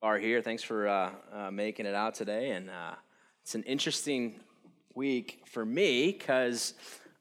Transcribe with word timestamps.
are 0.00 0.18
here. 0.18 0.40
Thanks 0.42 0.62
for 0.62 0.86
uh, 0.86 1.10
uh, 1.32 1.50
making 1.50 1.86
it 1.86 1.94
out 1.94 2.14
today. 2.14 2.50
And 2.50 2.70
uh, 2.70 2.94
it's 3.42 3.54
an 3.54 3.64
interesting 3.64 4.38
week 4.94 5.42
for 5.46 5.64
me 5.64 6.12
because 6.12 6.74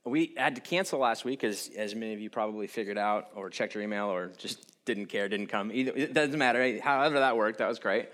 we 0.06 0.34
had 0.38 0.56
to 0.56 0.62
cancel 0.62 1.00
last 1.00 1.26
week, 1.26 1.44
as, 1.44 1.72
as 1.76 1.96
many 1.96 2.14
of 2.14 2.20
you 2.20 2.30
probably 2.30 2.68
figured 2.68 2.98
out 2.98 3.30
or 3.36 3.50
checked 3.50 3.74
your 3.74 3.84
email 3.84 4.08
or 4.08 4.28
just 4.38 4.64
didn't 4.86 5.08
care, 5.08 5.28
didn't 5.28 5.48
come. 5.48 5.72
Either, 5.74 5.92
it 5.96 6.14
doesn't 6.14 6.38
matter. 6.38 6.80
However, 6.80 7.20
that 7.20 7.36
worked, 7.36 7.58
that 7.58 7.68
was 7.68 7.80
great. 7.80 8.10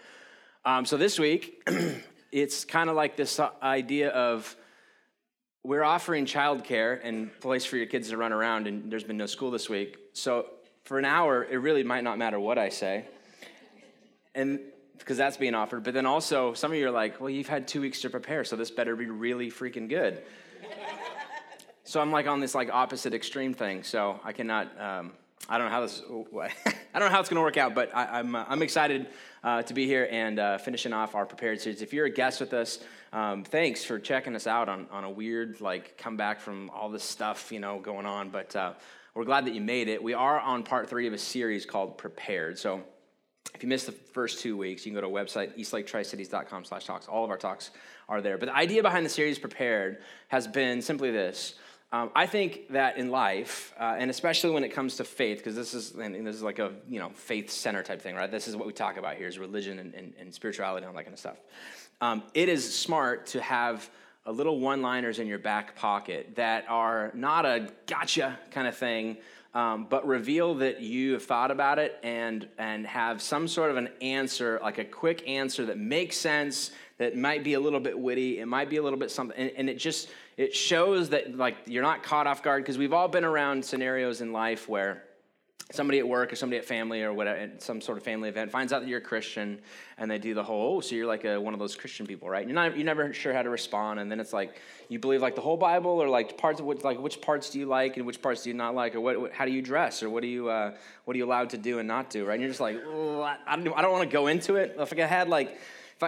Um, 0.63 0.85
so 0.85 0.95
this 0.95 1.19
week, 1.19 1.61
it's 2.31 2.63
kind 2.63 2.89
of 2.89 2.95
like 2.95 3.17
this 3.17 3.39
idea 3.61 4.11
of 4.11 4.55
we're 5.65 5.83
offering 5.83 6.25
childcare 6.25 6.99
and 7.03 7.37
place 7.41 7.65
for 7.65 7.75
your 7.75 7.85
kids 7.85 8.09
to 8.09 8.17
run 8.17 8.31
around, 8.31 8.67
and 8.67 8.89
there's 8.89 9.03
been 9.03 9.17
no 9.17 9.25
school 9.25 9.51
this 9.51 9.69
week. 9.69 9.97
So 10.13 10.47
for 10.83 10.99
an 10.99 11.05
hour, 11.05 11.43
it 11.43 11.57
really 11.57 11.83
might 11.83 12.03
not 12.03 12.17
matter 12.17 12.39
what 12.39 12.57
I 12.57 12.69
say 12.69 13.05
and 14.35 14.59
because 14.97 15.17
that's 15.17 15.37
being 15.37 15.55
offered. 15.55 15.83
But 15.83 15.93
then 15.93 16.05
also, 16.05 16.53
some 16.53 16.71
of 16.71 16.77
you 16.77 16.87
are 16.87 16.91
like, 16.91 17.19
well, 17.19 17.29
you've 17.29 17.49
had 17.49 17.67
two 17.67 17.81
weeks 17.81 18.01
to 18.01 18.09
prepare, 18.09 18.43
so 18.43 18.55
this 18.55 18.71
better 18.71 18.95
be 18.95 19.07
really 19.07 19.51
freaking 19.51 19.89
good. 19.89 20.21
so 21.83 21.99
I'm 21.99 22.11
like 22.11 22.27
on 22.27 22.39
this 22.39 22.55
like 22.55 22.69
opposite 22.71 23.13
extreme 23.13 23.53
thing. 23.53 23.83
So 23.83 24.19
I 24.23 24.31
cannot. 24.31 24.79
Um, 24.79 25.11
I 25.49 25.57
don't 25.57 25.67
know 25.67 25.73
how 25.73 25.81
this. 25.81 26.01
I 26.95 26.99
don't 26.99 27.09
know 27.09 27.13
how 27.13 27.19
it's 27.19 27.29
going 27.29 27.37
to 27.37 27.41
work 27.41 27.57
out, 27.57 27.75
but 27.75 27.93
I, 27.93 28.19
am 28.19 28.27
I'm, 28.27 28.35
uh, 28.35 28.45
I'm 28.47 28.61
excited 28.61 29.07
uh, 29.43 29.63
to 29.63 29.73
be 29.73 29.87
here 29.87 30.07
and 30.09 30.39
uh, 30.39 30.57
finishing 30.57 30.93
off 30.93 31.15
our 31.15 31.25
prepared 31.25 31.59
series. 31.59 31.81
If 31.81 31.91
you're 31.91 32.05
a 32.05 32.09
guest 32.09 32.39
with 32.39 32.53
us, 32.53 32.79
um, 33.11 33.43
thanks 33.43 33.83
for 33.83 33.99
checking 33.99 34.35
us 34.35 34.47
out 34.47 34.69
on, 34.69 34.87
on 34.91 35.03
a 35.03 35.09
weird 35.09 35.59
like 35.59 35.97
comeback 35.97 36.39
from 36.39 36.69
all 36.69 36.89
this 36.89 37.03
stuff 37.03 37.51
you 37.51 37.59
know 37.59 37.79
going 37.79 38.05
on. 38.05 38.29
But 38.29 38.55
uh, 38.55 38.73
we're 39.15 39.25
glad 39.25 39.45
that 39.45 39.53
you 39.53 39.61
made 39.61 39.89
it. 39.89 40.01
We 40.01 40.13
are 40.13 40.39
on 40.39 40.63
part 40.63 40.89
three 40.89 41.07
of 41.07 41.13
a 41.13 41.17
series 41.17 41.65
called 41.65 41.97
Prepared. 41.97 42.57
So 42.57 42.81
if 43.53 43.61
you 43.61 43.69
missed 43.69 43.85
the 43.85 43.91
first 43.91 44.39
two 44.39 44.57
weeks, 44.57 44.85
you 44.85 44.91
can 44.91 45.01
go 45.01 45.07
to 45.07 45.13
our 45.15 45.23
website, 45.23 45.57
eastlaketricities.com 45.57 46.65
slash 46.65 46.85
talks. 46.85 47.07
All 47.07 47.23
of 47.23 47.29
our 47.29 47.37
talks 47.37 47.71
are 48.09 48.21
there. 48.21 48.37
But 48.37 48.47
the 48.47 48.55
idea 48.55 48.81
behind 48.81 49.05
the 49.05 49.09
series 49.09 49.37
Prepared 49.37 49.97
has 50.29 50.47
been 50.47 50.81
simply 50.81 51.11
this. 51.11 51.55
Um, 51.91 52.09
I 52.15 52.25
think 52.25 52.69
that 52.69 52.97
in 52.97 53.11
life, 53.11 53.71
uh, 53.79 53.95
and 53.99 54.09
especially 54.09 54.49
when 54.49 54.63
it 54.63 54.69
comes 54.69 54.95
to 54.95 55.03
faith, 55.03 55.37
because 55.37 55.55
this 55.55 55.75
is 55.75 55.91
and 55.91 56.25
this 56.25 56.35
is 56.35 56.41
like 56.41 56.57
a 56.57 56.71
you 56.89 56.99
know 56.99 57.09
faith 57.09 57.51
center 57.51 57.83
type 57.83 58.01
thing, 58.01 58.15
right? 58.15 58.31
This 58.31 58.47
is 58.47 58.55
what 58.55 58.65
we 58.65 58.73
talk 58.73 58.97
about 58.97 59.15
here 59.15 59.27
is 59.27 59.37
religion 59.37 59.77
and, 59.77 59.93
and, 59.93 60.13
and 60.19 60.33
spirituality 60.33 60.85
and 60.85 60.89
all 60.89 60.97
that 60.97 61.03
kind 61.03 61.13
of 61.13 61.19
stuff. 61.19 61.37
Um, 62.01 62.23
it 62.33 62.49
is 62.49 62.73
smart 62.75 63.27
to 63.27 63.41
have 63.41 63.89
a 64.25 64.31
little 64.31 64.59
one-liners 64.59 65.19
in 65.19 65.27
your 65.27 65.37
back 65.37 65.75
pocket 65.75 66.35
that 66.35 66.65
are 66.67 67.11
not 67.13 67.45
a 67.45 67.69
gotcha 67.85 68.39
kind 68.49 68.67
of 68.67 68.75
thing, 68.75 69.17
um, 69.53 69.85
but 69.89 70.07
reveal 70.07 70.55
that 70.55 70.81
you 70.81 71.13
have 71.13 71.23
thought 71.23 71.51
about 71.51 71.77
it 71.77 71.99
and, 72.01 72.47
and 72.57 72.87
have 72.87 73.21
some 73.21 73.47
sort 73.47 73.69
of 73.69 73.77
an 73.77 73.89
answer, 74.01 74.59
like 74.63 74.79
a 74.79 74.85
quick 74.85 75.27
answer 75.27 75.65
that 75.65 75.77
makes 75.77 76.17
sense, 76.17 76.71
that 76.97 77.15
might 77.15 77.43
be 77.43 77.53
a 77.53 77.59
little 77.59 77.79
bit 77.79 77.97
witty, 77.97 78.39
it 78.39 78.47
might 78.47 78.69
be 78.69 78.77
a 78.77 78.83
little 78.83 78.97
bit 78.97 79.11
something, 79.11 79.37
and, 79.37 79.51
and 79.55 79.69
it 79.69 79.77
just, 79.77 80.09
it 80.37 80.55
shows 80.55 81.09
that 81.09 81.37
like 81.37 81.55
you're 81.65 81.83
not 81.83 82.01
caught 82.01 82.25
off 82.25 82.41
guard 82.41 82.63
because 82.63 82.77
we've 82.77 82.93
all 82.93 83.07
been 83.07 83.23
around 83.23 83.63
scenarios 83.63 84.21
in 84.21 84.31
life 84.31 84.67
where 84.67 85.03
somebody 85.71 85.99
at 85.99 86.07
work 86.07 86.31
or 86.31 86.35
somebody 86.35 86.57
at 86.59 86.65
family 86.65 87.01
or 87.01 87.13
whatever, 87.13 87.49
some 87.57 87.81
sort 87.81 87.97
of 87.97 88.03
family 88.03 88.29
event 88.29 88.51
finds 88.51 88.73
out 88.73 88.81
that 88.81 88.87
you're 88.87 88.99
a 88.99 89.01
Christian 89.01 89.59
and 89.97 90.09
they 90.11 90.19
do 90.19 90.33
the 90.33 90.43
whole, 90.43 90.77
oh, 90.77 90.81
so 90.81 90.93
you're 90.93 91.07
like 91.07 91.25
a, 91.25 91.39
one 91.39 91.53
of 91.53 91.59
those 91.59 91.75
Christian 91.75 92.05
people, 92.05 92.29
right? 92.29 92.45
You're 92.45 92.55
not, 92.55 92.75
you're 92.75 92.85
never 92.85 93.13
sure 93.13 93.33
how 93.33 93.41
to 93.41 93.49
respond. 93.49 93.99
And 93.99 94.11
then 94.11 94.19
it's 94.19 94.33
like, 94.33 94.59
you 94.89 94.99
believe 94.99 95.21
like 95.21 95.35
the 95.35 95.41
whole 95.41 95.57
Bible 95.57 95.91
or 95.91 96.09
like 96.09 96.37
parts 96.37 96.59
of 96.59 96.65
what, 96.65 96.83
like 96.83 96.99
which 96.99 97.21
parts 97.21 97.49
do 97.49 97.59
you 97.59 97.65
like 97.65 97.97
and 97.97 98.05
which 98.05 98.21
parts 98.21 98.43
do 98.43 98.49
you 98.49 98.55
not 98.55 98.75
like? 98.75 98.93
Or 98.93 99.01
what, 99.01 99.19
what 99.19 99.31
how 99.31 99.45
do 99.45 99.51
you 99.51 99.61
dress 99.61 100.03
or 100.03 100.09
what 100.09 100.21
do 100.21 100.27
you, 100.27 100.49
uh, 100.49 100.73
what 101.05 101.15
are 101.15 101.17
you 101.17 101.25
allowed 101.25 101.49
to 101.51 101.57
do 101.57 101.79
and 101.79 101.87
not 101.87 102.09
do, 102.09 102.25
right? 102.25 102.33
And 102.33 102.41
you're 102.41 102.51
just 102.51 102.61
like, 102.61 102.77
I, 102.77 103.37
I 103.47 103.55
don't, 103.55 103.77
I 103.77 103.81
don't 103.81 103.91
want 103.91 104.09
to 104.09 104.13
go 104.13 104.27
into 104.27 104.55
it. 104.55 104.75
If 104.77 104.93
I 104.93 105.01
had 105.05 105.29
like, 105.29 105.57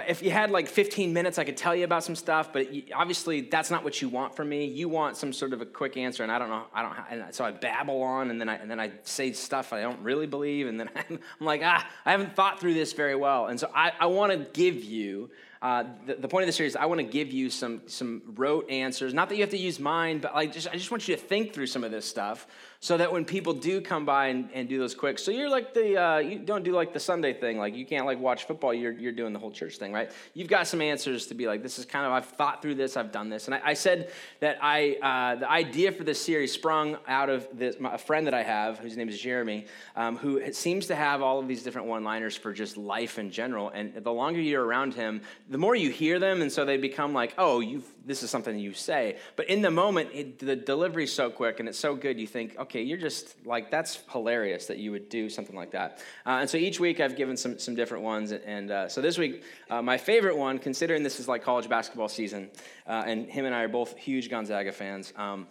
If 0.08 0.22
you 0.22 0.32
had 0.32 0.52
like 0.52 0.68
15 0.68 1.14
minutes, 1.14 1.38
I 1.38 1.44
could 1.44 1.58
tell 1.58 1.76
you 1.76 1.86
about 1.86 2.04
some 2.04 2.16
stuff, 2.16 2.52
but 2.52 2.68
obviously 2.94 3.42
that's 3.42 3.72
not 3.72 3.84
what 3.84 4.02
you 4.02 4.10
want 4.10 4.36
from 4.36 4.50
me. 4.50 4.66
You 4.66 4.90
want 4.90 5.18
some 5.18 5.34
sort 5.34 5.54
of 5.54 5.62
a 5.62 5.66
quick 5.66 5.98
answer, 5.98 6.24
and 6.24 6.32
I 6.32 6.40
don't 6.40 6.50
know. 6.50 6.64
I 6.74 6.82
don't. 6.82 6.94
And 7.10 7.36
so 7.36 7.46
I 7.46 7.52
babble 7.52 8.02
on, 8.02 8.30
and 8.30 8.40
then 8.40 8.50
I 8.50 8.56
and 8.56 8.70
then 8.70 8.80
I 8.80 8.92
say 9.04 9.32
stuff 9.34 9.74
I 9.74 9.82
don't 9.82 10.02
really 10.02 10.28
believe, 10.28 10.68
and 10.68 10.80
then 10.80 10.90
I'm, 10.96 11.20
I'm 11.40 11.46
like, 11.46 11.62
ah, 11.64 11.88
I 12.06 12.12
haven't 12.12 12.36
thought 12.36 12.60
through 12.60 12.74
this 12.74 12.94
very 12.94 13.16
well, 13.16 13.48
and 13.48 13.60
so 13.60 13.70
I, 13.74 13.92
I 14.00 14.06
want 14.08 14.32
to 14.32 14.38
give 14.60 14.84
you 14.84 15.30
uh, 15.62 15.84
the, 16.06 16.16
the, 16.16 16.28
point 16.28 16.44
of 16.44 16.48
the 16.48 16.54
series, 16.54 16.76
I 16.76 16.86
want 16.86 17.00
to 17.00 17.06
give 17.06 17.32
you 17.32 17.50
some 17.50 17.82
some 17.88 18.22
rote 18.36 18.70
answers. 18.70 19.14
Not 19.14 19.30
that 19.30 19.36
you 19.36 19.42
have 19.42 19.52
to 19.52 19.58
use 19.58 19.80
mine, 19.80 20.20
but 20.20 20.36
like 20.36 20.54
just 20.54 20.68
I 20.68 20.74
just 20.74 20.92
want 20.92 21.08
you 21.08 21.16
to 21.16 21.22
think 21.22 21.54
through 21.54 21.68
some 21.68 21.84
of 21.84 21.92
this 21.92 22.06
stuff, 22.06 22.46
so 22.82 22.98
that 22.98 23.12
when 23.12 23.26
people 23.26 23.54
do 23.54 23.82
come 23.82 24.06
by 24.06 24.28
and, 24.28 24.50
and 24.54 24.68
do 24.68 24.78
those 24.78 24.94
quick, 24.94 25.18
so 25.18 25.32
you're 25.32 25.50
like 25.50 25.74
the 25.74 25.98
uh, 26.00 26.18
you 26.18 26.40
don't 26.40 26.64
do 26.64 26.74
like 26.74 26.94
the 26.94 27.00
Sunday 27.00 27.34
thing, 27.34 27.58
like 27.58 27.74
you 27.74 27.86
can't 27.86 28.06
like 28.06 28.20
watch 28.20 28.46
football. 28.46 28.74
You're 28.74 28.92
you're 28.92 29.14
doing 29.14 29.34
the 29.34 29.40
whole 29.40 29.52
church 29.52 29.78
thing, 29.78 29.94
right? 29.94 30.12
You've 30.34 30.50
got 30.50 30.68
some 30.68 30.82
answers 30.82 31.28
to 31.28 31.34
be 31.34 31.48
like, 31.48 31.64
this 31.64 31.80
is 31.80 31.86
kind 31.86 32.06
of 32.06 32.12
I've 32.12 32.26
thought 32.26 32.62
through 32.62 32.76
this, 32.76 32.98
I've 32.98 33.12
done 33.12 33.30
this, 33.30 33.46
and 33.46 33.56
I, 33.56 33.62
I 33.64 33.74
said 33.74 34.12
that 34.42 34.58
I 34.62 34.98
uh, 35.02 35.40
the 35.40 35.50
idea 35.50 35.92
for 35.94 36.04
this 36.04 36.22
series 36.22 36.52
sprung 36.52 36.98
out 37.08 37.30
of 37.30 37.48
this 37.54 37.80
my, 37.80 37.96
a 37.96 37.98
friend 37.98 38.28
that 38.28 38.34
I 38.34 38.44
have 38.44 38.80
whose 38.80 38.98
name 38.98 39.10
is 39.10 39.20
Jeremy, 39.20 39.66
um, 39.96 40.18
who 40.18 40.54
seems 40.54 40.88
to 40.88 40.96
have 40.96 41.22
all 41.22 41.40
of 41.40 41.48
these 41.48 41.64
different 41.64 41.88
one-liners 41.88 42.36
for 42.36 42.54
just 42.54 42.78
life 42.78 43.18
in 43.18 43.32
general, 43.32 43.70
and 43.70 43.94
the 43.96 44.12
longer 44.12 44.42
you're 44.42 44.64
around 44.64 44.94
him 44.94 45.22
the 45.48 45.58
more 45.58 45.76
you 45.76 45.92
hear 45.92 46.18
them, 46.18 46.42
and 46.42 46.52
so 46.52 46.66
they 46.66 46.78
become 46.78 47.14
like, 47.14 47.34
oh, 47.38 47.60
you 47.60 47.84
this 48.06 48.24
is 48.24 48.30
something 48.30 48.58
you 48.58 48.74
say. 48.74 49.18
But 49.36 49.50
in 49.50 49.62
the 49.62 49.72
moment, 49.72 50.10
it, 50.14 50.40
the 50.40 50.56
delivery 50.56 51.06
is 51.06 51.14
so 51.14 51.30
quick 51.30 51.60
and 51.60 51.68
it's 51.68 51.78
so 51.78 51.96
good, 51.96 52.20
you 52.20 52.28
think, 52.28 52.58
okay, 52.58 52.82
you're 52.82 53.00
just 53.00 53.36
like, 53.46 53.72
that's 53.72 54.04
hilarious 54.12 54.68
that 54.68 54.78
you 54.78 54.92
would 54.92 55.10
do 55.10 55.30
something 55.30 55.56
like 55.56 55.72
that. 55.72 56.04
Uh, 56.26 56.38
and 56.42 56.50
so 56.50 56.58
each 56.58 56.80
week 56.80 57.00
I've 57.00 57.16
given 57.16 57.36
some, 57.36 57.58
some 57.58 57.76
different 57.76 58.04
ones. 58.04 58.32
And 58.32 58.70
uh, 58.72 58.90
so 58.90 59.02
this 59.02 59.18
week, 59.18 59.44
uh, 59.70 59.82
my 59.82 59.98
favorite 59.98 60.38
one, 60.38 60.60
considering 60.60 61.02
this 61.02 61.20
is 61.20 61.28
like 61.28 61.44
college 61.44 61.68
basketball 61.68 62.10
season, 62.10 62.52
uh, 62.86 63.04
and 63.06 63.28
him 63.28 63.46
and 63.46 63.56
I 63.56 63.64
are 63.64 63.68
both 63.68 63.98
huge 63.98 64.30
Gonzaga 64.30 64.72
fans. 64.72 65.12
Um, 65.16 65.48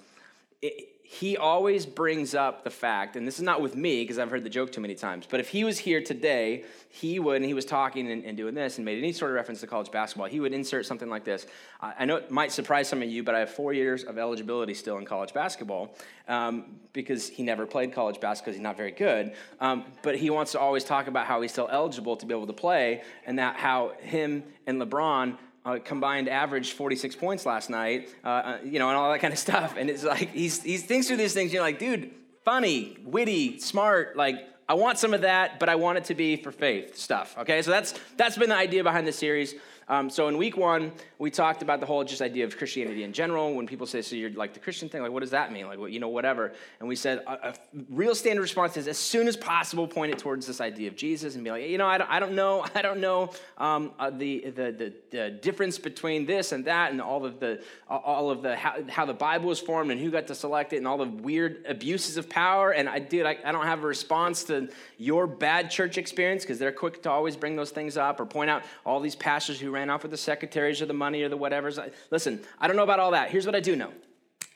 it, 0.62 0.93
he 1.06 1.36
always 1.36 1.84
brings 1.84 2.34
up 2.34 2.64
the 2.64 2.70
fact, 2.70 3.14
and 3.14 3.26
this 3.26 3.36
is 3.36 3.42
not 3.42 3.60
with 3.60 3.76
me 3.76 4.02
because 4.02 4.18
I've 4.18 4.30
heard 4.30 4.42
the 4.42 4.48
joke 4.48 4.72
too 4.72 4.80
many 4.80 4.94
times, 4.94 5.26
but 5.28 5.38
if 5.38 5.50
he 5.50 5.62
was 5.62 5.78
here 5.78 6.00
today, 6.00 6.64
he 6.88 7.20
would, 7.20 7.36
and 7.36 7.44
he 7.44 7.52
was 7.52 7.66
talking 7.66 8.10
and, 8.10 8.24
and 8.24 8.38
doing 8.38 8.54
this 8.54 8.78
and 8.78 8.86
made 8.86 8.96
any 8.96 9.12
sort 9.12 9.30
of 9.30 9.34
reference 9.34 9.60
to 9.60 9.66
college 9.66 9.90
basketball, 9.90 10.28
he 10.28 10.40
would 10.40 10.54
insert 10.54 10.86
something 10.86 11.10
like 11.10 11.22
this. 11.22 11.46
I 11.82 12.06
know 12.06 12.16
it 12.16 12.30
might 12.30 12.52
surprise 12.52 12.88
some 12.88 13.02
of 13.02 13.08
you, 13.10 13.22
but 13.22 13.34
I 13.34 13.40
have 13.40 13.50
four 13.50 13.74
years 13.74 14.04
of 14.04 14.16
eligibility 14.16 14.72
still 14.72 14.96
in 14.96 15.04
college 15.04 15.34
basketball 15.34 15.94
um, 16.26 16.80
because 16.94 17.28
he 17.28 17.42
never 17.42 17.66
played 17.66 17.92
college 17.92 18.18
basketball 18.18 18.46
because 18.46 18.56
he's 18.56 18.62
not 18.62 18.78
very 18.78 18.92
good. 18.92 19.34
Um, 19.60 19.84
but 20.02 20.16
he 20.16 20.30
wants 20.30 20.52
to 20.52 20.58
always 20.58 20.84
talk 20.84 21.06
about 21.06 21.26
how 21.26 21.42
he's 21.42 21.52
still 21.52 21.68
eligible 21.70 22.16
to 22.16 22.24
be 22.24 22.32
able 22.32 22.46
to 22.46 22.54
play 22.54 23.02
and 23.26 23.38
that 23.38 23.56
how 23.56 23.92
him 24.00 24.42
and 24.66 24.80
LeBron 24.80 25.36
uh, 25.64 25.78
combined 25.82 26.28
average 26.28 26.72
46 26.72 27.16
points 27.16 27.46
last 27.46 27.70
night, 27.70 28.14
uh, 28.24 28.28
uh, 28.28 28.58
you 28.64 28.78
know, 28.78 28.88
and 28.88 28.96
all 28.96 29.10
that 29.10 29.20
kind 29.20 29.32
of 29.32 29.38
stuff. 29.38 29.76
And 29.76 29.88
it's 29.88 30.04
like, 30.04 30.30
he's, 30.30 30.62
he 30.62 30.76
thinks 30.76 31.08
through 31.08 31.16
these 31.16 31.34
things, 31.34 31.52
you're 31.52 31.62
like, 31.62 31.78
dude, 31.78 32.10
funny, 32.44 32.98
witty, 33.04 33.58
smart, 33.58 34.16
like, 34.16 34.48
I 34.66 34.74
want 34.74 34.98
some 34.98 35.12
of 35.12 35.22
that, 35.22 35.60
but 35.60 35.68
I 35.68 35.74
want 35.74 35.98
it 35.98 36.04
to 36.04 36.14
be 36.14 36.36
for 36.36 36.50
faith 36.50 36.96
stuff. 36.96 37.36
Okay, 37.38 37.60
so 37.60 37.70
that's 37.70 37.92
that's 38.16 38.38
been 38.38 38.48
the 38.48 38.56
idea 38.56 38.82
behind 38.82 39.06
the 39.06 39.12
series. 39.12 39.54
Um, 39.88 40.08
so 40.08 40.28
in 40.28 40.36
week 40.36 40.56
one, 40.56 40.92
we 41.18 41.30
talked 41.30 41.62
about 41.62 41.80
the 41.80 41.86
whole 41.86 42.04
just 42.04 42.22
idea 42.22 42.44
of 42.44 42.56
Christianity 42.56 43.02
in 43.02 43.12
general. 43.12 43.54
When 43.54 43.66
people 43.66 43.86
say, 43.86 44.02
"So 44.02 44.16
you're 44.16 44.30
like 44.30 44.54
the 44.54 44.60
Christian 44.60 44.88
thing," 44.88 45.02
like 45.02 45.12
what 45.12 45.20
does 45.20 45.30
that 45.30 45.52
mean? 45.52 45.66
Like 45.66 45.78
you 45.90 46.00
know, 46.00 46.08
whatever. 46.08 46.52
And 46.80 46.88
we 46.88 46.96
said 46.96 47.22
a, 47.26 47.48
a, 47.48 47.54
real 47.90 48.14
standard 48.14 48.42
response 48.42 48.76
is 48.76 48.88
as 48.88 48.98
soon 48.98 49.28
as 49.28 49.36
possible, 49.36 49.86
point 49.86 50.12
it 50.12 50.18
towards 50.18 50.46
this 50.46 50.60
idea 50.60 50.88
of 50.88 50.96
Jesus 50.96 51.34
and 51.34 51.44
be 51.44 51.50
like, 51.50 51.68
you 51.68 51.78
know, 51.78 51.86
I 51.86 51.98
don't, 51.98 52.10
I 52.10 52.20
don't 52.20 52.34
know, 52.34 52.64
I 52.74 52.82
don't 52.82 53.00
know 53.00 53.30
um, 53.58 53.92
uh, 53.98 54.10
the, 54.10 54.40
the, 54.50 54.72
the 54.72 54.92
the 55.10 55.30
difference 55.30 55.78
between 55.78 56.26
this 56.26 56.52
and 56.52 56.64
that, 56.64 56.92
and 56.92 57.00
all 57.00 57.24
of 57.24 57.40
the 57.40 57.62
all 57.88 58.30
of 58.30 58.42
the 58.42 58.56
how, 58.56 58.76
how, 58.88 59.04
the 59.04 59.14
Bible 59.14 59.48
was 59.48 59.60
formed 59.60 59.90
and 59.90 60.00
who 60.00 60.10
got 60.10 60.26
to 60.28 60.34
select 60.34 60.72
it, 60.72 60.78
and 60.78 60.86
all 60.86 60.98
the 60.98 61.04
weird 61.04 61.64
abuses 61.68 62.16
of 62.16 62.28
power. 62.28 62.72
And 62.72 62.88
I 62.88 62.98
did, 62.98 63.26
I, 63.26 63.38
I 63.44 63.52
don't 63.52 63.66
have 63.66 63.84
a 63.84 63.86
response 63.86 64.44
to 64.44 64.68
your 64.98 65.26
bad 65.26 65.70
church 65.70 65.98
experience 65.98 66.42
because 66.42 66.58
they're 66.58 66.72
quick 66.72 67.02
to 67.02 67.10
always 67.10 67.36
bring 67.36 67.56
those 67.56 67.70
things 67.70 67.96
up 67.96 68.20
or 68.20 68.26
point 68.26 68.50
out 68.50 68.64
all 68.84 69.00
these 69.00 69.14
pastors 69.14 69.60
who 69.60 69.73
ran 69.74 69.90
off 69.90 70.02
with 70.02 70.10
the 70.10 70.16
secretaries 70.16 70.80
or 70.80 70.86
the 70.86 70.94
money 70.94 71.22
or 71.22 71.28
the 71.28 71.36
whatever's. 71.36 71.78
Listen, 72.10 72.40
I 72.58 72.66
don't 72.66 72.76
know 72.76 72.84
about 72.84 73.00
all 73.00 73.10
that. 73.10 73.30
Here's 73.30 73.46
what 73.46 73.54
I 73.54 73.60
do 73.60 73.76
know 73.76 73.92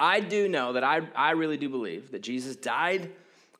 I 0.01 0.21
do 0.21 0.49
know 0.49 0.73
that 0.75 0.85
I, 0.85 1.03
I 1.15 1.33
really 1.33 1.57
do 1.57 1.69
believe 1.69 2.13
that 2.13 2.23
Jesus 2.23 2.57
died 2.57 3.11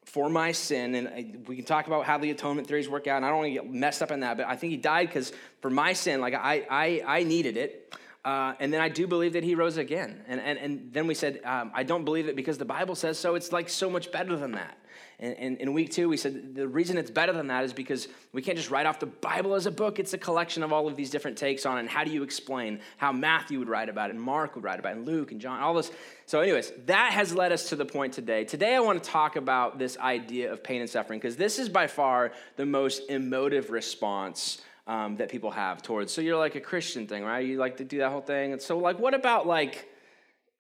for 0.05 0.31
my 0.31 0.53
sin. 0.53 0.95
And 0.95 1.09
I, 1.09 1.27
we 1.47 1.57
can 1.57 1.65
talk 1.65 1.87
about 1.87 2.05
how 2.05 2.17
the 2.19 2.31
atonement 2.31 2.67
theories 2.67 2.89
work 2.89 3.07
out. 3.07 3.17
And 3.17 3.27
I 3.27 3.29
don't 3.29 3.39
want 3.39 3.49
to 3.49 3.55
get 3.55 3.71
messed 3.71 4.03
up 4.03 4.11
in 4.11 4.21
that, 4.21 4.37
but 4.37 4.47
I 4.47 4.57
think 4.57 4.71
he 4.71 4.77
died 4.77 5.09
because 5.09 5.33
for 5.61 5.71
my 5.71 5.93
sin, 5.93 6.21
like 6.21 6.35
I, 6.35 6.67
I, 6.71 7.03
I 7.07 7.23
needed 7.25 7.57
it. 7.57 7.95
Uh, 8.25 8.55
and 8.61 8.73
then 8.73 8.81
I 8.81 8.89
do 8.89 9.07
believe 9.07 9.35
that 9.35 9.45
he 9.45 9.55
rose 9.55 9.77
again. 9.77 10.23
And, 10.27 10.41
and, 10.41 10.59
and 10.59 10.93
then 10.93 11.07
we 11.07 11.15
said, 11.15 11.41
um, 11.45 11.71
I 11.75 11.83
don't 11.83 12.05
believe 12.05 12.29
it 12.29 12.37
because 12.37 12.59
the 12.59 12.65
Bible 12.65 12.95
says 12.95 13.19
so. 13.19 13.35
It's 13.35 13.53
like 13.53 13.69
so 13.69 13.89
much 13.89 14.13
better 14.13 14.37
than 14.37 14.53
that. 14.53 14.77
And, 15.21 15.57
in 15.57 15.73
week 15.73 15.91
two, 15.91 16.09
we 16.09 16.17
said 16.17 16.55
the 16.55 16.69
reason 16.69 16.97
it's 16.97 17.11
better 17.11 17.33
than 17.33 17.49
that 17.49 17.65
is 17.65 17.73
because 17.73 18.07
we 18.33 18.41
can't 18.41 18.57
just 18.57 18.71
write 18.71 18.87
off 18.87 19.01
the 19.01 19.07
Bible 19.07 19.55
as 19.55 19.67
a 19.67 19.71
book. 19.73 19.99
It's 19.99 20.13
a 20.13 20.19
collection 20.19 20.63
of 20.63 20.73
all 20.73 20.87
of 20.87 20.95
these 20.95 21.11
different 21.11 21.37
takes 21.37 21.67
on 21.67 21.77
it. 21.77 21.81
And 21.81 21.89
how 21.89 22.05
do 22.05 22.13
you 22.13 22.23
explain 22.23 22.79
how 22.99 23.11
Matthew 23.11 23.59
would 23.59 23.69
write 23.69 23.89
about 23.89 24.11
it, 24.11 24.15
and 24.15 24.23
Mark 24.23 24.55
would 24.55 24.63
write 24.63 24.79
about 24.79 24.93
it, 24.93 24.99
and 24.99 25.07
Luke 25.07 25.33
and 25.33 25.41
John, 25.41 25.59
all 25.59 25.75
this. 25.75 25.91
So, 26.27 26.41
anyways, 26.41 26.73
that 26.87 27.13
has 27.13 27.35
led 27.35 27.51
us 27.51 27.69
to 27.71 27.77
the 27.77 27.85
point 27.85 28.13
today. 28.13 28.45
Today, 28.45 28.77
I 28.77 28.81
want 28.81 29.03
to 29.03 29.11
talk 29.11 29.35
about 29.35 29.77
this 29.77 29.99
idea 29.99 30.53
of 30.53 30.63
pain 30.63 30.83
and 30.83 30.89
suffering 30.89 31.19
because 31.19 31.37
this 31.37 31.59
is 31.59 31.69
by 31.69 31.89
far 31.89 32.31
the 32.55 32.67
most 32.67 33.11
emotive 33.11 33.71
response 33.71 34.63
um, 34.87 35.17
that 35.17 35.31
people 35.31 35.51
have 35.51 35.83
towards. 35.83 36.13
So 36.13 36.21
you're 36.21 36.39
like 36.39 36.55
a 36.55 36.61
Christian 36.61 37.09
thing, 37.09 37.25
right? 37.25 37.45
You 37.45 37.59
like 37.59 37.77
to 37.79 37.85
do 37.85 37.99
that 37.99 38.11
whole 38.11 38.21
thing. 38.21 38.53
And 38.53 38.63
so, 38.63 38.79
like, 38.79 39.01
what 39.01 39.15
about 39.15 39.49
like, 39.49 39.91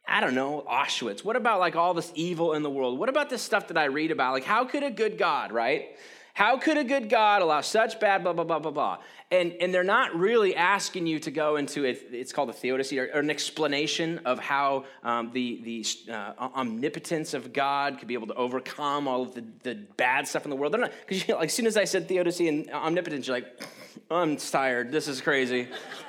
I 0.08 0.20
don't 0.20 0.34
know, 0.34 0.64
Auschwitz? 0.68 1.22
What 1.22 1.36
about 1.36 1.60
like 1.60 1.76
all 1.76 1.92
this 1.92 2.10
evil 2.14 2.54
in 2.54 2.62
the 2.62 2.70
world? 2.70 2.98
What 2.98 3.10
about 3.10 3.28
this 3.28 3.42
stuff 3.42 3.68
that 3.68 3.76
I 3.76 3.84
read 3.84 4.10
about? 4.10 4.32
Like, 4.32 4.44
how 4.44 4.64
could 4.64 4.82
a 4.82 4.90
good 4.90 5.18
God, 5.18 5.52
right? 5.52 5.96
How 6.32 6.56
could 6.56 6.76
a 6.76 6.84
good 6.84 7.08
God 7.08 7.42
allow 7.42 7.60
such 7.62 7.98
bad, 7.98 8.22
blah, 8.22 8.32
blah, 8.32 8.44
blah, 8.44 8.60
blah, 8.60 8.70
blah? 8.70 8.98
And, 9.30 9.54
and 9.60 9.74
they're 9.74 9.82
not 9.82 10.14
really 10.14 10.54
asking 10.54 11.06
you 11.06 11.18
to 11.18 11.32
go 11.32 11.56
into 11.56 11.84
it, 11.84 12.08
it's 12.12 12.32
called 12.32 12.48
a 12.48 12.52
theodicy, 12.52 13.00
or, 13.00 13.10
or 13.12 13.18
an 13.18 13.28
explanation 13.28 14.20
of 14.24 14.38
how 14.38 14.84
um, 15.02 15.32
the, 15.32 15.60
the 15.64 16.12
uh, 16.12 16.48
omnipotence 16.54 17.34
of 17.34 17.52
God 17.52 17.98
could 17.98 18.06
be 18.06 18.14
able 18.14 18.28
to 18.28 18.34
overcome 18.34 19.08
all 19.08 19.22
of 19.22 19.34
the, 19.34 19.44
the 19.64 19.74
bad 19.96 20.28
stuff 20.28 20.44
in 20.44 20.50
the 20.50 20.56
world. 20.56 20.76
Because 21.06 21.26
you 21.26 21.34
like, 21.34 21.48
as 21.48 21.54
soon 21.54 21.66
as 21.66 21.76
I 21.76 21.84
said 21.84 22.06
theodicy 22.06 22.48
and 22.48 22.70
omnipotence, 22.70 23.26
you're 23.26 23.36
like, 23.36 23.60
I'm 24.08 24.36
tired. 24.36 24.92
This 24.92 25.08
is 25.08 25.20
crazy. 25.20 25.66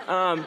Um, 0.07 0.45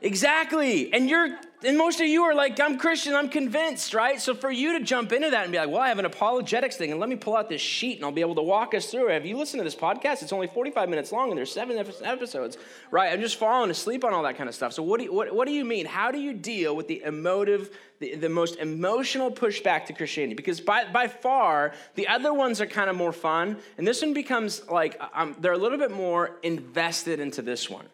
exactly. 0.00 0.92
And 0.92 1.08
you're 1.08 1.38
and 1.64 1.76
most 1.76 2.00
of 2.00 2.06
you 2.06 2.22
are 2.22 2.34
like, 2.34 2.60
I'm 2.60 2.78
Christian, 2.78 3.16
I'm 3.16 3.28
convinced, 3.28 3.92
right? 3.92 4.20
So 4.20 4.32
for 4.32 4.48
you 4.48 4.78
to 4.78 4.84
jump 4.84 5.10
into 5.12 5.30
that 5.30 5.42
and 5.42 5.50
be 5.50 5.58
like, 5.58 5.68
well, 5.68 5.80
I 5.80 5.88
have 5.88 5.98
an 5.98 6.04
apologetics 6.04 6.76
thing, 6.76 6.92
and 6.92 7.00
let 7.00 7.08
me 7.08 7.16
pull 7.16 7.36
out 7.36 7.48
this 7.48 7.60
sheet 7.60 7.96
and 7.96 8.04
I'll 8.04 8.12
be 8.12 8.20
able 8.20 8.36
to 8.36 8.42
walk 8.42 8.74
us 8.74 8.92
through 8.92 9.08
it. 9.08 9.14
Have 9.14 9.26
you 9.26 9.36
listened 9.36 9.58
to 9.58 9.64
this 9.64 9.74
podcast? 9.74 10.22
It's 10.22 10.32
only 10.32 10.46
45 10.46 10.88
minutes 10.88 11.10
long 11.10 11.30
and 11.30 11.38
there's 11.38 11.50
seven 11.50 11.76
episodes, 11.76 12.58
right? 12.92 13.12
I'm 13.12 13.20
just 13.20 13.36
falling 13.36 13.72
asleep 13.72 14.04
on 14.04 14.14
all 14.14 14.22
that 14.22 14.36
kind 14.36 14.48
of 14.48 14.54
stuff. 14.54 14.72
So 14.72 14.84
what 14.84 14.98
do 14.98 15.06
you, 15.06 15.12
what, 15.12 15.34
what 15.34 15.48
do 15.48 15.52
you 15.52 15.64
mean? 15.64 15.86
How 15.86 16.12
do 16.12 16.20
you 16.20 16.32
deal 16.32 16.76
with 16.76 16.86
the 16.86 17.02
emotive, 17.02 17.76
the, 17.98 18.14
the 18.14 18.28
most 18.28 18.56
emotional 18.58 19.32
pushback 19.32 19.86
to 19.86 19.92
Christianity? 19.92 20.36
Because 20.36 20.60
by, 20.60 20.84
by 20.84 21.08
far, 21.08 21.72
the 21.96 22.06
other 22.06 22.32
ones 22.32 22.60
are 22.60 22.66
kind 22.66 22.88
of 22.88 22.94
more 22.94 23.12
fun, 23.12 23.56
and 23.76 23.86
this 23.86 24.00
one 24.00 24.14
becomes 24.14 24.64
like, 24.68 25.00
um, 25.12 25.34
they're 25.40 25.52
a 25.52 25.58
little 25.58 25.78
bit 25.78 25.90
more 25.90 26.36
invested 26.44 27.18
into 27.18 27.42
this 27.42 27.68
one 27.68 27.86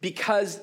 because 0.00 0.60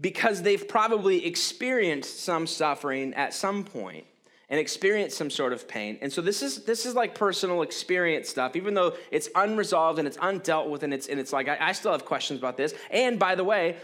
because 0.00 0.42
they've 0.42 0.66
probably 0.66 1.24
experienced 1.26 2.20
some 2.20 2.46
suffering 2.46 3.14
at 3.14 3.32
some 3.32 3.64
point 3.64 4.06
and 4.48 4.60
experienced 4.60 5.16
some 5.16 5.30
sort 5.30 5.52
of 5.52 5.66
pain. 5.66 5.98
And 6.02 6.12
so 6.12 6.20
this 6.20 6.42
is 6.42 6.64
this 6.64 6.84
is 6.84 6.94
like 6.94 7.14
personal 7.14 7.62
experience 7.62 8.28
stuff, 8.28 8.56
even 8.56 8.74
though 8.74 8.94
it's 9.10 9.28
unresolved 9.34 9.98
and 9.98 10.06
it's 10.06 10.18
undealt 10.18 10.68
with, 10.68 10.82
and 10.82 10.92
it's 10.92 11.08
and 11.08 11.18
it's 11.18 11.32
like 11.32 11.48
I, 11.48 11.56
I 11.60 11.72
still 11.72 11.92
have 11.92 12.04
questions 12.04 12.38
about 12.38 12.56
this. 12.56 12.74
And 12.90 13.18
by 13.18 13.34
the 13.34 13.44
way, 13.44 13.76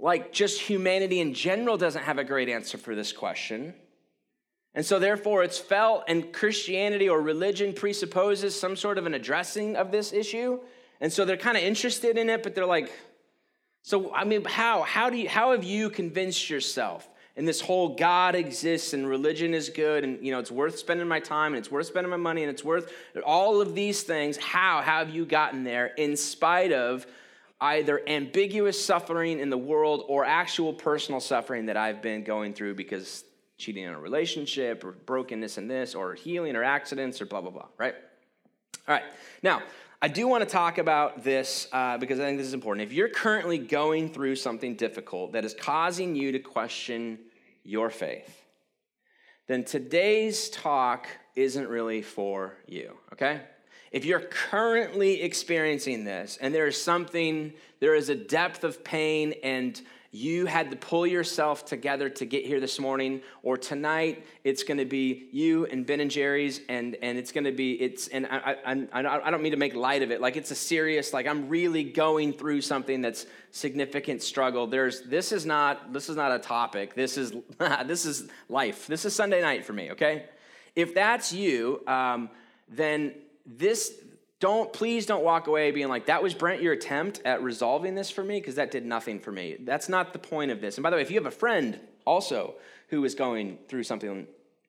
like 0.00 0.32
just 0.32 0.60
humanity 0.60 1.20
in 1.20 1.34
general 1.34 1.76
doesn't 1.76 2.02
have 2.02 2.18
a 2.18 2.24
great 2.24 2.48
answer 2.48 2.78
for 2.78 2.94
this 2.94 3.12
question. 3.12 3.74
And 4.74 4.86
so, 4.86 4.98
therefore, 4.98 5.42
it's 5.42 5.58
felt, 5.58 6.04
and 6.08 6.32
Christianity 6.32 7.08
or 7.08 7.20
religion 7.20 7.72
presupposes 7.72 8.58
some 8.58 8.76
sort 8.76 8.98
of 8.98 9.06
an 9.06 9.14
addressing 9.14 9.76
of 9.76 9.90
this 9.90 10.12
issue. 10.12 10.60
And 11.00 11.12
so 11.12 11.24
they're 11.24 11.36
kind 11.36 11.56
of 11.56 11.62
interested 11.62 12.18
in 12.18 12.28
it, 12.28 12.42
but 12.42 12.54
they're 12.54 12.66
like, 12.66 12.92
so, 13.82 14.12
I 14.14 14.24
mean, 14.24 14.44
how? 14.44 14.82
How, 14.82 15.10
do 15.10 15.16
you, 15.16 15.28
how 15.28 15.52
have 15.52 15.64
you 15.64 15.90
convinced 15.90 16.50
yourself 16.50 17.08
in 17.36 17.44
this 17.44 17.60
whole 17.60 17.94
God 17.96 18.34
exists 18.34 18.92
and 18.92 19.08
religion 19.08 19.54
is 19.54 19.70
good 19.70 20.04
and, 20.04 20.24
you 20.24 20.32
know, 20.32 20.38
it's 20.38 20.50
worth 20.50 20.78
spending 20.78 21.06
my 21.08 21.20
time 21.20 21.54
and 21.54 21.58
it's 21.58 21.70
worth 21.70 21.86
spending 21.86 22.10
my 22.10 22.16
money 22.16 22.42
and 22.42 22.50
it's 22.50 22.64
worth 22.64 22.92
all 23.24 23.60
of 23.60 23.74
these 23.74 24.02
things? 24.02 24.36
How, 24.36 24.82
how 24.82 24.98
have 24.98 25.10
you 25.10 25.24
gotten 25.24 25.64
there 25.64 25.86
in 25.86 26.16
spite 26.16 26.72
of 26.72 27.06
either 27.60 28.00
ambiguous 28.06 28.82
suffering 28.82 29.40
in 29.40 29.50
the 29.50 29.58
world 29.58 30.04
or 30.08 30.24
actual 30.24 30.72
personal 30.72 31.20
suffering 31.20 31.66
that 31.66 31.76
I've 31.76 32.02
been 32.02 32.24
going 32.24 32.54
through 32.54 32.74
because 32.74 33.24
cheating 33.56 33.84
in 33.84 33.90
a 33.90 33.98
relationship 33.98 34.84
or 34.84 34.92
brokenness 34.92 35.58
in 35.58 35.66
this 35.66 35.94
or 35.94 36.14
healing 36.14 36.54
or 36.54 36.62
accidents 36.62 37.20
or 37.20 37.26
blah, 37.26 37.40
blah, 37.40 37.50
blah, 37.50 37.66
right? 37.76 37.94
All 38.86 38.94
right. 38.94 39.04
Now, 39.42 39.62
I 40.00 40.06
do 40.06 40.28
want 40.28 40.44
to 40.44 40.48
talk 40.48 40.78
about 40.78 41.24
this 41.24 41.66
uh, 41.72 41.98
because 41.98 42.20
I 42.20 42.24
think 42.24 42.38
this 42.38 42.46
is 42.46 42.54
important. 42.54 42.86
If 42.86 42.92
you're 42.92 43.08
currently 43.08 43.58
going 43.58 44.12
through 44.12 44.36
something 44.36 44.76
difficult 44.76 45.32
that 45.32 45.44
is 45.44 45.54
causing 45.54 46.14
you 46.14 46.30
to 46.30 46.38
question 46.38 47.18
your 47.64 47.90
faith, 47.90 48.44
then 49.48 49.64
today's 49.64 50.50
talk 50.50 51.08
isn't 51.34 51.68
really 51.68 52.00
for 52.00 52.58
you, 52.68 52.96
okay? 53.12 53.40
If 53.90 54.04
you're 54.04 54.20
currently 54.20 55.22
experiencing 55.22 56.04
this 56.04 56.38
and 56.40 56.54
there 56.54 56.68
is 56.68 56.80
something, 56.80 57.52
there 57.80 57.96
is 57.96 58.08
a 58.08 58.14
depth 58.14 58.62
of 58.62 58.84
pain 58.84 59.34
and 59.42 59.80
you 60.10 60.46
had 60.46 60.70
to 60.70 60.76
pull 60.76 61.06
yourself 61.06 61.66
together 61.66 62.08
to 62.08 62.24
get 62.24 62.46
here 62.46 62.60
this 62.60 62.78
morning 62.78 63.20
or 63.42 63.58
tonight 63.58 64.24
it's 64.42 64.62
going 64.62 64.78
to 64.78 64.86
be 64.86 65.28
you 65.32 65.66
and 65.66 65.84
ben 65.84 66.00
and 66.00 66.10
jerry's 66.10 66.62
and 66.70 66.96
and 67.02 67.18
it's 67.18 67.30
going 67.30 67.44
to 67.44 67.52
be 67.52 67.72
it's 67.74 68.08
and 68.08 68.26
I, 68.26 68.56
I, 68.64 68.88
I 68.92 69.30
don't 69.30 69.42
mean 69.42 69.52
to 69.52 69.58
make 69.58 69.74
light 69.74 70.02
of 70.02 70.10
it. 70.10 70.20
Like 70.22 70.36
it's 70.36 70.50
a 70.50 70.54
serious 70.54 71.12
like 71.12 71.26
i'm 71.26 71.48
really 71.48 71.84
going 71.84 72.32
through 72.32 72.62
something 72.62 73.02
that's 73.02 73.26
significant 73.50 74.22
struggle. 74.22 74.66
There's 74.66 75.02
this 75.02 75.30
is 75.30 75.44
not 75.44 75.92
this 75.92 76.08
is 76.08 76.16
not 76.16 76.32
a 76.32 76.38
topic. 76.38 76.94
This 76.94 77.18
is 77.18 77.34
this 77.84 78.06
is 78.06 78.28
life. 78.48 78.86
This 78.86 79.04
is 79.04 79.14
sunday 79.14 79.42
night 79.42 79.66
for 79.66 79.74
me 79.74 79.90
okay? 79.92 80.26
If 80.74 80.94
that's 80.94 81.32
you 81.32 81.82
um, 81.86 82.30
then 82.68 83.14
this 83.44 83.92
don't 84.40 84.72
please 84.72 85.06
don't 85.06 85.24
walk 85.24 85.46
away 85.46 85.70
being 85.70 85.88
like 85.88 86.06
that 86.06 86.22
was 86.22 86.34
brent 86.34 86.62
your 86.62 86.72
attempt 86.72 87.20
at 87.24 87.42
resolving 87.42 87.94
this 87.94 88.10
for 88.10 88.22
me? 88.22 88.40
Because 88.40 88.56
that 88.56 88.70
did 88.70 88.84
nothing 88.84 89.20
for 89.20 89.32
me. 89.32 89.56
That's 89.60 89.88
not 89.88 90.12
the 90.12 90.18
point 90.18 90.50
of 90.50 90.60
this. 90.60 90.76
And 90.76 90.82
by 90.82 90.90
the 90.90 90.96
way 90.96 91.02
if 91.02 91.10
you 91.10 91.16
have 91.16 91.26
a 91.26 91.30
friend 91.30 91.78
also 92.04 92.54
who 92.88 93.04
is 93.04 93.14
going 93.14 93.58
through 93.68 93.82
something 93.82 94.26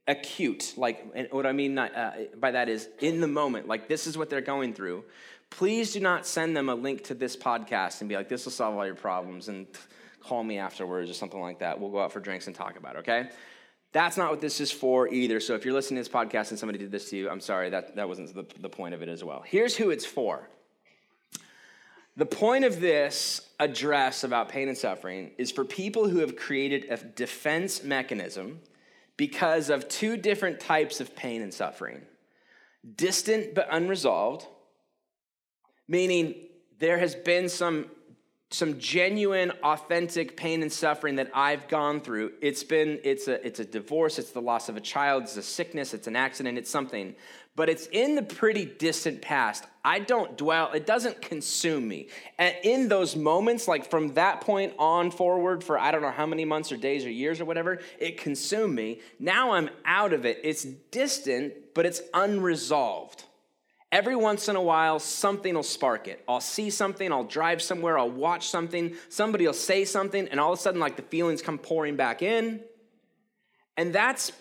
acute 0.08 0.74
like 0.76 1.06
and 1.14 1.28
what 1.30 1.46
i 1.46 1.52
mean 1.52 1.78
uh, 1.78 2.16
by 2.40 2.50
that 2.50 2.68
is 2.68 2.90
in 3.00 3.22
the 3.22 3.28
moment 3.28 3.68
like 3.68 3.88
this 3.88 4.08
is 4.08 4.18
what 4.18 4.28
they're 4.28 4.42
going 4.42 4.74
through 4.74 5.04
please 5.52 5.94
do 5.94 6.00
not 6.00 6.26
send 6.26 6.58
them 6.58 6.68
a 6.68 6.76
link 6.76 7.04
to 7.04 7.14
this 7.14 7.38
podcast 7.38 8.02
and 8.02 8.10
be 8.10 8.16
like 8.16 8.28
this 8.28 8.46
will 8.46 8.52
solve 8.52 8.76
all 8.76 8.86
your 8.86 8.96
problems 8.96 9.50
and 9.50 9.68
call 10.20 10.44
me 10.44 10.58
afterwards 10.58 11.10
or 11.10 11.14
something 11.14 11.40
like 11.40 11.60
that. 11.60 11.80
We'll 11.80 11.92
go 11.92 12.02
out 12.02 12.12
for 12.12 12.20
drinks 12.20 12.48
and 12.48 12.56
talk 12.56 12.78
about 12.78 12.96
it 12.96 13.00
okay 13.00 13.30
that's 13.92 14.18
not 14.18 14.30
what 14.30 14.42
this 14.42 14.62
is 14.62 14.72
for 14.72 15.08
either. 15.08 15.40
So 15.40 15.56
if 15.56 15.66
you're 15.66 15.74
listening 15.74 16.04
to 16.04 16.10
this 16.10 16.14
podcast 16.14 16.52
and 16.52 16.60
somebody 16.60 16.78
did 16.78 16.92
this 16.92 17.10
to 17.10 17.18
you, 17.18 17.30
I'm 17.30 17.40
sorry, 17.40 17.72
that, 17.72 17.96
that 17.96 18.08
wasn't 18.08 18.34
the, 18.36 18.46
the 18.60 18.70
point 18.70 18.94
of 18.94 19.02
it 19.02 19.10
as 19.10 19.24
well. 19.24 19.44
Here's 19.46 19.76
who 19.76 19.90
it's 19.90 20.06
for. 20.06 20.48
The 22.16 22.26
point 22.26 22.66
of 22.66 22.82
this 22.82 23.42
address 23.60 24.24
about 24.24 24.50
pain 24.50 24.68
and 24.68 24.78
suffering 24.78 25.32
is 25.38 25.52
for 25.52 25.64
people 25.64 26.08
who 26.08 26.20
have 26.20 26.36
created 26.36 26.86
a 26.90 26.98
defense 26.98 27.84
mechanism 27.84 28.60
because 29.18 29.70
of 29.70 29.88
two 29.90 30.18
different 30.18 30.60
types 30.60 31.02
of 31.02 31.16
pain 31.16 31.42
and 31.42 31.54
suffering 31.54 32.02
distant 32.96 33.54
but 33.54 33.68
unresolved, 33.72 34.46
meaning 35.88 36.36
there 36.80 36.98
has 36.98 37.16
been 37.16 37.50
some 37.50 37.88
some 38.52 38.80
genuine 38.80 39.52
authentic 39.62 40.36
pain 40.36 40.64
and 40.64 40.72
suffering 40.72 41.16
that 41.18 41.30
i've 41.36 41.68
gone 41.68 42.02
through. 42.02 42.32
It's 42.42 42.64
been 42.64 43.00
it's 43.04 43.28
a 43.28 43.46
it's 43.46 43.60
a 43.60 43.66
divorce 43.66 44.18
it's 44.18 44.32
the 44.32 44.42
loss 44.42 44.70
of 44.70 44.78
a 44.78 44.82
child 44.82 45.24
it's 45.24 45.38
a 45.38 45.44
sickness 45.44 45.94
it's 45.94 46.08
an 46.08 46.16
accident 46.16 46.58
it's 46.58 46.70
something. 46.70 47.16
But 47.56 47.68
it's 47.68 47.88
in 47.88 48.16
the 48.16 48.22
pretty 48.22 48.64
distant 48.66 49.22
past. 49.22 49.66
I 49.84 50.00
don't 50.00 50.36
dwell 50.38 50.72
it 50.72 50.88
doesn't 50.88 51.22
consume 51.22 51.88
me. 51.88 52.08
And 52.40 52.56
in 52.64 52.88
those 52.88 53.16
moments 53.16 53.68
like 53.68 53.88
from 53.88 54.16
that 54.16 54.42
point 54.42 54.74
on 54.80 55.12
forward 55.12 55.64
for 55.64 55.78
i 55.78 55.92
don't 55.92 56.02
know 56.02 56.10
how 56.10 56.26
many 56.26 56.46
months 56.46 56.72
or 56.72 56.78
days 56.78 57.06
or 57.06 57.12
years 57.12 57.40
or 57.40 57.46
whatever 57.46 57.80
it 58.00 58.18
consumed 58.18 58.74
me. 58.74 59.02
Now 59.20 59.52
i'm 59.52 59.70
out 59.86 60.12
of 60.12 60.26
it. 60.26 60.40
It's 60.44 60.64
distant 60.64 61.54
but 61.76 61.86
it's 61.86 62.02
unresolved 62.16 63.26
Every 63.92 64.16
once 64.16 64.48
in 64.48 64.56
a 64.56 64.62
while, 64.62 65.00
something 65.00 65.56
will 65.56 65.64
spark 65.64 66.08
it. 66.08 66.24
I'll 66.28 66.42
see 66.42 66.70
something, 66.70 67.12
I'll 67.12 67.24
drive 67.24 67.60
somewhere, 67.60 67.98
I'll 67.98 68.10
watch 68.10 68.48
something, 68.48 68.96
somebody 69.10 69.48
will 69.48 69.54
say 69.54 69.84
something, 69.84 70.28
and 70.28 70.40
all 70.40 70.54
of 70.54 70.60
a 70.60 70.62
sudden, 70.62 70.80
like 70.80 70.96
the 70.96 71.02
feelings 71.02 71.42
come 71.42 71.58
pouring 71.58 71.96
back 71.96 72.22
in. 72.22 72.62
And 73.78 73.94
that's 73.94 74.32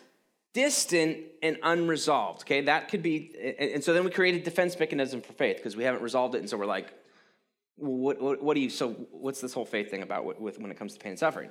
distant 0.53 1.19
and 1.43 1.57
unresolved, 1.63 2.43
okay? 2.43 2.63
That 2.63 2.89
could 2.89 3.03
be, 3.03 3.57
and 3.59 3.83
so 3.83 3.95
then 3.95 4.05
we 4.05 4.11
create 4.11 4.35
a 4.35 4.41
defense 4.41 4.79
mechanism 4.79 5.23
for 5.23 5.33
faith 5.33 5.57
because 5.57 5.77
we 5.77 5.85
haven't 5.85 6.03
resolved 6.03 6.35
it, 6.35 6.39
and 6.39 6.51
so 6.51 6.59
we're 6.59 6.67
like, 6.67 6.93
what, 7.77 8.21
what, 8.21 8.43
what, 8.43 8.55
do 8.55 8.61
you, 8.61 8.69
so 8.69 8.91
what's 9.13 9.41
this 9.41 9.55
whole 9.55 9.65
faith 9.65 9.91
thing 9.91 10.03
about 10.03 10.25
with, 10.27 10.41
with 10.41 10.59
when 10.59 10.71
it 10.71 10.77
comes 10.77 10.93
to 10.93 10.99
pain 10.99 11.11
and 11.11 11.19
suffering? 11.19 11.49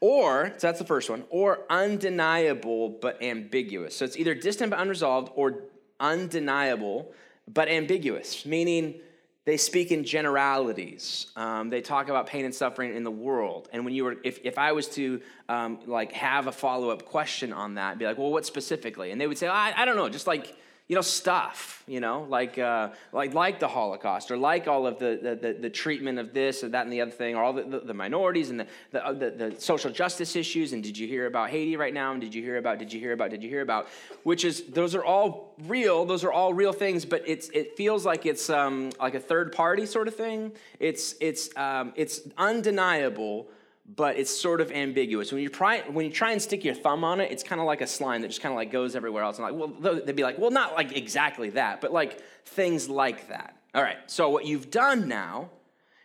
Or, 0.00 0.52
so 0.58 0.66
that's 0.66 0.80
the 0.80 0.84
first 0.84 1.08
one, 1.08 1.24
or 1.30 1.60
undeniable 1.70 2.90
but 3.00 3.22
ambiguous. 3.22 3.96
So 3.96 4.04
it's 4.04 4.18
either 4.18 4.34
distant 4.34 4.70
but 4.70 4.80
unresolved 4.80 5.30
or 5.34 5.62
undeniable 6.00 7.14
but 7.52 7.68
ambiguous, 7.68 8.44
meaning 8.44 9.00
they 9.44 9.56
speak 9.56 9.90
in 9.90 10.04
generalities. 10.04 11.28
Um, 11.34 11.70
they 11.70 11.80
talk 11.80 12.10
about 12.10 12.26
pain 12.26 12.44
and 12.44 12.54
suffering 12.54 12.94
in 12.94 13.02
the 13.02 13.10
world. 13.10 13.68
And 13.72 13.84
when 13.84 13.94
you 13.94 14.04
were, 14.04 14.16
if, 14.22 14.40
if 14.44 14.58
I 14.58 14.72
was 14.72 14.88
to 14.90 15.22
um, 15.48 15.80
like 15.86 16.12
have 16.12 16.48
a 16.48 16.52
follow 16.52 16.90
up 16.90 17.06
question 17.06 17.52
on 17.52 17.74
that, 17.74 17.98
be 17.98 18.04
like, 18.04 18.18
well, 18.18 18.30
what 18.30 18.44
specifically? 18.44 19.10
And 19.10 19.18
they 19.18 19.26
would 19.26 19.38
say, 19.38 19.46
I, 19.48 19.72
I 19.74 19.84
don't 19.86 19.96
know, 19.96 20.10
just 20.10 20.26
like, 20.26 20.54
you 20.88 20.94
know, 20.94 21.02
stuff, 21.02 21.84
you 21.86 22.00
know, 22.00 22.26
like, 22.30 22.58
uh, 22.58 22.88
like, 23.12 23.34
like 23.34 23.60
the 23.60 23.68
Holocaust 23.68 24.30
or 24.30 24.38
like 24.38 24.66
all 24.66 24.86
of 24.86 24.98
the, 24.98 25.38
the, 25.40 25.52
the, 25.52 25.68
treatment 25.68 26.18
of 26.18 26.32
this 26.32 26.64
or 26.64 26.70
that 26.70 26.84
and 26.84 26.92
the 26.92 27.02
other 27.02 27.10
thing, 27.10 27.36
or 27.36 27.42
all 27.42 27.52
the, 27.52 27.62
the, 27.62 27.80
the 27.80 27.94
minorities 27.94 28.48
and 28.48 28.60
the, 28.60 28.66
the, 28.92 29.06
uh, 29.06 29.12
the, 29.12 29.30
the, 29.30 29.60
social 29.60 29.90
justice 29.90 30.34
issues. 30.34 30.72
And 30.72 30.82
did 30.82 30.96
you 30.96 31.06
hear 31.06 31.26
about 31.26 31.50
Haiti 31.50 31.76
right 31.76 31.92
now? 31.92 32.12
And 32.12 32.22
did 32.22 32.34
you 32.34 32.42
hear 32.42 32.56
about, 32.56 32.78
did 32.78 32.90
you 32.90 33.00
hear 33.00 33.12
about, 33.12 33.28
did 33.28 33.42
you 33.42 33.50
hear 33.50 33.60
about? 33.60 33.88
Which 34.22 34.46
is, 34.46 34.64
those 34.64 34.94
are 34.94 35.04
all 35.04 35.54
real, 35.66 36.06
those 36.06 36.24
are 36.24 36.32
all 36.32 36.54
real 36.54 36.72
things, 36.72 37.04
but 37.04 37.22
it's, 37.26 37.50
it 37.50 37.76
feels 37.76 38.06
like 38.06 38.24
it's 38.24 38.48
um, 38.48 38.90
like 38.98 39.14
a 39.14 39.20
third 39.20 39.52
party 39.52 39.84
sort 39.84 40.08
of 40.08 40.16
thing. 40.16 40.52
It's, 40.80 41.16
it's, 41.20 41.54
um, 41.54 41.92
it's 41.96 42.22
undeniable 42.38 43.48
but 43.96 44.18
it's 44.18 44.30
sort 44.30 44.60
of 44.60 44.70
ambiguous. 44.70 45.32
When 45.32 45.42
you 45.42 45.48
try, 45.48 45.80
when 45.80 46.04
you 46.04 46.12
try 46.12 46.32
and 46.32 46.42
stick 46.42 46.64
your 46.64 46.74
thumb 46.74 47.04
on 47.04 47.20
it, 47.20 47.32
it's 47.32 47.42
kind 47.42 47.60
of 47.60 47.66
like 47.66 47.80
a 47.80 47.86
slime 47.86 48.20
that 48.22 48.28
just 48.28 48.42
kind 48.42 48.52
of 48.52 48.56
like 48.56 48.70
goes 48.70 48.94
everywhere 48.94 49.22
else. 49.22 49.38
And 49.38 49.44
like, 49.44 49.54
well, 49.80 50.00
they'd 50.04 50.14
be 50.14 50.22
like, 50.22 50.38
well, 50.38 50.50
not 50.50 50.74
like 50.74 50.96
exactly 50.96 51.50
that, 51.50 51.80
but 51.80 51.92
like 51.92 52.20
things 52.44 52.88
like 52.88 53.28
that. 53.28 53.56
All 53.74 53.82
right. 53.82 53.96
So 54.06 54.28
what 54.28 54.44
you've 54.44 54.70
done 54.70 55.08
now 55.08 55.50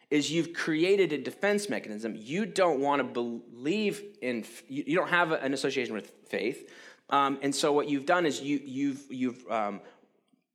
is 0.10 0.32
you've 0.32 0.54
created 0.54 1.12
a 1.12 1.18
defense 1.18 1.70
mechanism. 1.70 2.16
You 2.16 2.46
don't 2.46 2.80
want 2.80 3.00
to 3.00 3.04
believe 3.04 4.02
in. 4.22 4.46
You 4.70 4.96
don't 4.96 5.10
have 5.10 5.32
an 5.32 5.54
association 5.54 5.94
with 5.94 6.12
faith. 6.30 6.72
Um, 7.10 7.40
and 7.42 7.54
so 7.54 7.74
what 7.74 7.90
you've 7.90 8.06
done 8.06 8.26
is 8.26 8.42
you, 8.42 8.62
you've, 8.64 9.04
you've 9.10 9.52
um, 9.52 9.82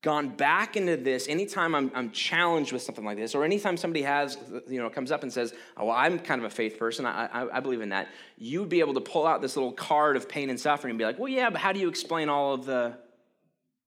gone 0.03 0.29
back 0.29 0.77
into 0.77 0.97
this 0.97 1.27
anytime 1.29 1.75
I'm, 1.75 1.91
I'm 1.95 2.11
challenged 2.13 2.73
with 2.73 2.83
something 2.83 3.05
like 3.05 3.17
this 3.17 3.35
or 3.35 3.45
anytime 3.45 3.77
somebody 3.77 4.03
has 4.03 4.39
you 4.69 4.81
know 4.81 4.89
comes 4.91 5.11
up 5.11 5.25
and 5.25 5.33
says 5.33 5.53
oh 5.77 5.87
well 5.87 5.97
i'm 5.97 6.21
kind 6.21 6.41
of 6.41 6.45
a 6.45 6.55
faith 6.55 6.79
person. 6.79 7.05
I, 7.05 7.27
I, 7.27 7.57
I, 7.57 7.61
believe 7.61 7.81
in 7.81 7.89
that 7.89 8.09
you'd 8.37 8.69
be 8.69 8.79
able 8.81 8.95
to 8.95 9.01
pull 9.01 9.27
out 9.27 9.43
this 9.43 9.57
little 9.57 9.73
card 9.73 10.17
of 10.17 10.29
pain 10.29 10.51
and 10.51 10.61
suffering 10.61 10.93
and 10.93 10.99
be 10.99 11.05
like 11.05 11.19
well 11.19 11.29
yeah 11.29 11.51
but 11.51 11.61
how 11.61 11.73
do 11.73 11.81
you 11.81 11.89
explain 11.89 12.29
all 12.29 12.55
of 12.55 12.65
the 12.65 12.97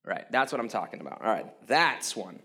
right 0.03 0.25
that's 0.31 0.51
what 0.51 0.59
i'm 0.59 0.69
talking 0.69 0.99
about. 0.99 1.21
All 1.21 1.31
right 1.31 1.45
that's 1.67 2.15
one. 2.15 2.39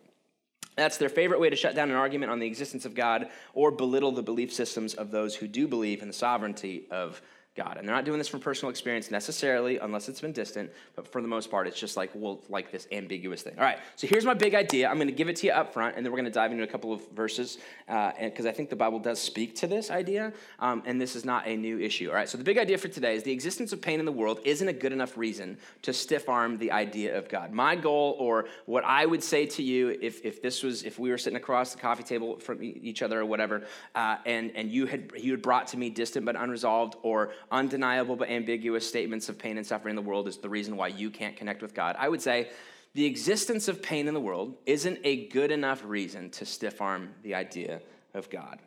That's 0.76 0.98
their 0.98 1.08
favorite 1.08 1.40
way 1.40 1.48
to 1.48 1.56
shut 1.56 1.74
down 1.74 1.88
an 1.88 1.96
argument 1.96 2.30
on 2.30 2.38
the 2.38 2.46
existence 2.46 2.84
of 2.84 2.94
god 2.94 3.30
or 3.52 3.72
belittle 3.72 4.12
the 4.12 4.22
belief 4.22 4.52
systems 4.52 4.94
of 4.94 5.10
those 5.10 5.34
who 5.34 5.48
do 5.48 5.66
believe 5.66 6.02
in 6.02 6.08
the 6.08 6.14
sovereignty 6.14 6.86
of 6.92 7.20
God. 7.56 7.76
And 7.78 7.88
they're 7.88 7.94
not 7.94 8.04
doing 8.04 8.18
this 8.18 8.28
from 8.28 8.40
personal 8.40 8.70
experience 8.70 9.10
necessarily, 9.10 9.78
unless 9.78 10.08
it's 10.08 10.20
been 10.20 10.32
distant, 10.32 10.70
but 10.94 11.10
for 11.10 11.22
the 11.22 11.28
most 11.28 11.50
part, 11.50 11.66
it's 11.66 11.80
just 11.80 11.96
like, 11.96 12.10
well, 12.14 12.40
like 12.48 12.70
this 12.70 12.86
ambiguous 12.92 13.42
thing. 13.42 13.54
All 13.56 13.64
right, 13.64 13.78
so 13.96 14.06
here's 14.06 14.24
my 14.26 14.34
big 14.34 14.54
idea. 14.54 14.88
I'm 14.88 14.96
going 14.96 15.08
to 15.08 15.14
give 15.14 15.28
it 15.28 15.36
to 15.36 15.46
you 15.46 15.52
up 15.52 15.72
front, 15.72 15.96
and 15.96 16.04
then 16.04 16.12
we're 16.12 16.18
going 16.18 16.26
to 16.26 16.30
dive 16.30 16.52
into 16.52 16.64
a 16.64 16.66
couple 16.66 16.92
of 16.92 17.08
verses, 17.12 17.58
because 17.86 18.46
uh, 18.46 18.50
I 18.50 18.52
think 18.52 18.68
the 18.68 18.76
Bible 18.76 18.98
does 18.98 19.18
speak 19.18 19.56
to 19.56 19.66
this 19.66 19.90
idea, 19.90 20.32
um, 20.58 20.82
and 20.84 21.00
this 21.00 21.16
is 21.16 21.24
not 21.24 21.46
a 21.46 21.56
new 21.56 21.78
issue. 21.78 22.10
All 22.10 22.14
right, 22.14 22.28
so 22.28 22.36
the 22.36 22.44
big 22.44 22.58
idea 22.58 22.76
for 22.76 22.88
today 22.88 23.14
is 23.16 23.22
the 23.22 23.32
existence 23.32 23.72
of 23.72 23.80
pain 23.80 24.00
in 24.00 24.06
the 24.06 24.12
world 24.12 24.40
isn't 24.44 24.68
a 24.68 24.72
good 24.72 24.92
enough 24.92 25.16
reason 25.16 25.56
to 25.82 25.92
stiff 25.92 26.28
arm 26.28 26.58
the 26.58 26.72
idea 26.72 27.16
of 27.16 27.28
God. 27.28 27.52
My 27.52 27.74
goal, 27.74 28.16
or 28.18 28.46
what 28.66 28.84
I 28.84 29.06
would 29.06 29.22
say 29.22 29.46
to 29.46 29.62
you, 29.62 29.96
if, 30.02 30.24
if 30.24 30.42
this 30.42 30.62
was, 30.62 30.82
if 30.82 30.98
we 30.98 31.10
were 31.10 31.18
sitting 31.18 31.36
across 31.38 31.72
the 31.72 31.80
coffee 31.80 32.02
table 32.02 32.38
from 32.38 32.62
each 32.62 33.02
other 33.02 33.20
or 33.20 33.26
whatever, 33.26 33.64
uh, 33.94 34.18
and, 34.26 34.52
and 34.54 34.70
you 34.70 34.86
had, 34.86 35.12
you 35.16 35.30
had 35.30 35.42
brought 35.42 35.68
to 35.68 35.78
me 35.78 35.88
distant 35.90 36.26
but 36.26 36.36
unresolved, 36.36 36.96
or 37.02 37.32
undeniable 37.50 38.16
but 38.16 38.28
ambiguous 38.28 38.86
statements 38.86 39.28
of 39.28 39.38
pain 39.38 39.56
and 39.56 39.66
suffering 39.66 39.92
in 39.92 39.96
the 39.96 40.08
world 40.08 40.28
is 40.28 40.38
the 40.38 40.48
reason 40.48 40.76
why 40.76 40.88
you 40.88 41.10
can't 41.10 41.36
connect 41.36 41.62
with 41.62 41.74
God. 41.74 41.96
I 41.98 42.08
would 42.08 42.22
say 42.22 42.50
the 42.94 43.04
existence 43.04 43.68
of 43.68 43.82
pain 43.82 44.08
in 44.08 44.14
the 44.14 44.20
world 44.20 44.54
isn't 44.64 44.98
a 45.04 45.26
good 45.28 45.50
enough 45.50 45.84
reason 45.84 46.30
to 46.30 46.46
stiff 46.46 46.80
arm 46.80 47.14
the 47.22 47.34
idea 47.34 47.80
of 48.14 48.30
God. 48.30 48.58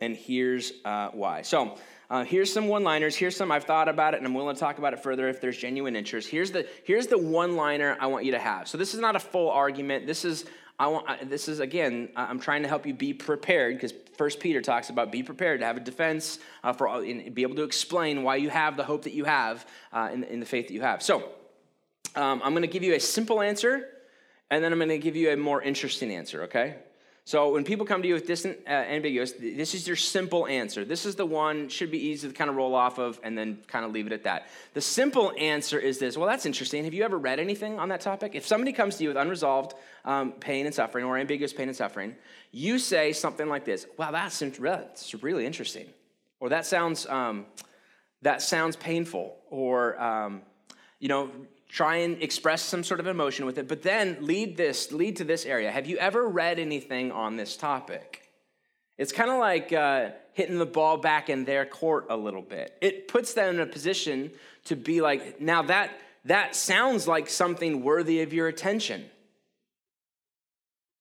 And 0.00 0.16
here's 0.16 0.72
uh, 0.84 1.08
why. 1.12 1.42
So, 1.42 1.78
uh, 2.10 2.24
here's 2.24 2.52
some 2.52 2.68
one-liners. 2.68 3.16
Here's 3.16 3.34
some 3.34 3.50
I've 3.50 3.64
thought 3.64 3.88
about 3.88 4.12
it, 4.12 4.18
and 4.18 4.26
I'm 4.26 4.34
willing 4.34 4.54
to 4.54 4.60
talk 4.60 4.78
about 4.78 4.92
it 4.92 5.02
further 5.02 5.28
if 5.28 5.40
there's 5.40 5.56
genuine 5.56 5.96
interest. 5.96 6.28
Here's 6.28 6.50
the 6.50 6.68
here's 6.84 7.06
the 7.06 7.16
one-liner 7.16 7.96
I 7.98 8.06
want 8.08 8.24
you 8.24 8.32
to 8.32 8.38
have. 8.38 8.68
So 8.68 8.76
this 8.76 8.92
is 8.92 9.00
not 9.00 9.16
a 9.16 9.20
full 9.20 9.50
argument. 9.50 10.06
This 10.06 10.24
is 10.24 10.44
I 10.78 10.88
want 10.88 11.30
this 11.30 11.48
is 11.48 11.60
again 11.60 12.08
I'm 12.16 12.40
trying 12.40 12.62
to 12.62 12.68
help 12.68 12.86
you 12.86 12.94
be 12.94 13.14
prepared 13.14 13.76
because 13.76 13.92
First 14.16 14.40
Peter 14.40 14.60
talks 14.60 14.90
about 14.90 15.12
be 15.12 15.22
prepared 15.22 15.60
to 15.60 15.66
have 15.66 15.76
a 15.76 15.80
defense 15.80 16.38
uh, 16.62 16.72
for 16.72 17.02
be 17.02 17.42
able 17.42 17.56
to 17.56 17.62
explain 17.62 18.22
why 18.22 18.36
you 18.36 18.50
have 18.50 18.76
the 18.76 18.84
hope 18.84 19.04
that 19.04 19.12
you 19.12 19.24
have 19.24 19.66
uh, 19.92 20.10
in, 20.12 20.24
in 20.24 20.40
the 20.40 20.46
faith 20.46 20.68
that 20.68 20.74
you 20.74 20.82
have. 20.82 21.02
So 21.02 21.30
um, 22.16 22.40
I'm 22.44 22.52
going 22.52 22.62
to 22.62 22.68
give 22.68 22.82
you 22.82 22.94
a 22.94 23.00
simple 23.00 23.40
answer, 23.40 23.88
and 24.50 24.62
then 24.62 24.72
I'm 24.72 24.78
going 24.78 24.88
to 24.88 24.98
give 24.98 25.16
you 25.16 25.30
a 25.30 25.36
more 25.36 25.60
interesting 25.62 26.12
answer. 26.12 26.44
Okay. 26.44 26.76
So 27.26 27.54
when 27.54 27.64
people 27.64 27.86
come 27.86 28.02
to 28.02 28.08
you 28.08 28.12
with 28.12 28.26
distant, 28.26 28.58
uh, 28.66 28.70
ambiguous, 28.70 29.32
this 29.32 29.74
is 29.74 29.86
your 29.86 29.96
simple 29.96 30.46
answer. 30.46 30.84
This 30.84 31.06
is 31.06 31.14
the 31.14 31.24
one 31.24 31.70
should 31.70 31.90
be 31.90 31.98
easy 31.98 32.28
to 32.28 32.34
kind 32.34 32.50
of 32.50 32.56
roll 32.56 32.74
off 32.74 32.98
of 32.98 33.18
and 33.22 33.36
then 33.36 33.62
kind 33.66 33.82
of 33.82 33.92
leave 33.92 34.06
it 34.06 34.12
at 34.12 34.24
that. 34.24 34.46
The 34.74 34.82
simple 34.82 35.32
answer 35.38 35.78
is 35.78 35.98
this. 35.98 36.18
Well, 36.18 36.28
that's 36.28 36.44
interesting. 36.44 36.84
Have 36.84 36.92
you 36.92 37.02
ever 37.02 37.16
read 37.16 37.40
anything 37.40 37.78
on 37.78 37.88
that 37.88 38.02
topic? 38.02 38.34
If 38.34 38.46
somebody 38.46 38.74
comes 38.74 38.96
to 38.96 39.04
you 39.04 39.08
with 39.08 39.16
unresolved 39.16 39.72
um, 40.04 40.32
pain 40.32 40.66
and 40.66 40.74
suffering 40.74 41.06
or 41.06 41.16
ambiguous 41.16 41.54
pain 41.54 41.68
and 41.68 41.76
suffering, 41.76 42.14
you 42.52 42.78
say 42.78 43.14
something 43.14 43.48
like 43.48 43.64
this. 43.64 43.86
Wow, 43.96 44.10
that's, 44.10 44.38
that's 44.38 45.14
really 45.22 45.46
interesting. 45.46 45.86
Or 46.40 46.50
that 46.50 46.66
sounds 46.66 47.06
um, 47.06 47.46
that 48.20 48.42
sounds 48.42 48.76
painful. 48.76 49.34
Or 49.48 49.98
um, 49.98 50.42
you 51.00 51.08
know, 51.08 51.30
try 51.74 51.96
and 51.96 52.22
express 52.22 52.62
some 52.62 52.84
sort 52.84 53.00
of 53.00 53.08
emotion 53.08 53.44
with 53.46 53.58
it, 53.58 53.66
but 53.66 53.82
then 53.82 54.16
lead 54.20 54.56
this, 54.56 54.92
lead 54.92 55.16
to 55.16 55.24
this 55.24 55.44
area. 55.44 55.72
Have 55.72 55.88
you 55.88 55.98
ever 55.98 56.28
read 56.28 56.60
anything 56.60 57.10
on 57.10 57.36
this 57.36 57.56
topic? 57.56 58.30
It's 58.96 59.10
kind 59.10 59.28
of 59.28 59.40
like 59.40 59.72
uh, 59.72 60.10
hitting 60.34 60.58
the 60.58 60.66
ball 60.66 60.98
back 60.98 61.28
in 61.28 61.44
their 61.44 61.66
court 61.66 62.06
a 62.10 62.16
little 62.16 62.42
bit. 62.42 62.78
It 62.80 63.08
puts 63.08 63.34
them 63.34 63.56
in 63.56 63.60
a 63.60 63.66
position 63.66 64.30
to 64.66 64.76
be 64.76 65.00
like, 65.00 65.40
now 65.40 65.62
that 65.62 65.90
that 66.26 66.54
sounds 66.54 67.08
like 67.08 67.28
something 67.28 67.82
worthy 67.82 68.22
of 68.22 68.32
your 68.32 68.46
attention. 68.46 69.06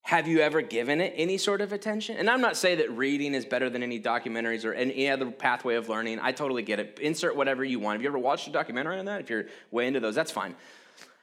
Have 0.03 0.27
you 0.27 0.41
ever 0.41 0.61
given 0.61 0.99
it 0.99 1.13
any 1.15 1.37
sort 1.37 1.61
of 1.61 1.71
attention? 1.71 2.17
And 2.17 2.29
I'm 2.29 2.41
not 2.41 2.57
saying 2.57 2.79
that 2.79 2.91
reading 2.91 3.33
is 3.33 3.45
better 3.45 3.69
than 3.69 3.81
any 3.81 3.99
documentaries 3.99 4.65
or 4.65 4.73
any 4.73 5.09
other 5.09 5.31
pathway 5.31 5.75
of 5.75 5.87
learning. 5.87 6.19
I 6.21 6.33
totally 6.33 6.61
get 6.61 6.79
it. 6.79 6.99
Insert 7.01 7.35
whatever 7.37 7.63
you 7.63 7.79
want. 7.79 7.95
Have 7.95 8.01
you 8.03 8.09
ever 8.09 8.19
watched 8.19 8.47
a 8.47 8.51
documentary 8.51 8.99
on 8.99 9.05
that? 9.05 9.21
If 9.21 9.29
you're 9.29 9.45
way 9.71 9.87
into 9.87 10.01
those, 10.01 10.13
that's 10.13 10.31
fine. 10.31 10.55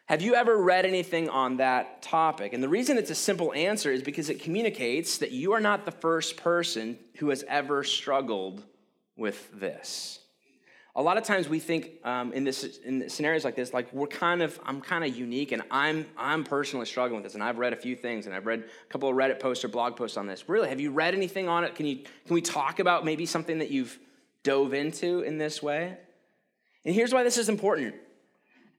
Have 0.07 0.23
you 0.23 0.35
ever 0.35 0.57
read 0.57 0.87
anything 0.87 1.29
on 1.29 1.59
that 1.59 2.03
topic? 2.03 2.53
And 2.53 2.63
the 2.63 2.69
reason 2.69 2.97
it's 2.97 3.11
a 3.11 3.15
simple 3.15 3.53
answer 3.53 3.93
is 3.93 4.03
because 4.03 4.31
it 4.31 4.43
communicates 4.43 5.19
that 5.19 5.31
you 5.31 5.53
are 5.53 5.61
not 5.61 5.85
the 5.85 5.93
first 5.93 6.39
person 6.39 6.99
who 7.19 7.29
has 7.29 7.45
ever 7.47 7.85
struggled 7.85 8.65
with 9.15 9.49
this 9.61 10.21
a 10.97 11.03
lot 11.03 11.17
of 11.17 11.25
times 11.25 11.49
we 11.49 11.61
think 11.61 11.93
um, 12.05 12.33
in 12.33 12.45
this 12.45 12.79
in 12.79 13.09
scenarios 13.09 13.45
like 13.45 13.57
this 13.57 13.73
like 13.73 13.93
we're 13.93 14.07
kind 14.07 14.43
of 14.43 14.59
i'm 14.67 14.81
kind 14.81 15.05
of 15.05 15.17
unique 15.17 15.53
and 15.53 15.63
i'm 15.71 16.05
i'm 16.17 16.43
personally 16.45 16.85
struggling 16.85 17.23
with 17.23 17.25
this 17.25 17.35
and 17.35 17.43
i've 17.43 17.59
read 17.59 17.73
a 17.73 17.77
few 17.77 17.95
things 17.95 18.27
and 18.27 18.35
i've 18.35 18.47
read 18.47 18.61
a 18.61 18.93
couple 18.93 19.09
of 19.09 19.15
reddit 19.15 19.39
posts 19.39 19.65
or 19.65 19.69
blog 19.69 19.97
posts 19.97 20.17
on 20.17 20.27
this. 20.27 20.49
Really 20.49 20.69
have 20.69 20.81
you 20.81 20.91
read 20.91 21.15
anything 21.15 21.49
on 21.49 21.65
it? 21.65 21.75
Can 21.75 21.87
you 21.87 21.97
can 21.97 22.35
we 22.35 22.43
talk 22.43 22.79
about 22.79 23.05
maybe 23.05 23.27
something 23.27 23.59
that 23.59 23.71
you've 23.71 23.99
dove 24.43 24.75
into 24.75 25.21
in 25.21 25.39
this 25.39 25.63
way? 25.63 25.97
And 26.85 26.95
here's 26.95 27.13
why 27.13 27.23
this 27.23 27.39
is 27.39 27.49
important. 27.49 27.95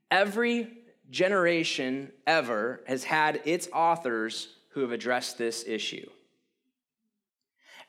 Every 0.10 0.68
generation 1.10 2.12
ever 2.26 2.82
has 2.88 3.04
had 3.04 3.42
its 3.46 3.68
authors 3.74 4.50
who 4.70 4.82
have 4.82 4.92
addressed 4.92 5.38
this 5.38 5.66
issue 5.68 6.10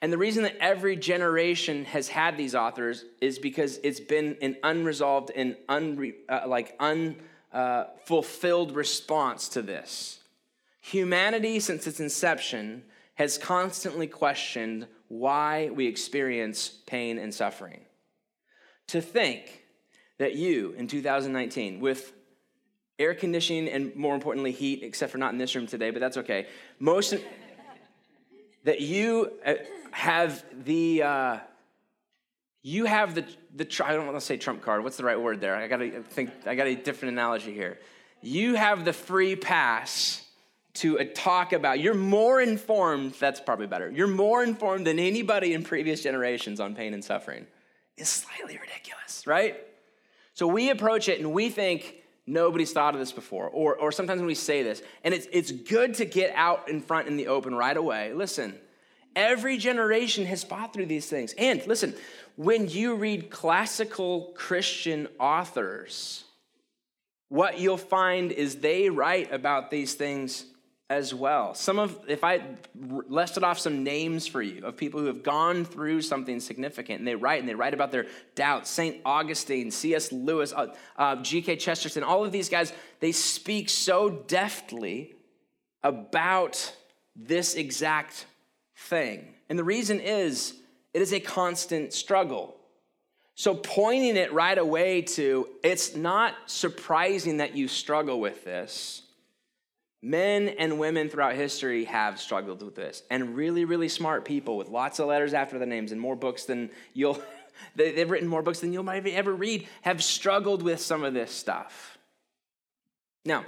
and 0.02 0.12
the 0.12 0.18
reason 0.18 0.42
that 0.42 0.56
every 0.60 0.96
generation 0.96 1.84
has 1.84 2.08
had 2.08 2.36
these 2.36 2.56
authors 2.56 3.04
is 3.20 3.38
because 3.38 3.78
it's 3.84 4.00
been 4.00 4.36
an 4.42 4.56
unresolved 4.64 5.30
and 5.34 5.56
unre, 5.68 6.14
uh, 6.28 6.40
like 6.48 6.76
unfulfilled 6.80 8.72
uh, 8.72 8.74
response 8.74 9.48
to 9.50 9.62
this. 9.62 10.18
Humanity, 10.80 11.60
since 11.60 11.86
its 11.86 12.00
inception, 12.00 12.82
has 13.14 13.38
constantly 13.38 14.08
questioned 14.08 14.88
why 15.06 15.70
we 15.72 15.86
experience 15.86 16.68
pain 16.86 17.16
and 17.16 17.32
suffering. 17.32 17.82
To 18.88 19.00
think 19.00 19.62
that 20.18 20.34
you, 20.34 20.74
in 20.76 20.88
2019, 20.88 21.78
with 21.78 22.12
air 22.98 23.14
conditioning 23.14 23.68
and 23.68 23.94
more 23.94 24.16
importantly, 24.16 24.50
heat, 24.50 24.82
except 24.82 25.12
for 25.12 25.18
not 25.18 25.32
in 25.32 25.38
this 25.38 25.54
room 25.54 25.68
today, 25.68 25.90
but 25.90 26.00
that's 26.00 26.16
okay, 26.16 26.48
most 26.80 27.14
that 28.64 28.80
you 28.80 29.30
uh, 29.46 29.54
have 29.92 30.44
the 30.64 31.02
uh, 31.02 31.38
you 32.62 32.84
have 32.86 33.14
the 33.14 33.24
the 33.54 33.66
I 33.84 33.92
don't 33.92 34.06
want 34.06 34.18
to 34.18 34.24
say 34.24 34.36
trump 34.36 34.62
card. 34.62 34.82
What's 34.82 34.96
the 34.96 35.04
right 35.04 35.20
word 35.20 35.40
there? 35.40 35.54
I 35.54 35.68
got 35.68 35.78
to 35.78 36.02
think. 36.02 36.30
I 36.46 36.54
got 36.54 36.66
a 36.66 36.74
different 36.74 37.12
analogy 37.12 37.52
here. 37.52 37.78
You 38.20 38.54
have 38.54 38.84
the 38.84 38.92
free 38.92 39.36
pass 39.36 40.24
to 40.74 40.98
uh, 40.98 41.04
talk 41.14 41.52
about. 41.52 41.80
You're 41.80 41.94
more 41.94 42.40
informed. 42.40 43.14
That's 43.14 43.40
probably 43.40 43.66
better. 43.66 43.90
You're 43.90 44.06
more 44.06 44.42
informed 44.42 44.86
than 44.86 44.98
anybody 44.98 45.54
in 45.54 45.64
previous 45.64 46.02
generations 46.02 46.60
on 46.60 46.74
pain 46.74 46.94
and 46.94 47.04
suffering. 47.04 47.46
It's 47.96 48.10
slightly 48.10 48.58
ridiculous, 48.58 49.26
right? 49.26 49.56
So 50.34 50.46
we 50.46 50.70
approach 50.70 51.08
it 51.08 51.20
and 51.20 51.32
we 51.32 51.50
think 51.50 51.96
nobody's 52.26 52.72
thought 52.72 52.94
of 52.94 53.00
this 53.00 53.12
before. 53.12 53.48
Or, 53.48 53.76
or 53.76 53.92
sometimes 53.92 54.20
when 54.20 54.26
we 54.26 54.34
say 54.34 54.62
this, 54.62 54.82
and 55.04 55.12
it's, 55.12 55.26
it's 55.30 55.52
good 55.52 55.94
to 55.94 56.04
get 56.04 56.34
out 56.34 56.68
in 56.68 56.80
front 56.80 57.08
in 57.08 57.16
the 57.16 57.26
open 57.26 57.54
right 57.54 57.76
away. 57.76 58.12
Listen, 58.14 58.58
every 59.16 59.56
generation 59.56 60.26
has 60.26 60.44
fought 60.44 60.72
through 60.72 60.86
these 60.86 61.06
things. 61.06 61.34
And 61.38 61.64
listen, 61.66 61.94
when 62.36 62.68
you 62.68 62.94
read 62.94 63.30
classical 63.30 64.32
Christian 64.34 65.08
authors, 65.18 66.24
what 67.28 67.58
you'll 67.58 67.76
find 67.76 68.32
is 68.32 68.56
they 68.56 68.90
write 68.90 69.32
about 69.32 69.70
these 69.70 69.94
things 69.94 70.46
as 70.92 71.14
well. 71.14 71.54
Some 71.54 71.78
of, 71.78 71.98
if 72.06 72.22
I 72.22 72.42
listed 72.74 73.42
off 73.42 73.58
some 73.58 73.82
names 73.82 74.26
for 74.26 74.42
you 74.42 74.66
of 74.66 74.76
people 74.76 75.00
who 75.00 75.06
have 75.06 75.22
gone 75.22 75.64
through 75.64 76.02
something 76.02 76.38
significant, 76.38 76.98
and 76.98 77.08
they 77.08 77.14
write 77.14 77.40
and 77.40 77.48
they 77.48 77.54
write 77.54 77.72
about 77.72 77.90
their 77.90 78.06
doubts. 78.34 78.68
St. 78.68 79.00
Augustine, 79.06 79.70
C.S. 79.70 80.12
Lewis, 80.12 80.52
uh, 80.52 80.74
uh, 80.96 81.16
G.K. 81.16 81.56
Chesterton, 81.56 82.02
all 82.02 82.24
of 82.24 82.32
these 82.32 82.50
guys, 82.50 82.74
they 83.00 83.12
speak 83.12 83.70
so 83.70 84.10
deftly 84.10 85.14
about 85.82 86.76
this 87.16 87.54
exact 87.54 88.26
thing. 88.82 89.34
And 89.48 89.58
the 89.58 89.64
reason 89.64 90.00
is, 90.00 90.54
it 90.94 91.02
is 91.02 91.12
a 91.12 91.20
constant 91.20 91.92
struggle. 91.92 92.56
So, 93.34 93.54
pointing 93.54 94.16
it 94.16 94.32
right 94.32 94.58
away 94.58 95.02
to 95.02 95.48
it's 95.64 95.96
not 95.96 96.34
surprising 96.46 97.38
that 97.38 97.56
you 97.56 97.66
struggle 97.66 98.20
with 98.20 98.44
this. 98.44 99.02
Men 100.02 100.48
and 100.48 100.78
women 100.78 101.08
throughout 101.08 101.34
history 101.34 101.84
have 101.84 102.20
struggled 102.20 102.62
with 102.62 102.74
this, 102.74 103.02
and 103.10 103.36
really, 103.36 103.64
really 103.64 103.88
smart 103.88 104.24
people 104.24 104.56
with 104.56 104.68
lots 104.68 104.98
of 104.98 105.06
letters 105.06 105.32
after 105.32 105.58
their 105.58 105.66
names 105.66 105.92
and 105.92 106.00
more 106.00 106.16
books 106.16 106.44
than 106.44 106.70
you'll, 106.92 107.22
they've 107.76 108.10
written 108.10 108.28
more 108.28 108.42
books 108.42 108.60
than 108.60 108.72
you'll 108.72 108.88
ever 108.90 109.32
read, 109.32 109.66
have 109.82 110.02
struggled 110.02 110.62
with 110.62 110.80
some 110.80 111.04
of 111.04 111.14
this 111.14 111.30
stuff. 111.30 111.98
Now, 113.24 113.44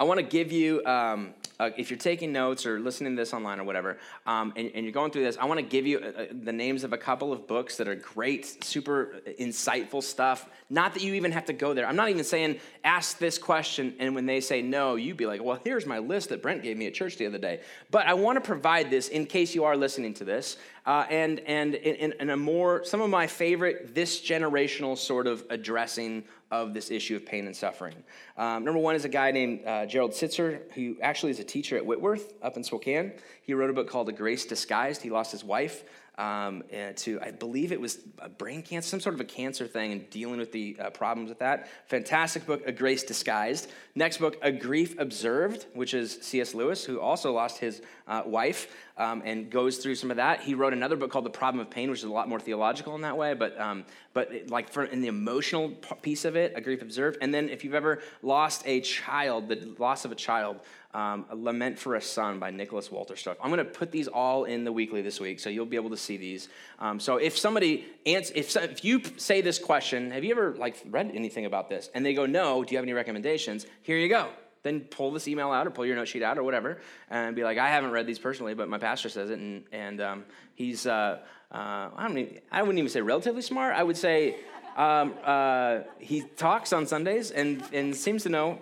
I 0.00 0.04
want 0.04 0.18
to 0.18 0.26
give 0.26 0.50
you 0.50 0.84
um, 0.84 1.34
uh, 1.60 1.70
if 1.76 1.90
you're 1.90 1.98
taking 1.98 2.32
notes 2.32 2.66
or 2.66 2.80
listening 2.80 3.14
to 3.14 3.22
this 3.22 3.32
online 3.32 3.60
or 3.60 3.64
whatever, 3.64 3.98
um, 4.26 4.52
and, 4.56 4.70
and, 4.74 4.84
you're 4.84 4.92
going 4.92 5.10
through 5.10 5.22
this, 5.22 5.36
I 5.38 5.44
want 5.44 5.60
to 5.60 5.66
give 5.66 5.86
you 5.86 5.98
uh, 5.98 6.22
uh, 6.22 6.26
the 6.32 6.52
names 6.52 6.82
of 6.82 6.92
a 6.92 6.98
couple 6.98 7.32
of 7.32 7.46
books 7.46 7.76
that 7.76 7.86
are 7.86 7.94
great, 7.94 8.64
super 8.64 9.20
insightful 9.38 10.02
stuff. 10.02 10.48
Not 10.68 10.94
that 10.94 11.02
you 11.02 11.14
even 11.14 11.30
have 11.32 11.44
to 11.46 11.52
go 11.52 11.72
there. 11.72 11.86
I'm 11.86 11.96
not 11.96 12.08
even 12.08 12.24
saying 12.24 12.58
ask 12.82 13.18
this 13.18 13.38
question, 13.38 13.94
and 14.00 14.14
when 14.14 14.26
they 14.26 14.40
say 14.40 14.62
no, 14.62 14.96
you'd 14.96 15.16
be 15.16 15.26
like, 15.26 15.42
well, 15.42 15.60
here's 15.62 15.86
my 15.86 15.98
list 15.98 16.30
that 16.30 16.42
Brent 16.42 16.62
gave 16.62 16.76
me 16.76 16.86
at 16.86 16.94
church 16.94 17.16
the 17.16 17.26
other 17.26 17.38
day. 17.38 17.60
But 17.90 18.06
I 18.06 18.14
want 18.14 18.36
to 18.36 18.40
provide 18.40 18.90
this 18.90 19.08
in 19.08 19.26
case 19.26 19.54
you 19.54 19.64
are 19.64 19.76
listening 19.76 20.14
to 20.14 20.24
this, 20.24 20.56
uh, 20.86 21.06
and 21.08 21.40
and 21.40 21.74
in, 21.74 22.30
a 22.30 22.36
more 22.36 22.84
some 22.84 23.00
of 23.00 23.10
my 23.10 23.26
favorite 23.26 23.94
this 23.94 24.20
generational 24.20 24.96
sort 24.96 25.26
of 25.26 25.44
addressing 25.50 26.24
of 26.50 26.74
this 26.74 26.90
issue 26.90 27.16
of 27.16 27.24
pain 27.26 27.46
and 27.46 27.56
suffering. 27.56 27.94
Um, 28.36 28.64
number 28.64 28.78
one 28.78 28.94
is 28.94 29.04
a 29.04 29.08
guy 29.08 29.30
named 29.30 29.66
uh, 29.66 29.86
Gerald 29.86 30.12
Sittser, 30.12 30.60
who 30.72 30.96
actually 31.02 31.30
is 31.30 31.40
a 31.40 31.44
teacher 31.44 31.76
at 31.76 31.84
Whitworth 31.84 32.34
up 32.42 32.56
in 32.56 32.62
Spokane. 32.62 33.12
He 33.42 33.54
wrote 33.54 33.70
a 33.70 33.72
book 33.72 33.88
called 33.88 34.08
A 34.08 34.12
Grace 34.12 34.44
Disguised. 34.44 35.02
He 35.02 35.10
lost 35.10 35.32
his 35.32 35.42
wife 35.42 35.84
um, 36.16 36.62
to, 36.96 37.20
I 37.20 37.30
believe 37.32 37.72
it 37.72 37.80
was 37.80 37.98
a 38.18 38.28
brain 38.28 38.62
cancer, 38.62 38.88
some 38.88 39.00
sort 39.00 39.14
of 39.14 39.20
a 39.20 39.24
cancer 39.24 39.66
thing, 39.66 39.92
and 39.92 40.08
dealing 40.10 40.38
with 40.38 40.52
the 40.52 40.76
uh, 40.78 40.90
problems 40.90 41.28
with 41.28 41.40
that. 41.40 41.68
Fantastic 41.86 42.46
book, 42.46 42.62
A 42.66 42.72
Grace 42.72 43.02
Disguised. 43.02 43.70
Next 43.94 44.18
book, 44.18 44.36
A 44.42 44.52
Grief 44.52 44.98
Observed, 44.98 45.66
which 45.74 45.92
is 45.92 46.18
C.S. 46.22 46.54
Lewis, 46.54 46.84
who 46.84 47.00
also 47.00 47.32
lost 47.32 47.58
his 47.58 47.82
uh, 48.06 48.22
wife 48.24 48.68
um, 48.96 49.22
and 49.24 49.50
goes 49.50 49.78
through 49.78 49.96
some 49.96 50.10
of 50.10 50.18
that. 50.18 50.40
He 50.40 50.54
wrote 50.54 50.72
another 50.72 50.96
book 50.96 51.10
called 51.10 51.24
The 51.24 51.30
Problem 51.30 51.60
of 51.60 51.70
Pain, 51.70 51.90
which 51.90 52.00
is 52.00 52.04
a 52.04 52.12
lot 52.12 52.28
more 52.28 52.40
theological 52.40 52.94
in 52.94 53.00
that 53.00 53.16
way, 53.16 53.34
but, 53.34 53.60
um, 53.60 53.84
but 54.12 54.32
it, 54.32 54.50
like 54.50 54.70
for, 54.70 54.84
in 54.84 55.00
the 55.00 55.08
emotional 55.08 55.70
piece 56.02 56.24
of 56.24 56.36
it, 56.36 56.52
A 56.54 56.60
Grief 56.60 56.82
Observed. 56.82 57.18
And 57.20 57.34
then 57.34 57.48
if 57.48 57.64
you've 57.64 57.74
ever 57.74 58.00
lost 58.22 58.62
a 58.66 58.80
child, 58.80 59.48
the 59.48 59.74
loss 59.78 60.04
of 60.04 60.12
a 60.12 60.16
child, 60.16 60.60
um, 60.94 61.26
a 61.28 61.36
Lament 61.36 61.78
for 61.78 61.96
a 61.96 62.00
Son 62.00 62.38
by 62.38 62.50
Nicholas 62.50 62.90
Walter 62.90 63.14
Wolterstorff. 63.14 63.36
I'm 63.42 63.50
going 63.50 63.58
to 63.58 63.70
put 63.70 63.90
these 63.90 64.08
all 64.08 64.44
in 64.44 64.64
the 64.64 64.72
weekly 64.72 65.02
this 65.02 65.20
week, 65.20 65.40
so 65.40 65.50
you'll 65.50 65.66
be 65.66 65.76
able 65.76 65.90
to 65.90 65.96
see 65.96 66.16
these. 66.16 66.48
Um, 66.78 67.00
so 67.00 67.16
if 67.16 67.36
somebody 67.36 67.84
answer, 68.06 68.32
if, 68.36 68.56
if 68.56 68.84
you 68.84 69.02
say 69.16 69.40
this 69.40 69.58
question, 69.58 70.12
have 70.12 70.24
you 70.24 70.30
ever 70.30 70.54
like 70.56 70.76
read 70.86 71.10
anything 71.12 71.46
about 71.46 71.68
this? 71.68 71.90
And 71.94 72.06
they 72.06 72.14
go, 72.14 72.26
no. 72.26 72.64
Do 72.64 72.72
you 72.72 72.78
have 72.78 72.84
any 72.84 72.92
recommendations? 72.92 73.66
Here 73.82 73.98
you 73.98 74.08
go. 74.08 74.28
Then 74.62 74.80
pull 74.80 75.10
this 75.10 75.28
email 75.28 75.50
out 75.50 75.66
or 75.66 75.70
pull 75.70 75.84
your 75.84 75.96
note 75.96 76.08
sheet 76.08 76.22
out 76.22 76.38
or 76.38 76.42
whatever, 76.42 76.78
and 77.10 77.36
be 77.36 77.44
like, 77.44 77.58
I 77.58 77.68
haven't 77.68 77.90
read 77.90 78.06
these 78.06 78.18
personally, 78.18 78.54
but 78.54 78.68
my 78.68 78.78
pastor 78.78 79.10
says 79.10 79.28
it, 79.28 79.38
and 79.38 79.64
and 79.72 80.00
um, 80.00 80.24
he's 80.54 80.86
uh, 80.86 81.18
uh, 81.52 81.90
I 81.94 82.06
don't 82.06 82.16
even, 82.16 82.38
I 82.50 82.62
wouldn't 82.62 82.78
even 82.78 82.88
say 82.88 83.02
relatively 83.02 83.42
smart. 83.42 83.74
I 83.74 83.82
would 83.82 83.96
say. 83.96 84.36
Um, 84.76 85.14
uh, 85.22 85.82
he 86.00 86.22
talks 86.22 86.72
on 86.72 86.88
Sundays 86.88 87.30
and, 87.30 87.62
and 87.72 87.94
seems 87.94 88.24
to 88.24 88.28
know 88.28 88.58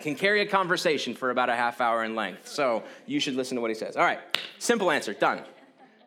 can 0.00 0.14
carry 0.14 0.40
a 0.40 0.46
conversation 0.46 1.14
for 1.14 1.30
about 1.30 1.48
a 1.48 1.56
half 1.56 1.80
hour 1.80 2.04
in 2.04 2.14
length. 2.14 2.48
So 2.48 2.82
you 3.06 3.20
should 3.20 3.34
listen 3.34 3.56
to 3.56 3.60
what 3.60 3.70
he 3.70 3.74
says. 3.74 3.96
All 3.96 4.04
right, 4.04 4.20
simple 4.58 4.90
answer, 4.90 5.14
done. 5.14 5.42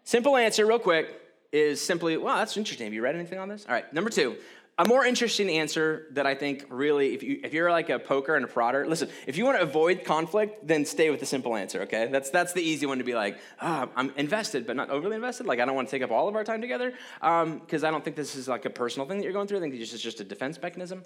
Simple 0.04 0.38
answer, 0.38 0.66
real 0.66 0.80
quick, 0.80 1.16
is 1.52 1.82
simply, 1.82 2.18
well, 2.18 2.38
that's 2.38 2.56
interesting. 2.58 2.86
Have 2.86 2.94
you 2.94 3.02
read 3.02 3.16
anything 3.16 3.40
on 3.40 3.50
this? 3.50 3.66
All 3.68 3.74
right, 3.74 3.92
number 3.94 4.10
two, 4.10 4.38
a 4.80 4.88
more 4.88 5.06
interesting 5.06 5.50
answer 5.50 6.06
that 6.12 6.26
I 6.26 6.36
think 6.36 6.66
really, 6.70 7.14
if, 7.14 7.22
you, 7.22 7.42
if 7.44 7.54
you're 7.54 7.70
like 7.70 7.90
a 7.90 8.00
poker 8.00 8.36
and 8.36 8.46
a 8.46 8.48
prodder, 8.48 8.88
listen, 8.88 9.10
if 9.28 9.38
you 9.38 9.44
want 9.44 9.58
to 9.58 9.64
avoid 9.64 10.06
conflict, 10.06 10.66
then 10.66 10.86
stay 10.86 11.10
with 11.10 11.20
the 11.20 11.26
simple 11.26 11.58
answer, 11.58 11.82
okay? 11.82 12.08
That's, 12.10 12.30
that's 12.30 12.54
the 12.54 12.62
easy 12.62 12.86
one 12.86 12.98
to 13.00 13.04
be 13.04 13.14
like, 13.14 13.40
oh, 13.62 13.90
I'm 13.98 14.14
invested, 14.16 14.66
but 14.66 14.78
not 14.78 14.90
overly 14.90 15.18
invested. 15.18 15.48
Like, 15.48 15.60
I 15.60 15.66
don't 15.66 15.76
want 15.76 15.90
to 15.90 15.92
take 15.92 16.02
up 16.02 16.12
all 16.12 16.30
of 16.30 16.36
our 16.36 16.46
time 16.46 16.62
together 16.62 16.94
because 17.20 17.84
um, 17.84 17.88
I 17.88 17.92
don't 17.92 18.06
think 18.06 18.16
this 18.16 18.38
is 18.38 18.48
like 18.48 18.64
a 18.64 18.70
personal 18.70 19.06
thing 19.06 19.18
that 19.18 19.26
you're 19.26 19.34
going 19.34 19.48
through. 19.48 19.58
I 19.58 19.62
think 19.62 19.78
this 19.78 19.92
is 19.92 20.02
just 20.02 20.22
a 20.22 20.24
defense 20.24 20.62
mechanism. 20.62 21.04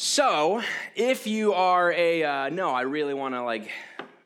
So, 0.00 0.62
if 0.94 1.26
you 1.26 1.54
are 1.54 1.90
a 1.90 2.22
uh, 2.22 2.48
no, 2.50 2.70
I 2.70 2.82
really 2.82 3.14
want 3.14 3.34
to 3.34 3.42
like, 3.42 3.68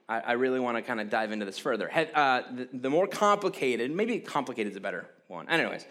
I, 0.07 0.21
I 0.21 0.33
really 0.33 0.61
want 0.61 0.77
to 0.77 0.83
kind 0.83 1.01
of 1.01 1.09
dive 1.09 1.33
into 1.33 1.47
this 1.47 1.59
further. 1.59 1.91
Uh, 2.15 2.43
the, 2.55 2.69
the, 2.75 2.91
more 2.91 3.07
complicated, 3.07 3.91
maybe 3.91 4.19
complicated 4.19 4.73
is 4.73 4.77
a 4.77 4.83
better 4.83 5.07
one. 5.29 5.49
Anyways, 5.49 5.87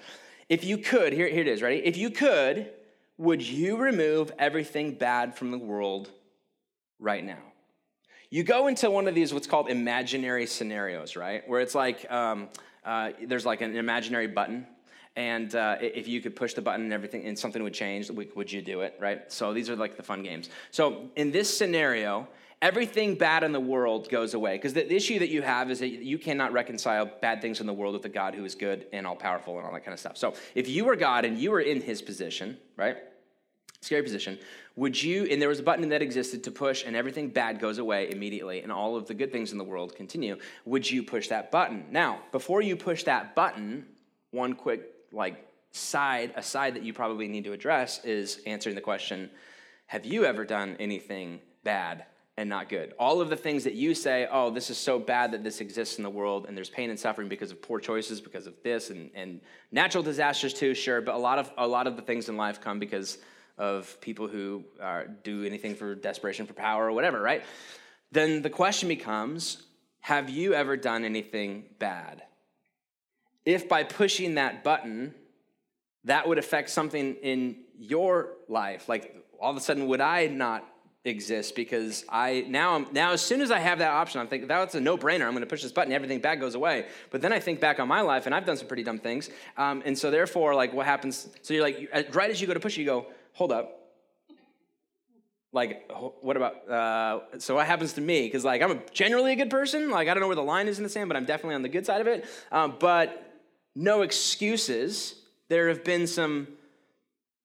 if 0.49 0.63
you 0.63 0.77
could, 0.77 1.13
here, 1.13 1.27
here 1.27 1.41
it 1.41 1.47
is. 1.47 1.63
Ready? 1.63 1.77
If 1.77 1.97
you 1.97 2.11
could, 2.11 2.69
would 3.17 3.41
you 3.41 3.75
remove 3.75 4.31
everything 4.37 4.93
bad 4.93 5.35
from 5.35 5.49
the 5.49 5.57
world 5.57 6.11
right 6.99 7.25
now? 7.25 7.41
You 8.29 8.43
go 8.43 8.67
into 8.67 8.91
one 8.91 9.07
of 9.07 9.15
these 9.15 9.33
what's 9.33 9.47
called 9.47 9.67
imaginary 9.67 10.45
scenarios, 10.45 11.15
right? 11.15 11.41
Where 11.49 11.59
it's 11.59 11.73
like 11.73 12.05
um, 12.11 12.49
uh, 12.85 13.13
there's 13.25 13.47
like 13.47 13.61
an 13.61 13.75
imaginary 13.75 14.27
button 14.27 14.67
and 15.15 15.55
uh, 15.55 15.77
if 15.81 16.07
you 16.07 16.21
could 16.21 16.35
push 16.35 16.53
the 16.53 16.61
button 16.61 16.83
and 16.83 16.93
everything 16.93 17.25
and 17.25 17.37
something 17.37 17.61
would 17.63 17.73
change 17.73 18.09
would 18.09 18.51
you 18.51 18.61
do 18.61 18.81
it 18.81 18.95
right? 18.99 19.31
So 19.31 19.53
these 19.53 19.69
are 19.69 19.75
like 19.75 19.97
the 19.97 20.03
fun 20.03 20.23
games. 20.23 20.49
So 20.71 21.09
in 21.15 21.31
this 21.31 21.55
scenario 21.55 22.27
everything 22.61 23.15
bad 23.15 23.43
in 23.43 23.51
the 23.51 23.59
world 23.59 24.07
goes 24.09 24.33
away. 24.33 24.55
Because 24.55 24.73
the 24.73 24.93
issue 24.93 25.19
that 25.19 25.29
you 25.29 25.41
have 25.41 25.71
is 25.71 25.79
that 25.79 25.89
you 25.89 26.17
cannot 26.17 26.53
reconcile 26.53 27.09
bad 27.21 27.41
things 27.41 27.59
in 27.59 27.65
the 27.65 27.73
world 27.73 27.93
with 27.93 28.05
a 28.05 28.09
god 28.09 28.35
who 28.35 28.45
is 28.45 28.55
good 28.55 28.85
and 28.93 29.07
all 29.07 29.15
powerful 29.15 29.57
and 29.57 29.65
all 29.65 29.73
that 29.73 29.83
kind 29.83 29.93
of 29.93 29.99
stuff. 29.99 30.17
So 30.17 30.33
if 30.55 30.69
you 30.69 30.85
were 30.85 30.95
god 30.95 31.25
and 31.25 31.37
you 31.37 31.51
were 31.51 31.61
in 31.61 31.81
his 31.81 32.01
position 32.01 32.57
right? 32.77 32.97
Scary 33.81 34.03
position 34.03 34.37
would 34.75 35.01
you 35.01 35.25
and 35.25 35.41
there 35.41 35.49
was 35.49 35.59
a 35.59 35.63
button 35.63 35.89
that 35.89 36.01
existed 36.01 36.43
to 36.43 36.51
push 36.51 36.85
and 36.85 36.95
everything 36.95 37.29
bad 37.29 37.59
goes 37.59 37.77
away 37.77 38.11
immediately 38.11 38.61
and 38.61 38.71
all 38.71 38.95
of 38.95 39.07
the 39.07 39.13
good 39.13 39.31
things 39.31 39.51
in 39.51 39.57
the 39.57 39.63
world 39.63 39.95
continue 39.95 40.37
would 40.65 40.89
you 40.89 41.03
push 41.03 41.27
that 41.29 41.51
button? 41.51 41.85
Now 41.91 42.19
before 42.31 42.61
you 42.61 42.75
push 42.75 43.03
that 43.03 43.35
button 43.35 43.85
one 44.29 44.53
quick 44.53 45.00
like 45.11 45.47
side, 45.71 46.33
a 46.35 46.43
side 46.43 46.75
that 46.75 46.83
you 46.83 46.93
probably 46.93 47.27
need 47.27 47.43
to 47.45 47.53
address 47.53 48.03
is 48.03 48.41
answering 48.45 48.75
the 48.75 48.81
question 48.81 49.29
Have 49.87 50.05
you 50.05 50.25
ever 50.25 50.45
done 50.45 50.77
anything 50.79 51.39
bad 51.63 52.05
and 52.37 52.49
not 52.49 52.69
good? 52.69 52.93
All 52.99 53.21
of 53.21 53.29
the 53.29 53.35
things 53.35 53.63
that 53.63 53.73
you 53.73 53.93
say, 53.93 54.27
oh, 54.31 54.49
this 54.49 54.69
is 54.69 54.77
so 54.77 54.99
bad 54.99 55.31
that 55.31 55.43
this 55.43 55.61
exists 55.61 55.97
in 55.97 56.03
the 56.03 56.09
world 56.09 56.45
and 56.47 56.55
there's 56.55 56.69
pain 56.69 56.89
and 56.89 56.99
suffering 56.99 57.27
because 57.27 57.51
of 57.51 57.61
poor 57.61 57.79
choices, 57.79 58.21
because 58.21 58.47
of 58.47 58.55
this, 58.63 58.89
and, 58.89 59.11
and 59.13 59.41
natural 59.71 60.03
disasters 60.03 60.53
too, 60.53 60.73
sure, 60.73 61.01
but 61.01 61.15
a 61.15 61.17
lot 61.17 61.39
of, 61.39 61.51
a 61.57 61.67
lot 61.67 61.87
of 61.87 61.95
the 61.95 62.01
things 62.01 62.29
in 62.29 62.37
life 62.37 62.61
come 62.61 62.79
because 62.79 63.17
of 63.57 63.99
people 64.01 64.27
who 64.27 64.63
do 65.23 65.43
anything 65.43 65.75
for 65.75 65.93
desperation 65.93 66.45
for 66.47 66.53
power 66.53 66.87
or 66.87 66.91
whatever, 66.91 67.21
right? 67.21 67.43
Then 68.11 68.41
the 68.41 68.49
question 68.49 68.89
becomes 68.89 69.63
Have 70.01 70.29
you 70.29 70.53
ever 70.53 70.75
done 70.75 71.05
anything 71.05 71.65
bad? 71.79 72.23
If 73.45 73.67
by 73.67 73.83
pushing 73.83 74.35
that 74.35 74.63
button, 74.63 75.13
that 76.05 76.27
would 76.27 76.37
affect 76.37 76.69
something 76.69 77.15
in 77.15 77.57
your 77.77 78.33
life. 78.47 78.89
Like 78.89 79.15
all 79.39 79.51
of 79.51 79.57
a 79.57 79.61
sudden, 79.61 79.87
would 79.87 80.01
I 80.01 80.27
not 80.27 80.67
exist 81.03 81.55
because 81.55 82.05
I 82.09 82.45
now 82.47 82.85
now 82.91 83.11
as 83.11 83.21
soon 83.21 83.41
as 83.41 83.49
I 83.49 83.59
have 83.59 83.79
that 83.79 83.91
option, 83.91 84.21
I'm 84.21 84.27
thinking 84.27 84.47
that's 84.47 84.75
a 84.75 84.81
no-brainer. 84.81 85.25
I'm 85.25 85.31
going 85.31 85.41
to 85.41 85.47
push 85.47 85.63
this 85.63 85.71
button, 85.71 85.91
everything 85.93 86.19
bad 86.19 86.39
goes 86.39 86.55
away. 86.55 86.87
But 87.09 87.21
then 87.21 87.33
I 87.33 87.39
think 87.39 87.59
back 87.59 87.79
on 87.79 87.87
my 87.87 88.01
life, 88.01 88.25
and 88.27 88.35
I've 88.35 88.45
done 88.45 88.57
some 88.57 88.67
pretty 88.67 88.83
dumb 88.83 88.99
things. 88.99 89.29
Um, 89.57 89.81
and 89.85 89.97
so 89.97 90.11
therefore, 90.11 90.53
like 90.53 90.73
what 90.73 90.85
happens? 90.85 91.27
So 91.41 91.53
you're 91.53 91.63
like, 91.63 91.89
right 92.13 92.29
as 92.29 92.39
you 92.39 92.47
go 92.47 92.53
to 92.53 92.59
push, 92.59 92.77
you 92.77 92.85
go, 92.85 93.07
hold 93.33 93.51
up. 93.51 93.77
Like, 95.53 95.91
what 96.21 96.37
about? 96.37 96.69
Uh, 96.69 97.39
so 97.39 97.55
what 97.55 97.67
happens 97.67 97.93
to 97.93 98.01
me? 98.01 98.23
Because 98.23 98.45
like 98.45 98.61
I'm 98.61 98.71
a, 98.71 98.79
generally 98.93 99.33
a 99.33 99.35
good 99.35 99.49
person. 99.49 99.89
Like 99.89 100.07
I 100.07 100.13
don't 100.13 100.21
know 100.21 100.27
where 100.27 100.35
the 100.35 100.43
line 100.43 100.67
is 100.67 100.77
in 100.77 100.83
the 100.83 100.89
sand, 100.89 101.09
but 101.09 101.17
I'm 101.17 101.25
definitely 101.25 101.55
on 101.55 101.61
the 101.61 101.69
good 101.69 101.85
side 101.85 101.99
of 101.99 102.07
it. 102.07 102.25
Um, 102.51 102.77
but 102.79 103.30
no 103.75 104.01
excuses. 104.01 105.15
There 105.49 105.69
have 105.69 105.83
been 105.83 106.07
some 106.07 106.47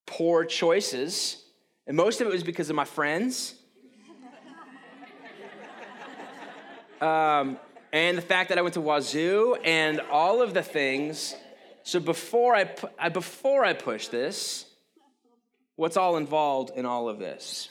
poor 0.06 0.44
choices, 0.44 1.42
and 1.86 1.96
most 1.96 2.20
of 2.20 2.26
it 2.26 2.32
was 2.32 2.44
because 2.44 2.70
of 2.70 2.76
my 2.76 2.84
friends. 2.84 3.54
um, 7.00 7.58
and 7.92 8.18
the 8.18 8.22
fact 8.22 8.50
that 8.50 8.58
I 8.58 8.62
went 8.62 8.74
to 8.74 8.80
Wazoo 8.80 9.56
and 9.64 10.00
all 10.00 10.42
of 10.42 10.54
the 10.54 10.62
things. 10.62 11.34
So 11.82 12.00
before 12.00 12.54
I, 12.54 13.08
before 13.10 13.64
I 13.64 13.72
push 13.72 14.08
this, 14.08 14.66
What's 15.76 15.98
all 15.98 16.16
involved 16.16 16.72
in 16.74 16.86
all 16.86 17.08
of 17.08 17.18
this? 17.18 17.68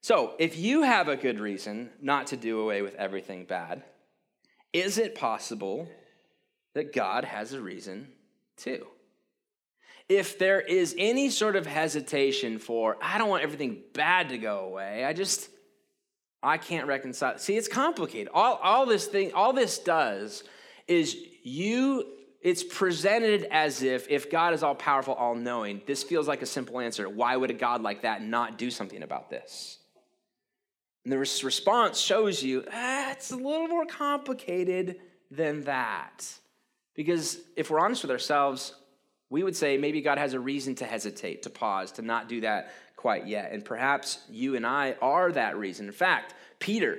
So, 0.00 0.34
if 0.38 0.56
you 0.56 0.82
have 0.82 1.08
a 1.08 1.16
good 1.16 1.40
reason 1.40 1.90
not 2.00 2.28
to 2.28 2.36
do 2.36 2.60
away 2.60 2.82
with 2.82 2.94
everything 2.94 3.44
bad, 3.44 3.82
is 4.72 4.96
it 4.96 5.16
possible 5.16 5.88
that 6.74 6.92
God 6.92 7.24
has 7.24 7.52
a 7.52 7.60
reason 7.60 8.08
too? 8.56 8.86
If 10.08 10.38
there 10.38 10.60
is 10.60 10.94
any 10.96 11.28
sort 11.28 11.54
of 11.54 11.66
hesitation 11.66 12.58
for, 12.58 12.96
I 13.02 13.18
don't 13.18 13.28
want 13.28 13.42
everything 13.42 13.82
bad 13.92 14.30
to 14.30 14.38
go 14.38 14.60
away, 14.60 15.04
I 15.04 15.12
just, 15.12 15.50
I 16.42 16.56
can't 16.56 16.86
reconcile. 16.86 17.38
See, 17.38 17.56
it's 17.56 17.68
complicated. 17.68 18.28
All, 18.32 18.54
all 18.62 18.86
this 18.86 19.06
thing, 19.06 19.32
all 19.34 19.52
this 19.52 19.78
does 19.78 20.44
is 20.86 21.14
you, 21.42 22.06
it's 22.40 22.64
presented 22.64 23.46
as 23.50 23.82
if, 23.82 24.08
if 24.08 24.30
God 24.30 24.54
is 24.54 24.62
all 24.62 24.74
powerful, 24.74 25.12
all 25.12 25.34
knowing, 25.34 25.82
this 25.86 26.02
feels 26.02 26.26
like 26.26 26.40
a 26.40 26.46
simple 26.46 26.80
answer. 26.80 27.08
Why 27.08 27.36
would 27.36 27.50
a 27.50 27.54
God 27.54 27.82
like 27.82 28.02
that 28.02 28.22
not 28.22 28.56
do 28.56 28.70
something 28.70 29.02
about 29.02 29.28
this? 29.28 29.78
And 31.04 31.12
the 31.12 31.18
response 31.18 31.98
shows 31.98 32.42
you 32.42 32.64
ah, 32.72 33.12
it's 33.12 33.30
a 33.30 33.36
little 33.36 33.68
more 33.68 33.86
complicated 33.86 34.96
than 35.30 35.64
that. 35.64 36.26
Because 36.98 37.38
if 37.54 37.70
we're 37.70 37.78
honest 37.78 38.02
with 38.02 38.10
ourselves, 38.10 38.74
we 39.30 39.44
would 39.44 39.54
say 39.54 39.78
maybe 39.78 40.00
God 40.00 40.18
has 40.18 40.32
a 40.34 40.40
reason 40.40 40.74
to 40.74 40.84
hesitate, 40.84 41.44
to 41.44 41.50
pause, 41.50 41.92
to 41.92 42.02
not 42.02 42.28
do 42.28 42.40
that 42.40 42.72
quite 42.96 43.28
yet. 43.28 43.52
And 43.52 43.64
perhaps 43.64 44.18
you 44.28 44.56
and 44.56 44.66
I 44.66 44.96
are 45.00 45.30
that 45.30 45.56
reason. 45.56 45.86
In 45.86 45.92
fact, 45.92 46.34
Peter, 46.58 46.98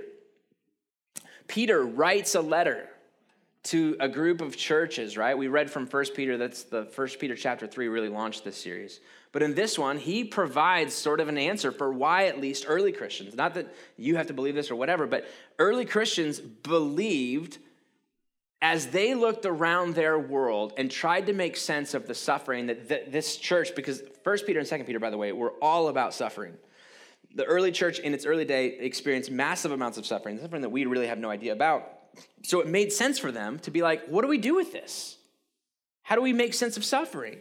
Peter 1.50 1.84
writes 1.86 2.34
a 2.36 2.40
letter 2.40 2.88
to 3.64 3.98
a 4.00 4.08
group 4.08 4.40
of 4.40 4.56
churches, 4.56 5.18
right? 5.18 5.38
We 5.38 5.50
read 5.50 5.70
from 5.70 5.86
1 5.86 6.06
Peter, 6.16 6.38
that's 6.38 6.64
the 6.64 6.84
1 6.96 7.08
Peter 7.20 7.36
chapter 7.36 7.68
3 7.68 7.90
really 7.90 8.08
launched 8.08 8.46
this 8.46 8.56
series. 8.56 9.02
But 9.34 9.44
in 9.44 9.54
this 9.54 9.78
one, 9.78 9.98
he 9.98 10.24
provides 10.24 10.94
sort 10.94 11.20
of 11.20 11.28
an 11.28 11.38
answer 11.38 11.74
for 11.74 11.92
why 11.92 12.28
at 12.28 12.40
least 12.40 12.64
early 12.70 12.94
Christians, 12.94 13.36
not 13.36 13.54
that 13.56 13.68
you 13.98 14.16
have 14.16 14.28
to 14.28 14.34
believe 14.34 14.56
this 14.56 14.72
or 14.72 14.78
whatever, 14.78 15.08
but 15.08 15.28
early 15.58 15.84
Christians 15.84 16.40
believed 16.40 17.58
as 18.62 18.88
they 18.88 19.16
looked 19.16 19.46
around 19.46 19.96
their 19.96 20.20
world 20.20 20.74
and 20.78 20.92
tried 20.92 21.28
to 21.28 21.34
make 21.34 21.56
sense 21.56 21.94
of 21.94 22.08
the 22.08 22.16
suffering 22.16 22.68
that 22.68 23.12
this 23.12 23.38
church, 23.38 23.74
because 23.76 24.04
First 24.24 24.46
Peter 24.46 24.60
and 24.60 24.68
Second 24.68 24.86
Peter, 24.86 25.00
by 25.00 25.10
the 25.10 25.18
way, 25.18 25.32
were 25.32 25.54
all 25.62 25.88
about 25.88 26.14
suffering. 26.14 26.54
The 27.36 27.46
early 27.46 27.72
church 27.72 28.00
in 28.00 28.14
its 28.14 28.26
early 28.26 28.44
day 28.44 28.78
experienced 28.80 29.32
massive 29.32 29.72
amounts 29.72 29.98
of 29.98 30.06
suffering, 30.06 30.40
suffering 30.40 30.62
that 30.64 30.70
we 30.70 30.86
really 30.86 31.08
have 31.08 31.20
no 31.20 31.30
idea 31.30 31.54
about. 31.54 31.88
So 32.44 32.60
it 32.60 32.68
made 32.68 32.92
sense 32.92 33.18
for 33.18 33.32
them 33.32 33.60
to 33.60 33.72
be 33.72 33.82
like, 33.82 34.08
what 34.08 34.24
do 34.24 34.28
we 34.28 34.38
do 34.38 34.56
with 34.56 34.74
this? 34.74 35.18
How 36.02 36.16
do 36.16 36.22
we 36.22 36.34
make 36.34 36.54
sense 36.54 36.76
of 36.76 36.84
suffering? 36.84 37.38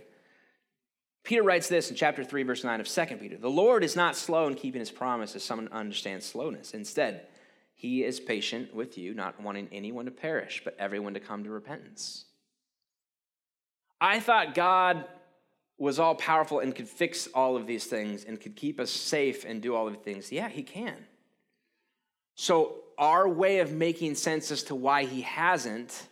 Peter 1.24 1.42
writes 1.42 1.68
this 1.68 1.90
in 1.90 1.96
chapter 1.96 2.22
3, 2.22 2.42
verse 2.44 2.64
9 2.64 2.81
of 2.81 2.88
2 2.88 3.04
Peter 3.16 3.37
The 3.37 3.50
Lord 3.50 3.83
is 3.83 3.96
not 3.96 4.14
slow 4.14 4.46
in 4.46 4.54
keeping 4.54 4.81
his 4.81 4.90
promise, 4.90 5.35
as 5.35 5.42
some 5.42 5.68
understand 5.72 6.22
slowness. 6.22 6.74
Instead, 6.74 7.26
he 7.78 8.02
is 8.02 8.18
patient 8.18 8.74
with 8.74 8.98
you, 8.98 9.14
not 9.14 9.40
wanting 9.40 9.68
anyone 9.70 10.06
to 10.06 10.10
perish, 10.10 10.62
but 10.64 10.74
everyone 10.80 11.14
to 11.14 11.20
come 11.20 11.44
to 11.44 11.50
repentance. 11.50 12.24
I 14.00 14.18
thought 14.18 14.52
God 14.56 15.04
was 15.78 16.00
all 16.00 16.16
powerful 16.16 16.58
and 16.58 16.74
could 16.74 16.88
fix 16.88 17.28
all 17.28 17.54
of 17.56 17.68
these 17.68 17.84
things 17.84 18.24
and 18.24 18.40
could 18.40 18.56
keep 18.56 18.80
us 18.80 18.90
safe 18.90 19.44
and 19.44 19.62
do 19.62 19.76
all 19.76 19.86
of 19.86 19.94
the 19.94 20.00
things. 20.00 20.32
Yeah, 20.32 20.48
he 20.48 20.64
can. 20.64 20.96
So, 22.34 22.80
our 22.98 23.28
way 23.28 23.60
of 23.60 23.70
making 23.70 24.16
sense 24.16 24.50
as 24.50 24.64
to 24.64 24.74
why 24.74 25.04
he 25.04 25.20
hasn't 25.20 26.08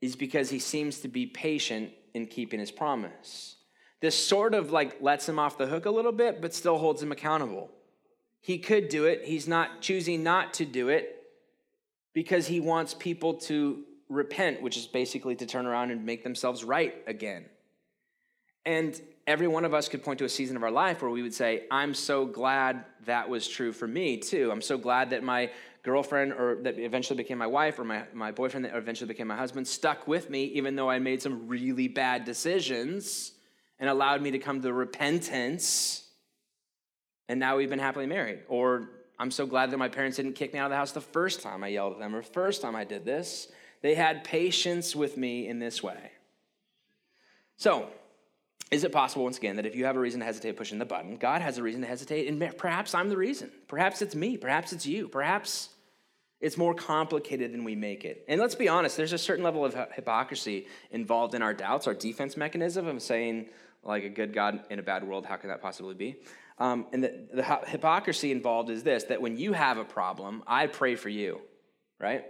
is 0.00 0.16
because 0.16 0.48
he 0.48 0.58
seems 0.58 1.00
to 1.00 1.08
be 1.08 1.26
patient 1.26 1.90
in 2.14 2.24
keeping 2.24 2.58
his 2.58 2.70
promise. 2.70 3.56
This 4.00 4.16
sort 4.16 4.54
of 4.54 4.72
like 4.72 5.02
lets 5.02 5.28
him 5.28 5.38
off 5.38 5.58
the 5.58 5.66
hook 5.66 5.84
a 5.84 5.90
little 5.90 6.12
bit, 6.12 6.40
but 6.40 6.54
still 6.54 6.78
holds 6.78 7.02
him 7.02 7.12
accountable. 7.12 7.70
He 8.46 8.58
could 8.58 8.88
do 8.88 9.06
it. 9.06 9.24
He's 9.24 9.48
not 9.48 9.80
choosing 9.80 10.22
not 10.22 10.54
to 10.54 10.64
do 10.64 10.88
it 10.88 11.20
because 12.12 12.46
he 12.46 12.60
wants 12.60 12.94
people 12.94 13.34
to 13.34 13.82
repent, 14.08 14.62
which 14.62 14.76
is 14.76 14.86
basically 14.86 15.34
to 15.34 15.46
turn 15.46 15.66
around 15.66 15.90
and 15.90 16.06
make 16.06 16.22
themselves 16.22 16.62
right 16.62 16.94
again. 17.08 17.46
And 18.64 19.00
every 19.26 19.48
one 19.48 19.64
of 19.64 19.74
us 19.74 19.88
could 19.88 20.04
point 20.04 20.20
to 20.20 20.26
a 20.26 20.28
season 20.28 20.56
of 20.56 20.62
our 20.62 20.70
life 20.70 21.02
where 21.02 21.10
we 21.10 21.22
would 21.22 21.34
say, 21.34 21.64
I'm 21.72 21.92
so 21.92 22.24
glad 22.24 22.84
that 23.06 23.28
was 23.28 23.48
true 23.48 23.72
for 23.72 23.88
me 23.88 24.18
too. 24.18 24.52
I'm 24.52 24.62
so 24.62 24.78
glad 24.78 25.10
that 25.10 25.24
my 25.24 25.50
girlfriend 25.82 26.32
or 26.32 26.58
that 26.62 26.78
eventually 26.78 27.16
became 27.16 27.38
my 27.38 27.48
wife 27.48 27.80
or 27.80 27.84
my, 27.84 28.04
my 28.14 28.30
boyfriend 28.30 28.64
that 28.64 28.76
eventually 28.76 29.08
became 29.08 29.26
my 29.26 29.36
husband 29.36 29.66
stuck 29.66 30.06
with 30.06 30.30
me 30.30 30.44
even 30.44 30.76
though 30.76 30.88
I 30.88 31.00
made 31.00 31.20
some 31.20 31.48
really 31.48 31.88
bad 31.88 32.24
decisions 32.24 33.32
and 33.80 33.90
allowed 33.90 34.22
me 34.22 34.30
to 34.30 34.38
come 34.38 34.62
to 34.62 34.72
repentance 34.72 36.05
and 37.28 37.40
now 37.40 37.56
we've 37.56 37.70
been 37.70 37.78
happily 37.78 38.06
married. 38.06 38.40
Or 38.48 38.88
I'm 39.18 39.30
so 39.30 39.46
glad 39.46 39.70
that 39.70 39.78
my 39.78 39.88
parents 39.88 40.16
didn't 40.16 40.34
kick 40.34 40.52
me 40.52 40.58
out 40.58 40.66
of 40.66 40.70
the 40.70 40.76
house 40.76 40.92
the 40.92 41.00
first 41.00 41.42
time 41.42 41.64
I 41.64 41.68
yelled 41.68 41.94
at 41.94 41.98
them 41.98 42.14
or 42.14 42.22
the 42.22 42.28
first 42.28 42.62
time 42.62 42.76
I 42.76 42.84
did 42.84 43.04
this. 43.04 43.48
They 43.82 43.94
had 43.94 44.24
patience 44.24 44.96
with 44.96 45.16
me 45.16 45.48
in 45.48 45.58
this 45.58 45.82
way. 45.82 46.12
So, 47.56 47.88
is 48.70 48.82
it 48.84 48.90
possible, 48.90 49.24
once 49.24 49.38
again, 49.38 49.56
that 49.56 49.66
if 49.66 49.76
you 49.76 49.84
have 49.84 49.96
a 49.96 50.00
reason 50.00 50.20
to 50.20 50.26
hesitate 50.26 50.56
pushing 50.56 50.78
the 50.78 50.84
button, 50.84 51.16
God 51.16 51.40
has 51.40 51.56
a 51.56 51.62
reason 51.62 51.82
to 51.82 51.86
hesitate, 51.86 52.26
and 52.26 52.56
perhaps 52.58 52.94
I'm 52.94 53.08
the 53.08 53.16
reason. 53.16 53.50
Perhaps 53.68 54.02
it's 54.02 54.14
me. 54.14 54.36
Perhaps 54.36 54.72
it's 54.72 54.84
you. 54.84 55.08
Perhaps 55.08 55.68
it's 56.40 56.58
more 56.58 56.74
complicated 56.74 57.52
than 57.52 57.64
we 57.64 57.76
make 57.76 58.04
it. 58.04 58.24
And 58.28 58.40
let's 58.40 58.56
be 58.56 58.68
honest, 58.68 58.96
there's 58.96 59.12
a 59.12 59.18
certain 59.18 59.44
level 59.44 59.64
of 59.64 59.76
hypocrisy 59.94 60.66
involved 60.90 61.34
in 61.34 61.42
our 61.42 61.54
doubts, 61.54 61.86
our 61.86 61.94
defense 61.94 62.36
mechanism 62.36 62.88
of 62.88 63.00
saying, 63.02 63.46
like 63.84 64.02
a 64.02 64.08
good 64.08 64.34
God 64.34 64.64
in 64.68 64.80
a 64.80 64.82
bad 64.82 65.04
world, 65.04 65.26
how 65.26 65.36
can 65.36 65.48
that 65.48 65.62
possibly 65.62 65.94
be? 65.94 66.16
Um, 66.58 66.86
and 66.92 67.04
the, 67.04 67.28
the 67.34 67.42
hypocrisy 67.42 68.32
involved 68.32 68.70
is 68.70 68.82
this 68.82 69.04
that 69.04 69.20
when 69.20 69.36
you 69.36 69.52
have 69.52 69.78
a 69.78 69.84
problem, 69.84 70.42
I 70.46 70.66
pray 70.66 70.96
for 70.96 71.08
you, 71.08 71.40
right? 72.00 72.24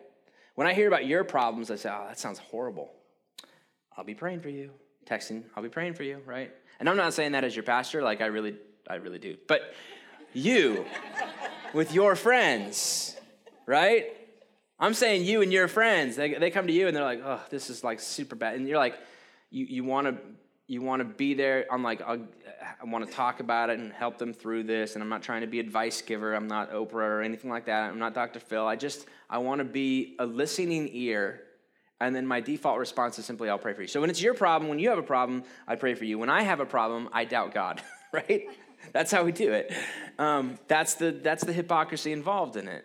When 0.56 0.66
I 0.66 0.74
hear 0.74 0.88
about 0.88 1.06
your 1.06 1.22
problems, 1.22 1.70
I 1.70 1.76
say, 1.76 1.90
oh, 1.90 2.06
that 2.08 2.18
sounds 2.18 2.38
horrible. 2.38 2.90
I'll 3.96 4.04
be 4.04 4.14
praying 4.14 4.40
for 4.40 4.48
you. 4.48 4.70
Texting, 5.08 5.44
I'll 5.54 5.62
be 5.62 5.68
praying 5.68 5.94
for 5.94 6.02
you, 6.02 6.20
right? 6.26 6.50
And 6.80 6.88
I'm 6.88 6.96
not 6.96 7.14
saying 7.14 7.32
that 7.32 7.44
as 7.44 7.54
your 7.54 7.62
pastor, 7.62 8.02
like 8.02 8.20
I 8.20 8.26
really, 8.26 8.56
I 8.88 8.96
really 8.96 9.18
do. 9.18 9.36
But 9.46 9.74
you, 10.32 10.84
with 11.72 11.94
your 11.94 12.16
friends, 12.16 13.16
right? 13.66 14.06
I'm 14.78 14.94
saying 14.94 15.24
you 15.24 15.42
and 15.42 15.52
your 15.52 15.68
friends, 15.68 16.16
they, 16.16 16.34
they 16.34 16.50
come 16.50 16.66
to 16.66 16.72
you 16.72 16.88
and 16.88 16.96
they're 16.96 17.04
like, 17.04 17.22
oh, 17.24 17.40
this 17.50 17.70
is 17.70 17.84
like 17.84 18.00
super 18.00 18.34
bad. 18.34 18.56
And 18.56 18.66
you're 18.66 18.78
like, 18.78 18.98
you, 19.50 19.64
you 19.66 19.84
want 19.84 20.08
to 20.08 20.16
you 20.68 20.82
want 20.82 21.00
to 21.00 21.04
be 21.04 21.34
there. 21.34 21.66
I'm 21.70 21.82
like, 21.82 22.02
I'll, 22.02 22.26
i 22.80 22.84
want 22.84 23.06
to 23.06 23.12
talk 23.12 23.40
about 23.40 23.70
it 23.70 23.78
and 23.78 23.92
help 23.92 24.18
them 24.18 24.32
through 24.32 24.64
this. 24.64 24.94
And 24.94 25.02
I'm 25.02 25.08
not 25.08 25.22
trying 25.22 25.42
to 25.42 25.46
be 25.46 25.60
advice 25.60 26.02
giver. 26.02 26.34
I'm 26.34 26.48
not 26.48 26.72
Oprah 26.72 26.94
or 26.94 27.22
anything 27.22 27.50
like 27.50 27.66
that. 27.66 27.90
I'm 27.90 27.98
not 27.98 28.14
Dr. 28.14 28.40
Phil. 28.40 28.66
I 28.66 28.76
just, 28.76 29.06
I 29.30 29.38
want 29.38 29.60
to 29.60 29.64
be 29.64 30.16
a 30.18 30.26
listening 30.26 30.88
ear. 30.92 31.42
And 32.00 32.14
then 32.14 32.26
my 32.26 32.40
default 32.40 32.78
response 32.78 33.18
is 33.18 33.24
simply, 33.24 33.48
I'll 33.48 33.58
pray 33.58 33.74
for 33.74 33.82
you. 33.82 33.88
So 33.88 34.00
when 34.00 34.10
it's 34.10 34.20
your 34.20 34.34
problem, 34.34 34.68
when 34.68 34.78
you 34.78 34.90
have 34.90 34.98
a 34.98 35.02
problem, 35.02 35.44
I 35.66 35.76
pray 35.76 35.94
for 35.94 36.04
you. 36.04 36.18
When 36.18 36.28
I 36.28 36.42
have 36.42 36.60
a 36.60 36.66
problem, 36.66 37.08
I 37.12 37.24
doubt 37.24 37.54
God, 37.54 37.80
right? 38.12 38.44
That's 38.92 39.10
how 39.10 39.24
we 39.24 39.32
do 39.32 39.52
it. 39.52 39.72
Um, 40.18 40.58
that's, 40.68 40.94
the, 40.94 41.12
that's 41.12 41.44
the 41.44 41.52
hypocrisy 41.52 42.12
involved 42.12 42.56
in 42.56 42.68
it. 42.68 42.84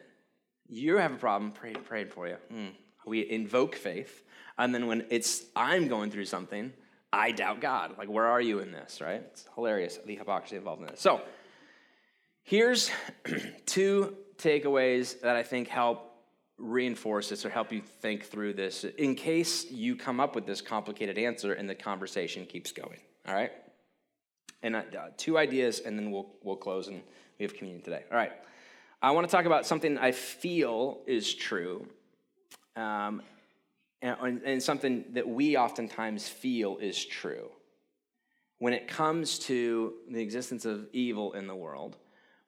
You 0.69 0.97
have 0.97 1.13
a 1.13 1.17
problem, 1.17 1.51
pray, 1.51 1.73
praying 1.73 2.09
for 2.09 2.27
you. 2.27 2.37
Mm. 2.53 2.71
We 3.05 3.29
invoke 3.29 3.75
faith. 3.75 4.23
And 4.57 4.73
then 4.73 4.87
when 4.87 5.05
it's, 5.09 5.43
I'm 5.55 5.87
going 5.87 6.11
through 6.11 6.25
something, 6.25 6.71
I 7.13 7.31
doubt 7.31 7.59
God. 7.59 7.97
Like, 7.97 8.09
where 8.09 8.25
are 8.25 8.41
you 8.41 8.59
in 8.59 8.71
this, 8.71 9.01
right? 9.01 9.21
It's 9.31 9.45
hilarious, 9.55 9.99
the 10.05 10.15
hypocrisy 10.15 10.55
involved 10.55 10.81
in 10.81 10.87
this. 10.87 11.01
So, 11.01 11.21
here's 12.43 12.89
two 13.65 14.15
takeaways 14.37 15.19
that 15.21 15.35
I 15.35 15.43
think 15.43 15.67
help 15.67 16.07
reinforce 16.57 17.29
this 17.29 17.45
or 17.45 17.49
help 17.49 17.71
you 17.71 17.81
think 17.81 18.25
through 18.25 18.53
this 18.53 18.83
in 18.83 19.15
case 19.15 19.69
you 19.71 19.95
come 19.95 20.19
up 20.19 20.35
with 20.35 20.45
this 20.45 20.61
complicated 20.61 21.17
answer 21.17 21.53
and 21.53 21.69
the 21.69 21.75
conversation 21.75 22.45
keeps 22.45 22.71
going, 22.71 22.99
all 23.27 23.33
right? 23.33 23.51
And 24.63 24.75
uh, 24.75 24.83
two 25.17 25.37
ideas, 25.37 25.79
and 25.79 25.97
then 25.97 26.11
we'll, 26.11 26.27
we'll 26.43 26.55
close 26.55 26.87
and 26.87 27.01
we 27.39 27.43
have 27.43 27.55
communion 27.55 27.83
today. 27.83 28.03
All 28.11 28.17
right. 28.17 28.31
I 29.01 29.11
want 29.11 29.27
to 29.27 29.31
talk 29.35 29.45
about 29.45 29.65
something 29.65 29.97
I 29.97 30.11
feel 30.11 30.99
is 31.07 31.33
true. 31.33 31.87
Um, 32.75 33.23
and, 34.01 34.41
and 34.43 34.61
something 34.63 35.05
that 35.13 35.27
we 35.27 35.57
oftentimes 35.57 36.27
feel 36.27 36.77
is 36.77 37.03
true. 37.05 37.49
When 38.57 38.73
it 38.73 38.87
comes 38.87 39.39
to 39.39 39.93
the 40.09 40.21
existence 40.21 40.65
of 40.65 40.87
evil 40.93 41.33
in 41.33 41.47
the 41.47 41.55
world, 41.55 41.97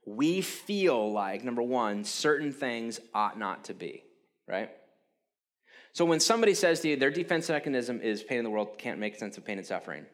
we 0.05 0.41
feel 0.41 1.11
like, 1.11 1.43
number 1.43 1.61
one, 1.61 2.03
certain 2.03 2.51
things 2.51 2.99
ought 3.13 3.37
not 3.37 3.65
to 3.65 3.73
be, 3.73 4.03
right? 4.47 4.69
So 5.93 6.05
when 6.05 6.19
somebody 6.19 6.55
says 6.55 6.81
to 6.81 6.89
you, 6.89 6.95
their 6.95 7.11
defense 7.11 7.49
mechanism 7.49 8.01
is 8.01 8.23
pain 8.23 8.39
in 8.39 8.43
the 8.43 8.49
world 8.49 8.77
can't 8.77 8.99
make 8.99 9.15
sense 9.15 9.37
of 9.37 9.45
pain 9.45 9.57
and 9.57 9.65
suffering, 9.65 10.05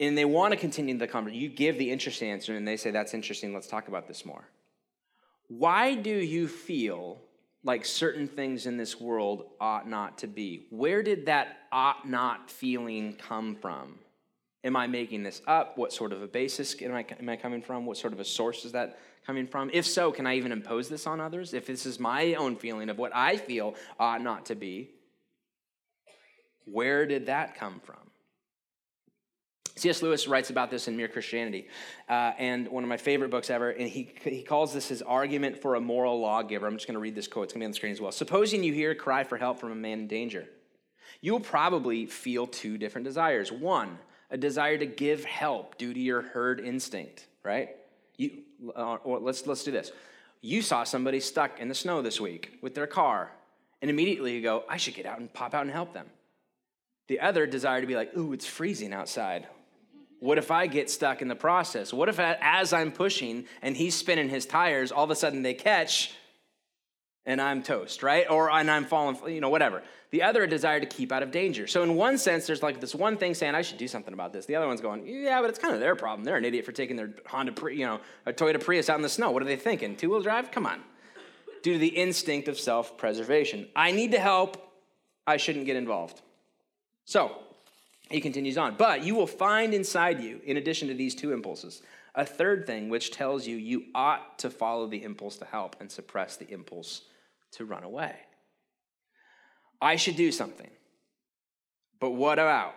and 0.00 0.18
they 0.18 0.24
want 0.24 0.52
to 0.52 0.58
continue 0.58 0.96
the 0.98 1.06
conversation, 1.06 1.42
you 1.42 1.48
give 1.48 1.78
the 1.78 1.90
interesting 1.90 2.30
answer, 2.30 2.56
and 2.56 2.66
they 2.66 2.76
say, 2.76 2.90
That's 2.90 3.14
interesting, 3.14 3.54
let's 3.54 3.68
talk 3.68 3.88
about 3.88 4.08
this 4.08 4.24
more. 4.24 4.48
Why 5.48 5.94
do 5.94 6.10
you 6.10 6.48
feel 6.48 7.20
like 7.64 7.84
certain 7.84 8.26
things 8.26 8.66
in 8.66 8.76
this 8.76 9.00
world 9.00 9.44
ought 9.60 9.88
not 9.88 10.18
to 10.18 10.26
be. 10.26 10.66
Where 10.70 11.02
did 11.02 11.26
that 11.26 11.58
ought 11.70 12.08
not 12.08 12.50
feeling 12.50 13.14
come 13.14 13.54
from? 13.54 13.98
Am 14.64 14.76
I 14.76 14.86
making 14.86 15.22
this 15.22 15.42
up? 15.46 15.76
What 15.78 15.92
sort 15.92 16.12
of 16.12 16.22
a 16.22 16.26
basis 16.26 16.80
am 16.82 16.94
I, 16.94 17.04
am 17.18 17.28
I 17.28 17.36
coming 17.36 17.62
from? 17.62 17.86
What 17.86 17.96
sort 17.96 18.12
of 18.12 18.20
a 18.20 18.24
source 18.24 18.64
is 18.64 18.72
that 18.72 18.98
coming 19.26 19.46
from? 19.46 19.70
If 19.72 19.86
so, 19.86 20.12
can 20.12 20.26
I 20.26 20.36
even 20.36 20.52
impose 20.52 20.88
this 20.88 21.06
on 21.06 21.20
others? 21.20 21.54
If 21.54 21.66
this 21.66 21.86
is 21.86 21.98
my 21.98 22.34
own 22.34 22.56
feeling 22.56 22.88
of 22.88 22.98
what 22.98 23.14
I 23.14 23.36
feel 23.36 23.74
ought 23.98 24.22
not 24.22 24.46
to 24.46 24.54
be, 24.54 24.90
where 26.64 27.06
did 27.06 27.26
that 27.26 27.56
come 27.56 27.80
from? 27.84 28.01
C.S. 29.74 30.02
Lewis 30.02 30.28
writes 30.28 30.50
about 30.50 30.70
this 30.70 30.86
in 30.86 30.96
Mere 30.96 31.08
Christianity, 31.08 31.68
uh, 32.08 32.32
and 32.38 32.68
one 32.68 32.84
of 32.84 32.88
my 32.88 32.96
favorite 32.98 33.30
books 33.30 33.48
ever, 33.48 33.70
and 33.70 33.88
he, 33.88 34.12
he 34.22 34.42
calls 34.42 34.74
this 34.74 34.88
his 34.88 35.00
argument 35.00 35.56
for 35.56 35.76
a 35.76 35.80
moral 35.80 36.20
lawgiver. 36.20 36.66
I'm 36.66 36.74
just 36.74 36.86
going 36.86 36.94
to 36.94 37.00
read 37.00 37.14
this 37.14 37.26
quote, 37.26 37.44
it's 37.44 37.52
going 37.54 37.60
to 37.60 37.64
be 37.64 37.66
on 37.66 37.70
the 37.70 37.76
screen 37.76 37.92
as 37.92 38.00
well. 38.00 38.12
Supposing 38.12 38.62
you 38.62 38.74
hear 38.74 38.90
a 38.90 38.94
cry 38.94 39.24
for 39.24 39.38
help 39.38 39.58
from 39.58 39.72
a 39.72 39.74
man 39.74 40.00
in 40.00 40.06
danger, 40.08 40.46
you 41.22 41.32
will 41.32 41.40
probably 41.40 42.06
feel 42.06 42.46
two 42.46 42.76
different 42.76 43.06
desires. 43.06 43.50
One, 43.50 43.98
a 44.30 44.36
desire 44.36 44.76
to 44.76 44.86
give 44.86 45.24
help 45.24 45.78
due 45.78 45.94
to 45.94 46.00
your 46.00 46.22
herd 46.22 46.60
instinct, 46.60 47.26
right? 47.42 47.70
You, 48.18 48.42
uh, 48.74 48.98
let's, 49.04 49.46
let's 49.46 49.64
do 49.64 49.70
this. 49.70 49.90
You 50.42 50.60
saw 50.60 50.84
somebody 50.84 51.20
stuck 51.20 51.60
in 51.60 51.68
the 51.68 51.74
snow 51.74 52.02
this 52.02 52.20
week 52.20 52.58
with 52.60 52.74
their 52.74 52.86
car, 52.86 53.30
and 53.80 53.90
immediately 53.90 54.34
you 54.34 54.42
go, 54.42 54.64
I 54.68 54.76
should 54.76 54.94
get 54.94 55.06
out 55.06 55.18
and 55.18 55.32
pop 55.32 55.54
out 55.54 55.62
and 55.62 55.70
help 55.70 55.94
them. 55.94 56.06
The 57.08 57.20
other 57.20 57.46
desire 57.46 57.80
to 57.80 57.86
be 57.86 57.96
like, 57.96 58.16
ooh, 58.16 58.32
it's 58.32 58.46
freezing 58.46 58.92
outside. 58.92 59.46
What 60.22 60.38
if 60.38 60.52
I 60.52 60.68
get 60.68 60.88
stuck 60.88 61.20
in 61.20 61.26
the 61.26 61.34
process? 61.34 61.92
What 61.92 62.08
if, 62.08 62.20
as 62.20 62.72
I'm 62.72 62.92
pushing 62.92 63.44
and 63.60 63.76
he's 63.76 63.96
spinning 63.96 64.28
his 64.28 64.46
tires, 64.46 64.92
all 64.92 65.02
of 65.02 65.10
a 65.10 65.16
sudden 65.16 65.42
they 65.42 65.52
catch 65.52 66.12
and 67.26 67.40
I'm 67.40 67.60
toast, 67.60 68.04
right? 68.04 68.30
Or 68.30 68.48
and 68.48 68.70
I'm 68.70 68.84
falling, 68.84 69.18
you 69.26 69.40
know, 69.40 69.48
whatever. 69.48 69.82
The 70.12 70.22
other, 70.22 70.44
a 70.44 70.48
desire 70.48 70.78
to 70.78 70.86
keep 70.86 71.10
out 71.10 71.24
of 71.24 71.32
danger. 71.32 71.66
So, 71.66 71.82
in 71.82 71.96
one 71.96 72.18
sense, 72.18 72.46
there's 72.46 72.62
like 72.62 72.80
this 72.80 72.94
one 72.94 73.16
thing 73.16 73.34
saying, 73.34 73.56
I 73.56 73.62
should 73.62 73.78
do 73.78 73.88
something 73.88 74.14
about 74.14 74.32
this. 74.32 74.46
The 74.46 74.54
other 74.54 74.68
one's 74.68 74.80
going, 74.80 75.08
yeah, 75.08 75.40
but 75.40 75.50
it's 75.50 75.58
kind 75.58 75.74
of 75.74 75.80
their 75.80 75.96
problem. 75.96 76.22
They're 76.22 76.36
an 76.36 76.44
idiot 76.44 76.66
for 76.66 76.72
taking 76.72 76.94
their 76.94 77.10
Honda, 77.26 77.50
Pri- 77.50 77.74
you 77.74 77.84
know, 77.84 77.98
a 78.24 78.32
Toyota 78.32 78.62
Prius 78.62 78.88
out 78.88 78.98
in 78.98 79.02
the 79.02 79.08
snow. 79.08 79.32
What 79.32 79.42
are 79.42 79.46
they 79.46 79.56
thinking? 79.56 79.96
Two 79.96 80.10
wheel 80.10 80.22
drive? 80.22 80.52
Come 80.52 80.66
on. 80.66 80.82
Due 81.64 81.72
to 81.72 81.78
the 81.80 81.88
instinct 81.88 82.46
of 82.46 82.60
self 82.60 82.96
preservation. 82.96 83.66
I 83.74 83.90
need 83.90 84.12
to 84.12 84.20
help. 84.20 84.70
I 85.26 85.36
shouldn't 85.36 85.66
get 85.66 85.74
involved. 85.74 86.22
So, 87.06 87.38
he 88.14 88.20
continues 88.20 88.58
on, 88.58 88.76
but 88.76 89.04
you 89.04 89.14
will 89.14 89.26
find 89.26 89.74
inside 89.74 90.20
you, 90.20 90.40
in 90.44 90.56
addition 90.56 90.88
to 90.88 90.94
these 90.94 91.14
two 91.14 91.32
impulses, 91.32 91.82
a 92.14 92.24
third 92.24 92.66
thing 92.66 92.88
which 92.88 93.10
tells 93.10 93.46
you 93.46 93.56
you 93.56 93.84
ought 93.94 94.38
to 94.40 94.50
follow 94.50 94.86
the 94.86 95.02
impulse 95.02 95.36
to 95.38 95.44
help 95.44 95.76
and 95.80 95.90
suppress 95.90 96.36
the 96.36 96.50
impulse 96.50 97.02
to 97.52 97.64
run 97.64 97.84
away. 97.84 98.14
I 99.80 99.96
should 99.96 100.16
do 100.16 100.30
something. 100.30 100.70
But 102.00 102.10
what 102.10 102.38
about? 102.38 102.74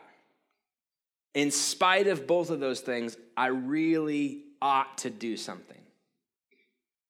In 1.34 1.52
spite 1.52 2.08
of 2.08 2.28
both 2.28 2.50
of 2.50 2.60
those 2.60 2.80
things, 2.80 3.18
I 3.36 3.48
really 3.48 4.44
ought 4.62 5.00
to 5.00 5.10
do 5.10 5.36
something. 5.36 5.82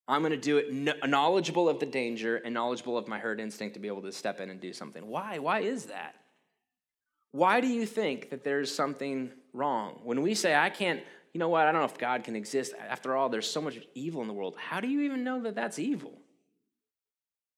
I'm 0.08 0.22
going 0.22 0.32
to 0.32 0.38
do 0.38 0.58
it 0.58 1.08
knowledgeable 1.08 1.68
of 1.68 1.80
the 1.80 1.86
danger 1.86 2.38
and 2.38 2.54
knowledgeable 2.54 2.98
of 2.98 3.08
my 3.08 3.18
herd 3.18 3.40
instinct 3.40 3.74
to 3.74 3.80
be 3.80 3.88
able 3.88 4.04
to 4.04 4.12
step 4.12 4.40
in 4.40 4.50
and 4.50 4.60
do 4.60 4.72
something. 4.72 5.08
Why? 5.08 5.40
Why 5.40 5.60
is 5.62 5.86
that? 5.86 6.16
Why 7.36 7.60
do 7.60 7.68
you 7.68 7.86
think 7.86 8.30
that 8.30 8.46
there's 8.46 8.74
something 8.74 9.30
wrong? 9.52 10.00
When 10.06 10.22
we 10.22 10.36
say, 10.36 10.56
I 10.56 10.70
can't, 10.70 11.02
you 11.34 11.40
know 11.40 11.50
what, 11.50 11.68
I 11.68 11.74
don't 11.74 11.82
know 11.82 11.86
if 11.86 11.98
God 11.98 12.24
can 12.24 12.34
exist. 12.34 12.74
After 12.80 13.14
all, 13.14 13.28
there's 13.28 13.50
so 13.50 13.60
much 13.60 13.78
evil 13.94 14.22
in 14.22 14.30
the 14.30 14.34
world. 14.34 14.56
How 14.58 14.80
do 14.80 14.88
you 14.88 15.02
even 15.02 15.26
know 15.26 15.42
that 15.42 15.54
that's 15.54 15.78
evil? 15.78 16.14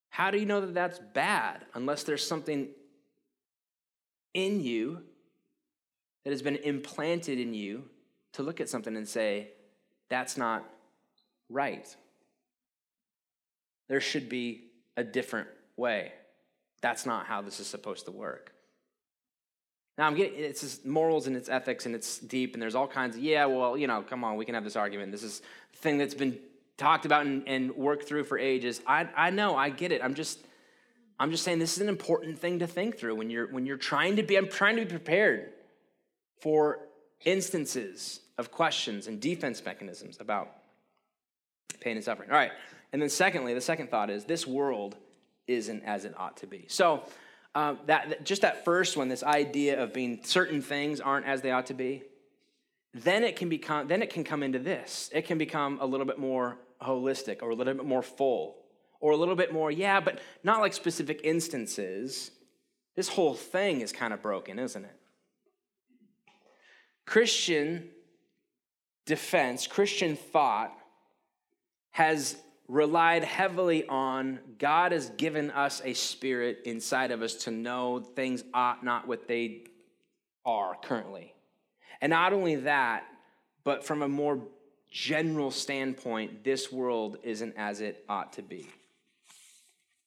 How 0.09 0.31
do 0.31 0.39
you 0.39 0.47
know 0.47 0.61
that 0.61 0.73
that's 0.73 0.97
bad 1.13 1.63
unless 1.75 2.01
there's 2.05 2.27
something 2.27 2.69
in 4.33 4.61
you 4.61 5.03
that 6.23 6.31
has 6.31 6.41
been 6.41 6.55
implanted 6.55 7.39
in 7.39 7.53
you 7.53 7.83
to 8.33 8.41
look 8.41 8.59
at 8.59 8.69
something 8.69 8.97
and 8.97 9.07
say, 9.07 9.49
that's 10.09 10.37
not 10.37 10.67
right? 11.51 11.95
There 13.89 14.01
should 14.01 14.27
be 14.27 14.71
a 14.95 15.03
different 15.03 15.49
way. 15.75 16.13
That's 16.81 17.05
not 17.05 17.27
how 17.27 17.43
this 17.43 17.59
is 17.59 17.67
supposed 17.67 18.05
to 18.05 18.11
work. 18.11 18.55
Now 19.97 20.05
I'm 20.05 20.15
getting 20.15 20.39
it's 20.39 20.61
just 20.61 20.85
morals 20.85 21.27
and 21.27 21.35
it's 21.35 21.49
ethics 21.49 21.85
and 21.85 21.95
it's 21.95 22.19
deep 22.19 22.53
and 22.53 22.61
there's 22.61 22.75
all 22.75 22.87
kinds 22.87 23.15
of 23.15 23.23
yeah 23.23 23.45
well 23.45 23.77
you 23.77 23.87
know 23.87 24.03
come 24.03 24.23
on 24.23 24.35
we 24.37 24.45
can 24.45 24.55
have 24.55 24.63
this 24.63 24.75
argument. 24.75 25.11
This 25.11 25.23
is 25.23 25.41
the 25.71 25.77
thing 25.79 25.97
that's 25.97 26.13
been 26.13 26.37
talked 26.77 27.05
about 27.05 27.25
and, 27.25 27.47
and 27.47 27.75
worked 27.75 28.07
through 28.07 28.23
for 28.23 28.37
ages. 28.37 28.81
I, 28.85 29.07
I 29.15 29.29
know 29.31 29.55
I 29.55 29.69
get 29.69 29.91
it. 29.91 30.01
I'm 30.03 30.13
just 30.13 30.39
I'm 31.19 31.31
just 31.31 31.43
saying 31.43 31.59
this 31.59 31.75
is 31.75 31.81
an 31.81 31.89
important 31.89 32.37
thing 32.37 32.59
to 32.59 32.67
think 32.67 32.97
through 32.97 33.15
when 33.15 33.29
you're 33.29 33.47
when 33.47 33.65
you're 33.65 33.77
trying 33.77 34.15
to 34.17 34.23
be 34.23 34.37
I'm 34.37 34.49
trying 34.49 34.75
to 34.75 34.85
be 34.85 34.89
prepared 34.89 35.51
for 36.39 36.79
instances 37.25 38.19
of 38.37 38.51
questions 38.51 39.07
and 39.07 39.19
defense 39.19 39.63
mechanisms 39.65 40.17
about 40.19 40.51
pain 41.79 41.97
and 41.97 42.05
suffering. 42.05 42.29
All 42.29 42.37
right. 42.37 42.51
And 42.93 43.01
then 43.01 43.09
secondly 43.09 43.53
the 43.53 43.61
second 43.61 43.89
thought 43.89 44.09
is 44.09 44.25
this 44.25 44.45
world 44.45 44.95
isn't 45.47 45.83
as 45.83 46.05
it 46.05 46.13
ought 46.17 46.37
to 46.37 46.47
be. 46.47 46.65
So 46.67 47.03
um, 47.57 47.79
that 47.87 48.23
just 48.23 48.43
that 48.43 48.63
first 48.63 48.95
one, 48.97 49.09
this 49.09 49.23
idea 49.23 49.81
of 49.81 49.91
being 49.91 50.19
certain 50.23 50.61
things 50.61 51.01
aren't 51.01 51.25
as 51.25 51.41
they 51.41 51.49
ought 51.49 51.65
to 51.65 51.73
be, 51.73 52.03
then 52.93 53.23
it 53.23 53.35
can 53.35 53.49
become 53.49 53.87
then 53.87 54.03
it 54.03 54.11
can 54.11 54.23
come 54.23 54.43
into 54.43 54.59
this. 54.59 55.09
It 55.11 55.25
can 55.25 55.39
become 55.39 55.79
a 55.81 55.85
little 55.87 56.05
bit 56.05 56.19
more 56.19 56.59
holistic 56.79 57.41
or 57.41 57.49
a 57.49 57.55
little 57.55 57.73
bit 57.73 57.83
more 57.83 58.03
full 58.03 58.57
or 58.99 59.11
a 59.11 59.17
little 59.17 59.35
bit 59.35 59.51
more, 59.51 59.71
yeah, 59.71 59.99
but 59.99 60.19
not 60.43 60.61
like 60.61 60.71
specific 60.71 61.21
instances. 61.23 62.29
This 62.95 63.09
whole 63.09 63.33
thing 63.33 63.81
is 63.81 63.91
kind 63.91 64.13
of 64.13 64.21
broken, 64.21 64.59
isn't 64.59 64.85
it? 64.85 64.95
Christian 67.07 67.89
defense, 69.07 69.65
Christian 69.65 70.15
thought 70.15 70.77
has 71.89 72.35
relied 72.67 73.23
heavily 73.23 73.87
on 73.87 74.39
God 74.59 74.91
has 74.91 75.09
given 75.11 75.51
us 75.51 75.81
a 75.85 75.93
spirit 75.93 76.61
inside 76.65 77.11
of 77.11 77.21
us 77.21 77.33
to 77.45 77.51
know 77.51 77.99
things 77.99 78.43
ought 78.53 78.83
not 78.83 79.07
what 79.07 79.27
they 79.27 79.63
are 80.45 80.75
currently. 80.83 81.33
And 82.01 82.09
not 82.09 82.33
only 82.33 82.55
that, 82.57 83.05
but 83.63 83.85
from 83.85 84.01
a 84.01 84.07
more 84.07 84.39
general 84.91 85.51
standpoint, 85.51 86.43
this 86.43 86.71
world 86.71 87.17
isn't 87.23 87.53
as 87.57 87.81
it 87.81 88.03
ought 88.07 88.33
to 88.33 88.41
be. 88.41 88.67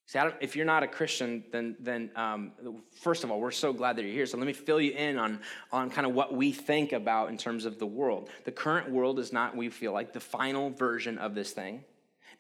See, 0.06 0.18
if 0.40 0.56
you're 0.56 0.66
not 0.66 0.82
a 0.82 0.88
Christian, 0.88 1.44
then, 1.52 1.76
then 1.78 2.10
um, 2.16 2.52
first 3.00 3.22
of 3.22 3.30
all, 3.30 3.40
we're 3.40 3.52
so 3.52 3.72
glad 3.72 3.94
that 3.94 4.02
you're 4.02 4.12
here. 4.12 4.26
So 4.26 4.38
let 4.38 4.46
me 4.46 4.52
fill 4.52 4.80
you 4.80 4.92
in 4.92 5.18
on, 5.18 5.38
on 5.70 5.88
kind 5.88 6.04
of 6.04 6.14
what 6.14 6.34
we 6.34 6.50
think 6.50 6.92
about 6.92 7.28
in 7.28 7.38
terms 7.38 7.64
of 7.64 7.78
the 7.78 7.86
world. 7.86 8.28
The 8.44 8.50
current 8.50 8.90
world 8.90 9.20
is 9.20 9.32
not, 9.32 9.56
we 9.56 9.68
feel 9.68 9.92
like, 9.92 10.12
the 10.12 10.20
final 10.20 10.70
version 10.70 11.16
of 11.18 11.36
this 11.36 11.52
thing. 11.52 11.84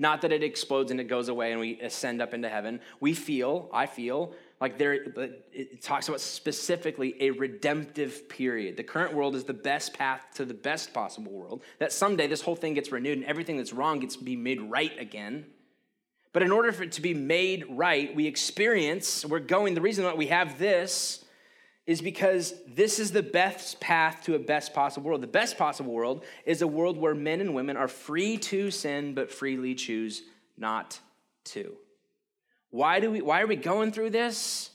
Not 0.00 0.22
that 0.22 0.32
it 0.32 0.42
explodes 0.42 0.90
and 0.90 0.98
it 0.98 1.04
goes 1.04 1.28
away 1.28 1.52
and 1.52 1.60
we 1.60 1.78
ascend 1.78 2.22
up 2.22 2.32
into 2.32 2.48
heaven. 2.48 2.80
We 3.00 3.12
feel, 3.12 3.68
I 3.70 3.84
feel, 3.84 4.32
like 4.58 4.78
there 4.78 4.94
it 4.94 5.82
talks 5.82 6.08
about 6.08 6.22
specifically 6.22 7.14
a 7.20 7.30
redemptive 7.30 8.26
period. 8.30 8.78
The 8.78 8.82
current 8.82 9.12
world 9.12 9.36
is 9.36 9.44
the 9.44 9.52
best 9.52 9.92
path 9.92 10.26
to 10.36 10.46
the 10.46 10.54
best 10.54 10.94
possible 10.94 11.32
world. 11.32 11.62
That 11.80 11.92
someday 11.92 12.26
this 12.28 12.40
whole 12.40 12.56
thing 12.56 12.72
gets 12.72 12.90
renewed 12.90 13.18
and 13.18 13.26
everything 13.26 13.58
that's 13.58 13.74
wrong 13.74 14.00
gets 14.00 14.16
to 14.16 14.24
be 14.24 14.36
made 14.36 14.62
right 14.62 14.98
again. 14.98 15.44
But 16.32 16.42
in 16.42 16.50
order 16.50 16.72
for 16.72 16.84
it 16.84 16.92
to 16.92 17.02
be 17.02 17.12
made 17.12 17.66
right, 17.68 18.16
we 18.16 18.26
experience, 18.26 19.26
we're 19.26 19.38
going, 19.40 19.74
the 19.74 19.82
reason 19.82 20.04
that 20.04 20.16
we 20.16 20.28
have 20.28 20.58
this 20.58 21.26
is 21.90 22.00
because 22.00 22.54
this 22.68 23.00
is 23.00 23.10
the 23.10 23.20
best 23.20 23.80
path 23.80 24.22
to 24.22 24.36
a 24.36 24.38
best 24.38 24.72
possible 24.72 25.08
world. 25.08 25.20
The 25.20 25.26
best 25.26 25.58
possible 25.58 25.92
world 25.92 26.22
is 26.46 26.62
a 26.62 26.66
world 26.68 26.96
where 26.96 27.16
men 27.16 27.40
and 27.40 27.52
women 27.52 27.76
are 27.76 27.88
free 27.88 28.38
to 28.38 28.70
sin, 28.70 29.12
but 29.12 29.32
freely 29.32 29.74
choose 29.74 30.22
not 30.56 31.00
to. 31.46 31.74
Why, 32.70 33.00
do 33.00 33.10
we, 33.10 33.22
why 33.22 33.42
are 33.42 33.48
we 33.48 33.56
going 33.56 33.90
through 33.90 34.10
this? 34.10 34.70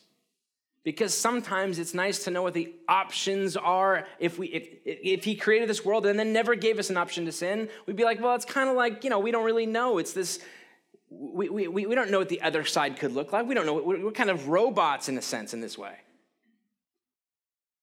Because 0.84 1.18
sometimes 1.18 1.80
it's 1.80 1.94
nice 1.94 2.26
to 2.26 2.32
know 2.32 2.42
what 2.42 2.54
the 2.54 2.74
options 2.90 3.56
are. 3.56 4.06
If, 4.20 4.38
we, 4.38 4.48
if, 4.48 4.68
if 4.84 5.24
he 5.24 5.36
created 5.36 5.70
this 5.70 5.86
world 5.86 6.06
and 6.06 6.20
then 6.20 6.34
never 6.34 6.54
gave 6.54 6.80
us 6.80 6.90
an 6.90 6.98
option 6.98 7.24
to 7.28 7.32
sin, 7.32 7.70
we'd 7.86 7.96
be 7.96 8.04
like, 8.04 8.20
well, 8.20 8.36
it's 8.36 8.44
kind 8.44 8.70
of 8.70 8.76
like, 8.76 9.06
you 9.06 9.10
know, 9.10 9.20
we 9.20 9.32
don't 9.32 9.46
really 9.46 9.66
know. 9.66 10.00
It's 10.00 10.12
this, 10.12 10.40
we, 11.10 11.48
we, 11.48 11.70
we 11.70 11.96
don't 11.96 12.12
know 12.12 12.20
what 12.20 12.28
the 12.28 12.42
other 12.42 12.66
side 12.66 13.00
could 13.00 13.14
look 13.14 13.32
like. 13.32 13.48
We 13.48 13.56
don't 13.56 13.66
know, 13.66 13.76
we're, 13.76 14.12
kind 14.12 14.30
of 14.30 14.50
robots 14.50 15.08
in 15.08 15.18
a 15.18 15.22
sense 15.22 15.54
in 15.54 15.62
this 15.62 15.78
way. 15.78 15.96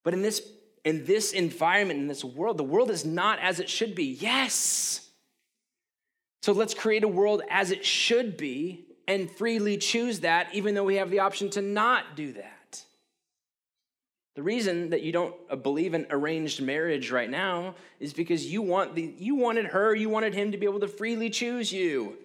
But 0.04 0.14
in 0.14 0.22
this, 0.22 0.42
in 0.84 1.04
this 1.04 1.32
environment, 1.32 2.00
in 2.00 2.08
this 2.08 2.24
world, 2.24 2.58
the 2.58 2.64
world 2.64 2.90
is 2.90 3.04
not 3.04 3.38
as 3.40 3.60
it 3.60 3.68
should 3.68 3.94
be. 3.94 4.04
Yes. 4.04 5.08
So 6.42 6.52
let's 6.52 6.74
create 6.74 7.04
a 7.04 7.08
world 7.08 7.42
as 7.50 7.70
it 7.70 7.84
should 7.84 8.36
be 8.36 8.86
and 9.06 9.30
freely 9.30 9.76
choose 9.76 10.20
that, 10.20 10.48
even 10.52 10.74
though 10.74 10.84
we 10.84 10.96
have 10.96 11.10
the 11.10 11.20
option 11.20 11.50
to 11.50 11.62
not 11.62 12.16
do 12.16 12.32
that. 12.32 12.84
The 14.34 14.42
reason 14.42 14.90
that 14.90 15.02
you 15.02 15.12
don't 15.12 15.34
uh, 15.50 15.56
believe 15.56 15.92
in 15.92 16.06
arranged 16.10 16.62
marriage 16.62 17.10
right 17.10 17.28
now 17.28 17.74
is 18.00 18.14
because 18.14 18.46
you 18.46 18.62
want 18.62 18.94
the 18.94 19.14
you 19.18 19.34
wanted 19.34 19.66
her, 19.66 19.94
you 19.94 20.08
wanted 20.08 20.34
him 20.34 20.52
to 20.52 20.58
be 20.58 20.64
able 20.64 20.80
to 20.80 20.88
freely 20.88 21.28
choose 21.28 21.70
you. 21.70 22.16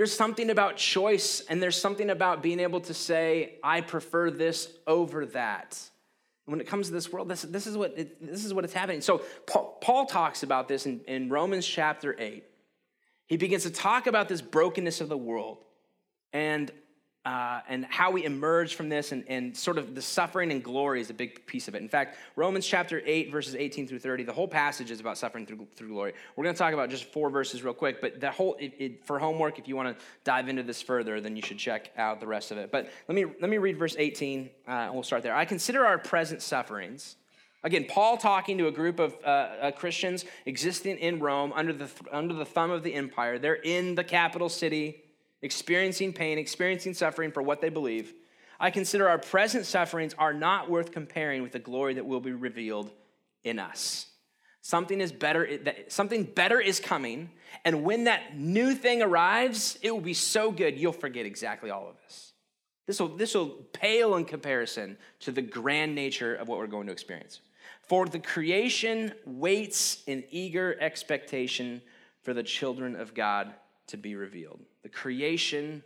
There's 0.00 0.16
something 0.16 0.48
about 0.48 0.78
choice, 0.78 1.42
and 1.50 1.62
there's 1.62 1.78
something 1.78 2.08
about 2.08 2.42
being 2.42 2.58
able 2.58 2.80
to 2.80 2.94
say, 2.94 3.58
I 3.62 3.82
prefer 3.82 4.30
this 4.30 4.72
over 4.86 5.26
that. 5.26 5.78
when 6.46 6.58
it 6.58 6.66
comes 6.66 6.86
to 6.86 6.94
this 6.94 7.12
world, 7.12 7.28
this, 7.28 7.42
this, 7.42 7.66
is, 7.66 7.76
what 7.76 7.92
it, 7.98 8.26
this 8.26 8.46
is 8.46 8.54
what 8.54 8.64
it's 8.64 8.72
happening. 8.72 9.02
So 9.02 9.18
Paul, 9.46 9.76
Paul 9.82 10.06
talks 10.06 10.42
about 10.42 10.68
this 10.68 10.86
in, 10.86 11.02
in 11.06 11.28
Romans 11.28 11.66
chapter 11.66 12.16
8. 12.18 12.42
He 13.26 13.36
begins 13.36 13.64
to 13.64 13.70
talk 13.70 14.06
about 14.06 14.26
this 14.26 14.40
brokenness 14.40 15.02
of 15.02 15.10
the 15.10 15.18
world 15.18 15.58
and 16.32 16.72
uh, 17.26 17.60
and 17.68 17.84
how 17.84 18.10
we 18.10 18.24
emerge 18.24 18.74
from 18.74 18.88
this 18.88 19.12
and, 19.12 19.24
and 19.28 19.54
sort 19.54 19.76
of 19.76 19.94
the 19.94 20.00
suffering 20.00 20.50
and 20.50 20.64
glory 20.64 21.02
is 21.02 21.10
a 21.10 21.14
big 21.14 21.44
piece 21.46 21.68
of 21.68 21.74
it. 21.74 21.82
In 21.82 21.88
fact, 21.88 22.16
Romans 22.34 22.66
chapter 22.66 23.02
8, 23.04 23.30
verses 23.30 23.54
18 23.54 23.86
through 23.86 23.98
30, 23.98 24.24
the 24.24 24.32
whole 24.32 24.48
passage 24.48 24.90
is 24.90 25.00
about 25.00 25.18
suffering 25.18 25.44
through, 25.44 25.68
through 25.76 25.88
glory. 25.88 26.14
We're 26.34 26.44
going 26.44 26.54
to 26.54 26.58
talk 26.58 26.72
about 26.72 26.88
just 26.88 27.04
four 27.04 27.28
verses 27.28 27.62
real 27.62 27.74
quick, 27.74 28.00
but 28.00 28.20
the 28.20 28.30
whole, 28.30 28.56
it, 28.58 28.72
it, 28.78 29.04
for 29.04 29.18
homework, 29.18 29.58
if 29.58 29.68
you 29.68 29.76
want 29.76 29.98
to 29.98 30.04
dive 30.24 30.48
into 30.48 30.62
this 30.62 30.80
further, 30.80 31.20
then 31.20 31.36
you 31.36 31.42
should 31.42 31.58
check 31.58 31.90
out 31.98 32.20
the 32.20 32.26
rest 32.26 32.52
of 32.52 32.58
it. 32.58 32.72
But 32.72 32.88
let 33.06 33.14
me, 33.14 33.26
let 33.26 33.50
me 33.50 33.58
read 33.58 33.78
verse 33.78 33.96
18, 33.98 34.48
uh, 34.66 34.70
and 34.70 34.94
we'll 34.94 35.02
start 35.02 35.22
there. 35.22 35.34
I 35.34 35.44
consider 35.44 35.84
our 35.84 35.98
present 35.98 36.40
sufferings. 36.40 37.16
Again, 37.62 37.84
Paul 37.86 38.16
talking 38.16 38.56
to 38.56 38.68
a 38.68 38.72
group 38.72 38.98
of 38.98 39.14
uh, 39.22 39.28
uh, 39.28 39.70
Christians 39.72 40.24
existing 40.46 40.96
in 40.96 41.18
Rome 41.18 41.52
under 41.54 41.74
the, 41.74 41.90
under 42.10 42.32
the 42.32 42.46
thumb 42.46 42.70
of 42.70 42.82
the 42.82 42.94
empire. 42.94 43.38
They're 43.38 43.52
in 43.56 43.94
the 43.94 44.04
capital 44.04 44.48
city 44.48 45.02
experiencing 45.42 46.12
pain, 46.12 46.38
experiencing 46.38 46.94
suffering 46.94 47.32
for 47.32 47.42
what 47.42 47.60
they 47.60 47.68
believe, 47.68 48.14
I 48.58 48.70
consider 48.70 49.08
our 49.08 49.18
present 49.18 49.64
sufferings 49.64 50.14
are 50.18 50.34
not 50.34 50.70
worth 50.70 50.92
comparing 50.92 51.42
with 51.42 51.52
the 51.52 51.58
glory 51.58 51.94
that 51.94 52.04
will 52.04 52.20
be 52.20 52.32
revealed 52.32 52.90
in 53.42 53.58
us. 53.58 54.06
Something 54.60 55.00
is 55.00 55.10
better, 55.10 55.48
something 55.88 56.24
better 56.24 56.60
is 56.60 56.78
coming, 56.78 57.30
and 57.64 57.82
when 57.82 58.04
that 58.04 58.36
new 58.36 58.74
thing 58.74 59.00
arrives, 59.00 59.78
it 59.80 59.90
will 59.90 60.02
be 60.02 60.12
so 60.12 60.52
good 60.52 60.78
you'll 60.78 60.92
forget 60.92 61.24
exactly 61.24 61.70
all 61.70 61.88
of 61.88 61.96
this. 62.04 62.34
This 62.86 63.00
will, 63.00 63.08
this 63.08 63.34
will 63.34 63.48
pale 63.72 64.16
in 64.16 64.26
comparison 64.26 64.98
to 65.20 65.32
the 65.32 65.40
grand 65.40 65.94
nature 65.94 66.34
of 66.34 66.48
what 66.48 66.58
we're 66.58 66.66
going 66.66 66.86
to 66.88 66.92
experience. 66.92 67.40
For 67.82 68.04
the 68.06 68.18
creation 68.18 69.14
waits 69.24 70.02
in 70.06 70.24
eager 70.30 70.76
expectation 70.80 71.80
for 72.22 72.34
the 72.34 72.42
children 72.42 72.96
of 72.96 73.14
God 73.14 73.54
to 73.86 73.96
be 73.96 74.14
revealed. 74.14 74.60
The 74.82 74.88
creation 74.88 75.82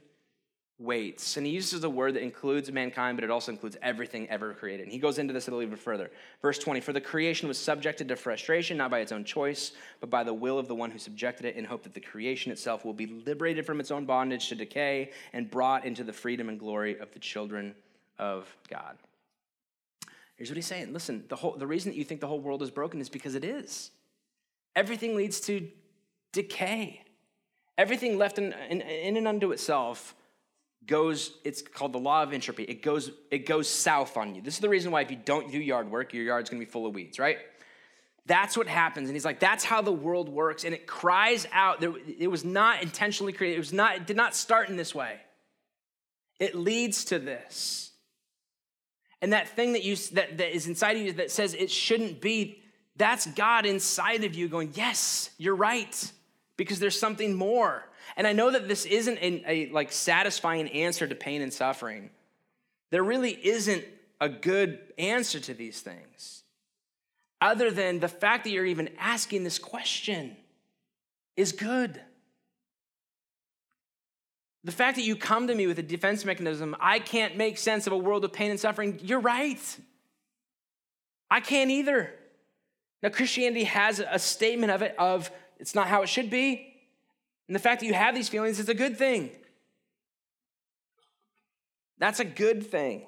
waits. 0.79 1.37
And 1.37 1.47
he 1.47 1.53
uses 1.53 1.85
a 1.85 1.91
word 1.91 2.15
that 2.15 2.23
includes 2.23 2.71
mankind, 2.71 3.17
but 3.17 3.25
it 3.25 3.31
also 3.31 3.53
includes 3.53 3.77
everything 3.81 4.29
ever 4.29 4.53
created. 4.55 4.85
And 4.85 4.93
he 4.93 4.99
goes 4.99 5.19
into 5.19 5.33
this 5.33 5.47
a 5.47 5.51
little 5.53 5.69
bit 5.69 5.79
further. 5.79 6.11
Verse 6.43 6.59
20 6.59 6.81
For 6.81 6.93
the 6.93 7.01
creation 7.01 7.47
was 7.49 7.59
subjected 7.59 8.09
to 8.09 8.17
frustration, 8.17 8.77
not 8.77 8.91
by 8.91 9.01
its 9.01 9.13
own 9.13 9.25
choice, 9.25 9.73
but 10.01 10.11
by 10.11 10.25
the 10.25 10.35
will 10.35 10.59
of 10.59 10.67
the 10.67 10.75
one 10.75 10.91
who 10.91 10.99
subjected 10.99 11.47
it, 11.47 11.57
in 11.57 11.65
hope 11.65 11.85
that 11.85 11.95
the 11.95 12.01
creation 12.01 12.51
itself 12.51 12.85
will 12.85 12.93
be 12.93 13.07
liberated 13.07 13.65
from 13.65 13.81
its 13.81 13.91
own 13.91 14.05
bondage 14.05 14.49
to 14.49 14.55
decay 14.55 15.11
and 15.33 15.51
brought 15.51 15.85
into 15.85 16.03
the 16.03 16.13
freedom 16.13 16.49
and 16.49 16.59
glory 16.59 16.99
of 16.99 17.13
the 17.13 17.21
children 17.21 17.75
of 18.19 18.55
God. 18.69 18.97
Here's 20.37 20.51
what 20.51 20.57
he's 20.57 20.67
saying. 20.67 20.93
Listen, 20.93 21.25
the, 21.29 21.37
whole, 21.37 21.53
the 21.53 21.67
reason 21.67 21.93
that 21.93 21.97
you 21.97 22.05
think 22.05 22.21
the 22.21 22.27
whole 22.27 22.41
world 22.41 22.63
is 22.63 22.71
broken 22.71 23.01
is 23.01 23.09
because 23.09 23.37
it 23.37 23.45
is. 23.45 23.93
Everything 24.75 25.15
leads 25.15 25.41
to 25.43 25.69
decay. 26.33 27.04
Everything 27.77 28.19
left 28.19 28.39
in, 28.39 28.55
in, 28.71 28.81
in 28.81 29.17
and 29.17 29.27
unto 29.27 29.53
itself 29.53 30.15
goes, 30.87 31.39
it's 31.45 31.63
called 31.63 31.93
the 31.93 31.99
law 31.99 32.23
of 32.23 32.33
entropy. 32.33 32.65
It 32.65 32.83
goes, 32.83 33.11
it 33.31 33.47
goes 33.47 33.69
south 33.69 34.17
on 34.17 34.35
you. 34.35 34.43
This 34.43 34.55
is 34.55 34.61
the 34.61 34.69
reason 34.69 34.93
why 34.93 35.01
if 35.01 35.11
you 35.11 35.17
don't 35.17 35.51
do 35.51 35.59
yard 35.59 35.91
work, 35.91 36.13
your 36.13 36.25
yard's 36.25 36.51
gonna 36.51 36.61
be 36.61 36.67
full 36.67 36.87
of 36.87 36.95
weeds, 36.95 37.19
right? 37.19 37.39
That's 38.27 38.57
what 38.57 38.69
happens. 38.69 39.09
And 39.09 39.17
he's 39.17 39.25
like, 39.25 39.41
that's 39.41 39.65
how 39.65 39.83
the 39.83 39.93
world 39.93 40.29
works. 40.29 40.65
And 40.65 40.75
it 40.75 40.87
cries 40.87 41.47
out. 41.53 41.85
It 42.19 42.31
was 42.31 42.45
not 42.45 42.83
intentionally 42.83 43.33
created. 43.33 43.57
It 43.57 43.61
was 43.61 43.73
not, 43.73 43.97
it 43.97 44.07
did 44.07 44.17
not 44.17 44.35
start 44.35 44.71
in 44.71 44.77
this 44.77 44.95
way. 44.95 45.21
It 46.41 46.55
leads 46.55 47.05
to 47.07 47.19
this. 47.19 47.93
And 49.21 49.33
that 49.33 49.49
thing 49.49 49.73
that 49.75 49.85
you 49.85 49.97
that, 50.13 50.39
that 50.39 50.55
is 50.55 50.67
inside 50.67 50.97
of 50.97 51.03
you 51.03 51.13
that 51.15 51.31
says 51.31 51.55
it 51.55 51.71
shouldn't 51.71 52.21
be, 52.21 52.63
that's 52.97 53.27
God 53.27 53.67
inside 53.67 54.25
of 54.25 54.35
you 54.35 54.49
going, 54.49 54.73
yes, 54.75 55.31
you're 55.39 55.57
right 55.57 56.13
because 56.57 56.79
there's 56.79 56.99
something 56.99 57.35
more. 57.35 57.89
And 58.17 58.27
I 58.27 58.33
know 58.33 58.51
that 58.51 58.69
this 58.69 58.85
isn't 58.85 59.19
a, 59.19 59.45
a 59.47 59.71
like 59.71 59.93
satisfying 59.93 60.69
answer 60.69 61.07
to 61.07 61.15
pain 61.15 61.43
and 61.43 61.53
suffering. 61.53 62.11
There 62.91 63.03
really 63.03 63.33
isn't 63.33 63.85
a 64.21 64.29
good 64.29 64.79
answer 64.99 65.41
to 65.41 65.55
these 65.55 65.81
things 65.81 66.45
other 67.41 67.71
than 67.71 68.01
the 68.01 68.09
fact 68.09 68.45
that 68.45 68.51
you're 68.51 68.65
even 68.65 68.89
asking 68.99 69.45
this 69.45 69.59
question 69.59 70.35
is 71.37 71.53
good. 71.53 72.01
The 74.65 74.73
fact 74.73 74.97
that 74.97 75.03
you 75.03 75.15
come 75.15 75.49
to 75.49 75.55
me 75.55 75.67
with 75.67 75.79
a 75.79 75.83
defense 75.83 76.25
mechanism, 76.25 76.75
I 76.81 76.99
can't 77.01 77.37
make 77.37 77.59
sense 77.59 77.87
of 77.87 77.93
a 77.93 77.99
world 77.99 78.25
of 78.25 78.33
pain 78.33 78.51
and 78.51 78.59
suffering, 78.59 78.99
you're 79.03 79.21
right. 79.21 79.61
I 81.31 81.41
can't 81.41 81.71
either. 81.71 82.15
Now, 83.03 83.11
Christianity 83.11 83.65
has 83.65 84.01
a 84.01 84.19
statement 84.19 84.73
of 84.73 84.81
it 84.81 84.95
of 84.99 85.31
it's 85.65 85.75
not 85.75 85.89
how 85.89 86.03
it 86.03 86.11
should 86.11 86.29
be. 86.29 86.75
And 87.49 87.55
the 87.55 87.59
fact 87.59 87.81
that 87.81 87.87
you 87.87 87.95
have 87.95 88.15
these 88.15 88.29
feelings 88.29 88.59
is 88.59 88.69
a 88.69 88.75
good 88.75 88.99
thing. 88.99 89.31
That's 91.97 92.21
a 92.21 92.25
good 92.27 92.67
thing. 92.67 93.07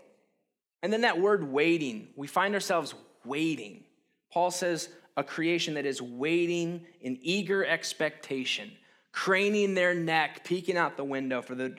And 0.82 0.90
then 0.90 1.02
that 1.02 1.20
word 1.20 1.52
waiting, 1.52 2.08
we 2.16 2.26
find 2.26 2.54
ourselves 2.54 2.94
waiting. 3.26 3.84
Paul 4.32 4.50
says 4.50 4.88
a 5.18 5.22
creation 5.22 5.74
that 5.74 5.84
is 5.84 6.00
waiting 6.00 6.86
in 7.02 7.18
eager 7.20 7.62
expectation, 7.62 8.72
craning 9.12 9.74
their 9.74 9.92
neck, 9.92 10.42
peeking 10.42 10.78
out 10.78 10.96
the 10.96 11.04
window 11.04 11.42
for 11.42 11.54
the 11.54 11.76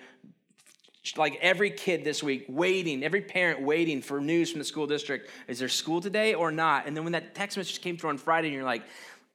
like 1.16 1.40
every 1.42 1.72
kid 1.72 2.04
this 2.04 2.22
week 2.22 2.46
waiting, 2.48 3.04
every 3.04 3.22
parent 3.22 3.64
waiting 3.64 4.00
for 4.00 4.22
news 4.22 4.52
from 4.52 4.60
the 4.60 4.66
school 4.66 4.86
district. 4.86 5.32
Is 5.48 5.58
there 5.58 5.70
school 5.70 6.02
today 6.02 6.36
or 6.36 6.52
not? 6.52 6.86
And 6.86 6.96
then 6.96 7.04
when 7.04 7.14
that 7.14 7.34
text 7.34 7.58
message 7.58 7.82
came 7.82 7.98
through 7.98 8.12
on 8.12 8.20
Friday 8.20 8.50
and 8.50 8.54
you're 8.56 8.64
like, 8.64 8.84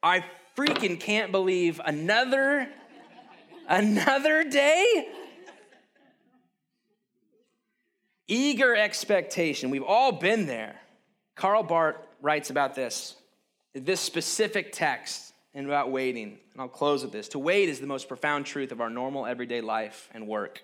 I 0.04 0.24
freaking 0.56 0.98
can't 0.98 1.32
believe 1.32 1.80
another 1.84 2.68
another 3.68 4.44
day? 4.44 5.08
Eager 8.28 8.74
expectation. 8.74 9.70
We've 9.70 9.82
all 9.82 10.12
been 10.12 10.46
there. 10.46 10.80
Karl 11.34 11.62
Barth 11.62 11.96
writes 12.20 12.50
about 12.50 12.74
this 12.74 13.16
this 13.74 14.00
specific 14.00 14.72
text 14.72 15.32
and 15.54 15.66
about 15.66 15.90
waiting. 15.90 16.38
And 16.52 16.60
i'll 16.60 16.68
close 16.68 17.02
with 17.02 17.12
this. 17.12 17.28
To 17.28 17.38
wait 17.38 17.68
is 17.68 17.80
the 17.80 17.86
most 17.86 18.08
profound 18.08 18.46
truth 18.46 18.72
of 18.72 18.80
our 18.80 18.90
normal 18.90 19.26
everyday 19.26 19.60
life 19.60 20.08
and 20.12 20.26
work 20.26 20.62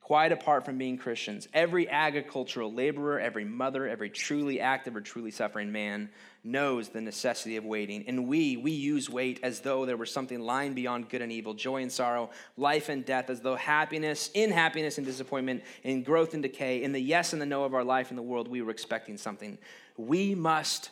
quite 0.00 0.32
apart 0.32 0.64
from 0.64 0.76
being 0.76 0.98
Christians. 0.98 1.46
Every 1.54 1.88
agricultural 1.88 2.72
laborer, 2.72 3.20
every 3.20 3.44
mother, 3.44 3.86
every 3.86 4.10
truly 4.10 4.60
active 4.60 4.96
or 4.96 5.00
truly 5.00 5.30
suffering 5.30 5.70
man 5.70 6.10
knows 6.42 6.88
the 6.88 7.00
necessity 7.00 7.56
of 7.56 7.64
waiting. 7.64 8.04
And 8.08 8.26
we, 8.26 8.56
we 8.56 8.72
use 8.72 9.10
wait 9.10 9.40
as 9.42 9.60
though 9.60 9.84
there 9.84 9.96
were 9.96 10.06
something 10.06 10.40
lying 10.40 10.74
beyond 10.74 11.10
good 11.10 11.22
and 11.22 11.30
evil, 11.30 11.54
joy 11.54 11.82
and 11.82 11.92
sorrow, 11.92 12.30
life 12.56 12.88
and 12.88 13.04
death, 13.04 13.30
as 13.30 13.40
though 13.40 13.56
happiness, 13.56 14.30
in 14.34 14.50
happiness 14.50 14.98
and 14.98 15.06
disappointment, 15.06 15.62
in 15.84 16.02
growth 16.02 16.34
and 16.34 16.42
decay, 16.42 16.82
in 16.82 16.92
the 16.92 17.00
yes 17.00 17.32
and 17.32 17.40
the 17.40 17.46
no 17.46 17.64
of 17.64 17.74
our 17.74 17.84
life 17.84 18.10
in 18.10 18.16
the 18.16 18.22
world, 18.22 18.48
we 18.48 18.62
were 18.62 18.70
expecting 18.70 19.16
something. 19.16 19.58
We 19.96 20.34
must 20.34 20.90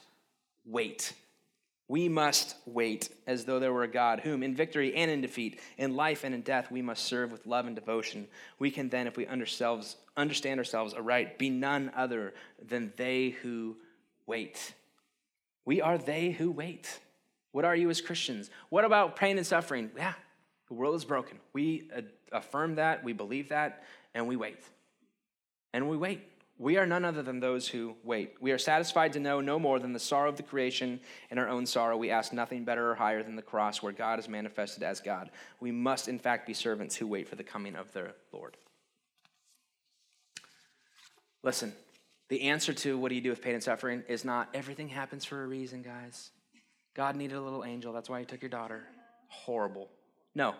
wait. 0.64 1.14
We 1.88 2.08
must 2.08 2.56
wait 2.66 3.08
as 3.26 3.46
though 3.46 3.58
there 3.58 3.72
were 3.72 3.82
a 3.82 3.88
God 3.88 4.20
whom, 4.20 4.42
in 4.42 4.54
victory 4.54 4.94
and 4.94 5.10
in 5.10 5.22
defeat, 5.22 5.58
in 5.78 5.96
life 5.96 6.22
and 6.22 6.34
in 6.34 6.42
death, 6.42 6.70
we 6.70 6.82
must 6.82 7.04
serve 7.04 7.32
with 7.32 7.46
love 7.46 7.66
and 7.66 7.74
devotion. 7.74 8.28
We 8.58 8.70
can 8.70 8.90
then, 8.90 9.06
if 9.06 9.16
we 9.16 9.26
understand 9.26 10.60
ourselves 10.60 10.94
aright, 10.94 11.38
be 11.38 11.48
none 11.48 11.90
other 11.96 12.34
than 12.62 12.92
they 12.96 13.30
who 13.30 13.76
wait. 14.26 14.74
We 15.64 15.80
are 15.80 15.96
they 15.96 16.30
who 16.30 16.50
wait. 16.50 17.00
What 17.52 17.64
are 17.64 17.74
you 17.74 17.88
as 17.88 18.02
Christians? 18.02 18.50
What 18.68 18.84
about 18.84 19.16
pain 19.16 19.38
and 19.38 19.46
suffering? 19.46 19.90
Yeah, 19.96 20.12
the 20.68 20.74
world 20.74 20.94
is 20.94 21.06
broken. 21.06 21.38
We 21.54 21.90
uh, 21.96 22.02
affirm 22.32 22.74
that, 22.74 23.02
we 23.02 23.14
believe 23.14 23.48
that, 23.48 23.84
and 24.14 24.28
we 24.28 24.36
wait. 24.36 24.60
And 25.72 25.88
we 25.88 25.96
wait. 25.96 26.22
We 26.60 26.76
are 26.76 26.86
none 26.86 27.04
other 27.04 27.22
than 27.22 27.38
those 27.38 27.68
who 27.68 27.94
wait. 28.02 28.34
We 28.40 28.50
are 28.50 28.58
satisfied 28.58 29.12
to 29.12 29.20
know 29.20 29.40
no 29.40 29.60
more 29.60 29.78
than 29.78 29.92
the 29.92 30.00
sorrow 30.00 30.28
of 30.28 30.36
the 30.36 30.42
creation 30.42 30.98
and 31.30 31.38
our 31.38 31.48
own 31.48 31.66
sorrow. 31.66 31.96
We 31.96 32.10
ask 32.10 32.32
nothing 32.32 32.64
better 32.64 32.90
or 32.90 32.96
higher 32.96 33.22
than 33.22 33.36
the 33.36 33.42
cross 33.42 33.80
where 33.80 33.92
God 33.92 34.18
is 34.18 34.28
manifested 34.28 34.82
as 34.82 35.00
God. 35.00 35.30
We 35.60 35.70
must, 35.70 36.08
in 36.08 36.18
fact, 36.18 36.48
be 36.48 36.54
servants 36.54 36.96
who 36.96 37.06
wait 37.06 37.28
for 37.28 37.36
the 37.36 37.44
coming 37.44 37.76
of 37.76 37.92
their 37.92 38.14
Lord. 38.32 38.56
Listen, 41.44 41.72
the 42.28 42.42
answer 42.42 42.72
to 42.72 42.98
what 42.98 43.10
do 43.10 43.14
you 43.14 43.20
do 43.20 43.30
with 43.30 43.40
pain 43.40 43.54
and 43.54 43.62
suffering 43.62 44.02
is 44.08 44.24
not 44.24 44.48
everything 44.52 44.88
happens 44.88 45.24
for 45.24 45.44
a 45.44 45.46
reason, 45.46 45.82
guys. 45.82 46.30
God 46.94 47.14
needed 47.14 47.36
a 47.36 47.40
little 47.40 47.64
angel. 47.64 47.92
That's 47.92 48.10
why 48.10 48.18
he 48.18 48.26
took 48.26 48.42
your 48.42 48.48
daughter. 48.48 48.82
Horrible. 49.28 49.88
No. 50.34 50.56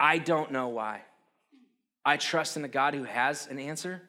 I 0.00 0.18
don't 0.18 0.50
know 0.50 0.68
why. 0.68 1.02
I 2.06 2.16
trust 2.16 2.54
in 2.54 2.62
the 2.62 2.68
God 2.68 2.94
who 2.94 3.02
has 3.02 3.48
an 3.48 3.58
answer, 3.58 4.00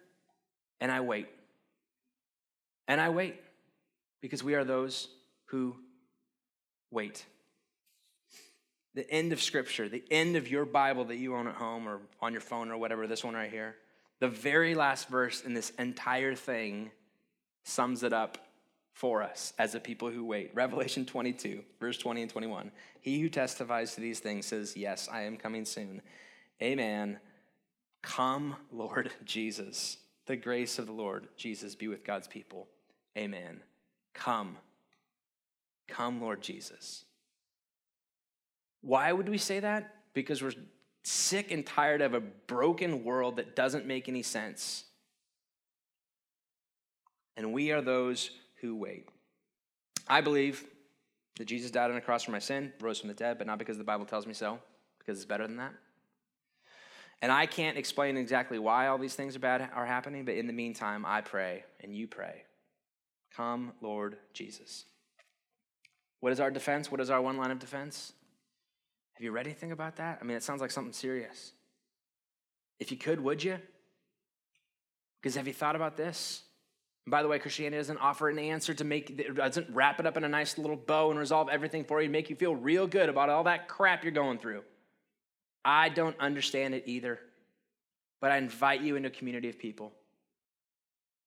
and 0.80 0.92
I 0.92 1.00
wait. 1.00 1.28
And 2.88 3.02
I 3.02 3.10
wait 3.10 3.42
because 4.22 4.44
we 4.44 4.54
are 4.54 4.64
those 4.64 5.08
who 5.46 5.76
wait. 6.92 7.26
The 8.94 9.10
end 9.10 9.34
of 9.34 9.42
Scripture, 9.42 9.90
the 9.90 10.04
end 10.12 10.36
of 10.36 10.48
your 10.48 10.64
Bible 10.64 11.06
that 11.06 11.16
you 11.16 11.36
own 11.36 11.48
at 11.48 11.56
home 11.56 11.90
or 11.90 12.00
on 12.22 12.34
your 12.34 12.42
phone 12.42 12.70
or 12.70 12.78
whatever, 12.78 13.08
this 13.08 13.24
one 13.24 13.34
right 13.34 13.50
here, 13.50 13.76
the 14.20 14.28
very 14.28 14.76
last 14.76 15.10
verse 15.10 15.42
in 15.42 15.56
this 15.56 15.72
entire 15.72 16.36
thing 16.36 16.92
sums 17.64 18.04
it 18.04 18.14
up 18.14 18.38
for 18.94 19.24
us 19.24 19.54
as 19.58 19.74
a 19.74 19.80
people 19.80 20.12
who 20.12 20.24
wait. 20.24 20.52
Revelation 20.54 21.04
22, 21.04 21.64
verse 21.80 21.98
20 21.98 22.22
and 22.22 22.32
21. 22.32 22.72
He 23.02 23.20
who 23.22 23.30
testifies 23.30 23.96
to 23.96 24.02
these 24.02 24.20
things 24.20 24.46
says, 24.46 24.78
Yes, 24.78 25.10
I 25.12 25.22
am 25.22 25.36
coming 25.38 25.66
soon. 25.66 26.02
Amen. 26.62 27.20
Come, 28.02 28.56
Lord 28.72 29.12
Jesus. 29.26 29.98
The 30.26 30.36
grace 30.36 30.78
of 30.78 30.88
the 30.88 30.94
Lord 30.94 31.28
Jesus 31.38 31.76
be 31.76 31.88
with 31.88 32.04
God's 32.04 32.28
people. 32.28 32.68
Amen. 33.18 33.62
Come. 34.14 34.58
Come, 35.88 36.22
Lord 36.22 36.42
Jesus. 36.42 37.06
Why 38.82 39.12
would 39.12 39.30
we 39.30 39.38
say 39.38 39.60
that? 39.60 39.96
Because 40.14 40.42
we're 40.42 40.52
sick 41.04 41.52
and 41.52 41.66
tired 41.66 42.02
of 42.02 42.14
a 42.14 42.20
broken 42.20 43.04
world 43.04 43.38
that 43.38 43.56
doesn't 43.56 43.86
make 43.86 44.10
any 44.10 44.24
sense. 44.24 44.84
And 47.38 47.54
we 47.54 47.72
are 47.72 47.82
those 47.82 48.32
who 48.62 48.76
wait. 48.76 49.08
I 50.08 50.22
believe 50.22 50.66
that 51.38 51.46
Jesus 51.46 51.72
died 51.72 51.92
on 51.92 51.98
a 51.98 52.02
cross 52.02 52.24
for 52.24 52.32
my 52.32 52.40
sin, 52.40 52.74
rose 52.82 53.00
from 53.00 53.10
the 53.10 53.14
dead, 53.14 53.38
but 53.38 53.48
not 53.48 53.60
because 53.60 53.78
the 53.78 53.84
Bible 53.84 54.06
tells 54.06 54.26
me 54.26 54.34
so, 54.34 54.60
because 55.00 55.18
it's 55.18 55.26
better 55.26 55.48
than 55.48 55.58
that. 55.58 55.74
And 57.22 57.32
I 57.32 57.48
can't 57.48 57.78
explain 57.78 58.16
exactly 58.16 58.60
why 58.60 58.88
all 58.88 58.98
these 58.98 59.16
things 59.16 59.36
are 59.36 59.40
bad 59.40 59.70
are 59.74 59.86
happening, 59.86 60.24
but 60.26 60.36
in 60.36 60.48
the 60.48 60.54
meantime, 60.54 61.06
I 61.06 61.22
pray 61.22 61.64
and 61.82 61.96
you 61.96 62.08
pray. 62.08 62.44
Come, 63.36 63.74
Lord 63.82 64.18
Jesus. 64.34 64.86
What 66.20 66.32
is 66.32 66.40
our 66.40 66.52
defense? 66.52 66.92
What 66.92 67.02
is 67.02 67.10
our 67.10 67.22
one 67.22 67.38
line 67.38 67.52
of 67.52 67.60
defense? 67.60 68.14
Have 69.14 69.24
you 69.24 69.32
read 69.32 69.48
anything 69.48 69.72
about 69.72 69.96
that? 69.96 70.20
I 70.22 70.26
mean, 70.26 70.38
it 70.38 70.44
sounds 70.44 70.62
like 70.62 70.72
something 70.72 70.94
serious. 70.94 71.54
If 72.80 72.92
you 72.92 72.98
could, 72.98 73.20
would 73.20 73.44
you? 73.44 73.58
Because 75.20 75.36
have 75.36 75.48
you 75.48 75.54
thought 75.54 75.76
about 75.76 75.98
this? 75.98 76.44
And 77.06 77.12
by 77.12 77.24
the 77.24 77.28
way, 77.28 77.40
Christianity 77.40 77.78
doesn't 77.78 77.98
offer 77.98 78.30
an 78.30 78.38
answer 78.38 78.74
to 78.76 78.84
make, 78.84 79.10
it 79.10 79.36
doesn't 79.36 79.74
wrap 79.74 80.00
it 80.00 80.06
up 80.06 80.18
in 80.18 80.24
a 80.24 80.30
nice 80.30 80.58
little 80.58 80.76
bow 80.76 81.10
and 81.10 81.20
resolve 81.20 81.50
everything 81.50 81.84
for 81.84 82.02
you, 82.02 82.10
make 82.10 82.30
you 82.30 82.36
feel 82.36 82.56
real 82.56 82.86
good 82.86 83.10
about 83.10 83.30
all 83.30 83.46
that 83.46 83.68
crap 83.68 84.04
you're 84.04 84.12
going 84.12 84.38
through. 84.38 84.62
I 85.64 85.90
don't 85.90 86.20
understand 86.20 86.76
it 86.76 86.84
either. 86.86 87.20
But 88.20 88.32
I 88.32 88.38
invite 88.38 88.82
you 88.82 88.96
into 88.96 89.08
a 89.08 89.12
community 89.12 89.50
of 89.50 89.60
people 89.60 89.94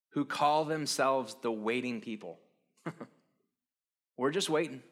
who 0.09 0.25
call 0.25 0.65
themselves 0.65 1.35
the 1.41 1.51
waiting 1.51 2.01
people. 2.01 2.37
We're 4.17 4.31
just 4.31 4.49
waiting. 4.49 4.83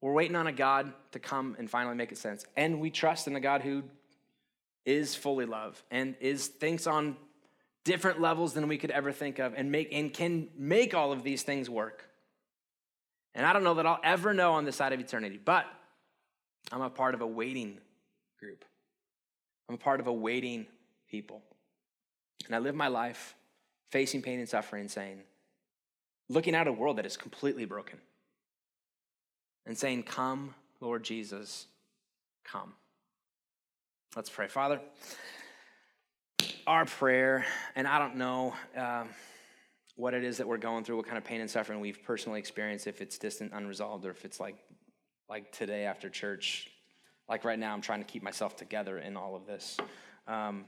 We're 0.00 0.12
waiting 0.12 0.36
on 0.36 0.46
a 0.46 0.52
God 0.52 0.92
to 1.12 1.18
come 1.18 1.56
and 1.58 1.68
finally 1.68 1.96
make 1.96 2.12
it 2.12 2.18
sense. 2.18 2.44
And 2.56 2.80
we 2.80 2.90
trust 2.90 3.26
in 3.26 3.36
a 3.36 3.40
God 3.40 3.62
who 3.62 3.84
is 4.84 5.14
fully 5.14 5.46
love 5.46 5.82
and 5.90 6.14
is 6.20 6.46
thinks 6.46 6.86
on 6.86 7.16
different 7.84 8.20
levels 8.20 8.54
than 8.54 8.68
we 8.68 8.78
could 8.78 8.90
ever 8.90 9.12
think 9.12 9.38
of 9.38 9.54
and 9.54 9.70
make 9.70 9.88
and 9.92 10.12
can 10.12 10.48
make 10.56 10.94
all 10.94 11.12
of 11.12 11.22
these 11.22 11.42
things 11.42 11.68
work. 11.68 12.08
And 13.34 13.44
I 13.44 13.52
don't 13.52 13.64
know 13.64 13.74
that 13.74 13.86
I'll 13.86 14.00
ever 14.02 14.32
know 14.32 14.52
on 14.52 14.64
this 14.64 14.76
side 14.76 14.92
of 14.92 15.00
eternity, 15.00 15.40
but 15.42 15.66
I'm 16.72 16.82
a 16.82 16.90
part 16.90 17.14
of 17.14 17.20
a 17.20 17.26
waiting 17.26 17.78
group. 18.38 18.64
I'm 19.68 19.76
a 19.76 19.78
part 19.78 20.00
of 20.00 20.06
a 20.06 20.12
waiting 20.12 20.66
people. 21.10 21.42
And 22.46 22.54
I 22.54 22.58
live 22.58 22.74
my 22.74 22.88
life 22.88 23.34
facing 23.90 24.22
pain 24.22 24.38
and 24.38 24.48
suffering, 24.48 24.88
saying, 24.88 25.20
looking 26.28 26.54
at 26.54 26.66
a 26.66 26.72
world 26.72 26.98
that 26.98 27.06
is 27.06 27.16
completely 27.16 27.64
broken, 27.64 27.98
and 29.66 29.76
saying, 29.76 30.02
Come, 30.02 30.54
Lord 30.80 31.02
Jesus, 31.04 31.66
come. 32.44 32.74
Let's 34.16 34.30
pray. 34.30 34.48
Father, 34.48 34.80
our 36.66 36.84
prayer, 36.84 37.44
and 37.74 37.86
I 37.86 37.98
don't 37.98 38.16
know 38.16 38.54
um, 38.76 39.08
what 39.96 40.14
it 40.14 40.24
is 40.24 40.38
that 40.38 40.46
we're 40.46 40.58
going 40.58 40.84
through, 40.84 40.96
what 40.96 41.06
kind 41.06 41.18
of 41.18 41.24
pain 41.24 41.40
and 41.40 41.50
suffering 41.50 41.80
we've 41.80 42.02
personally 42.02 42.38
experienced, 42.38 42.86
if 42.86 43.00
it's 43.00 43.18
distant, 43.18 43.52
unresolved, 43.54 44.04
or 44.04 44.10
if 44.10 44.24
it's 44.24 44.40
like, 44.40 44.56
like 45.28 45.52
today 45.52 45.84
after 45.84 46.08
church. 46.08 46.70
Like 47.28 47.44
right 47.44 47.58
now, 47.58 47.72
I'm 47.72 47.80
trying 47.80 48.00
to 48.00 48.06
keep 48.06 48.22
myself 48.22 48.56
together 48.56 48.98
in 48.98 49.16
all 49.16 49.34
of 49.34 49.46
this. 49.46 49.78
Um, 50.26 50.66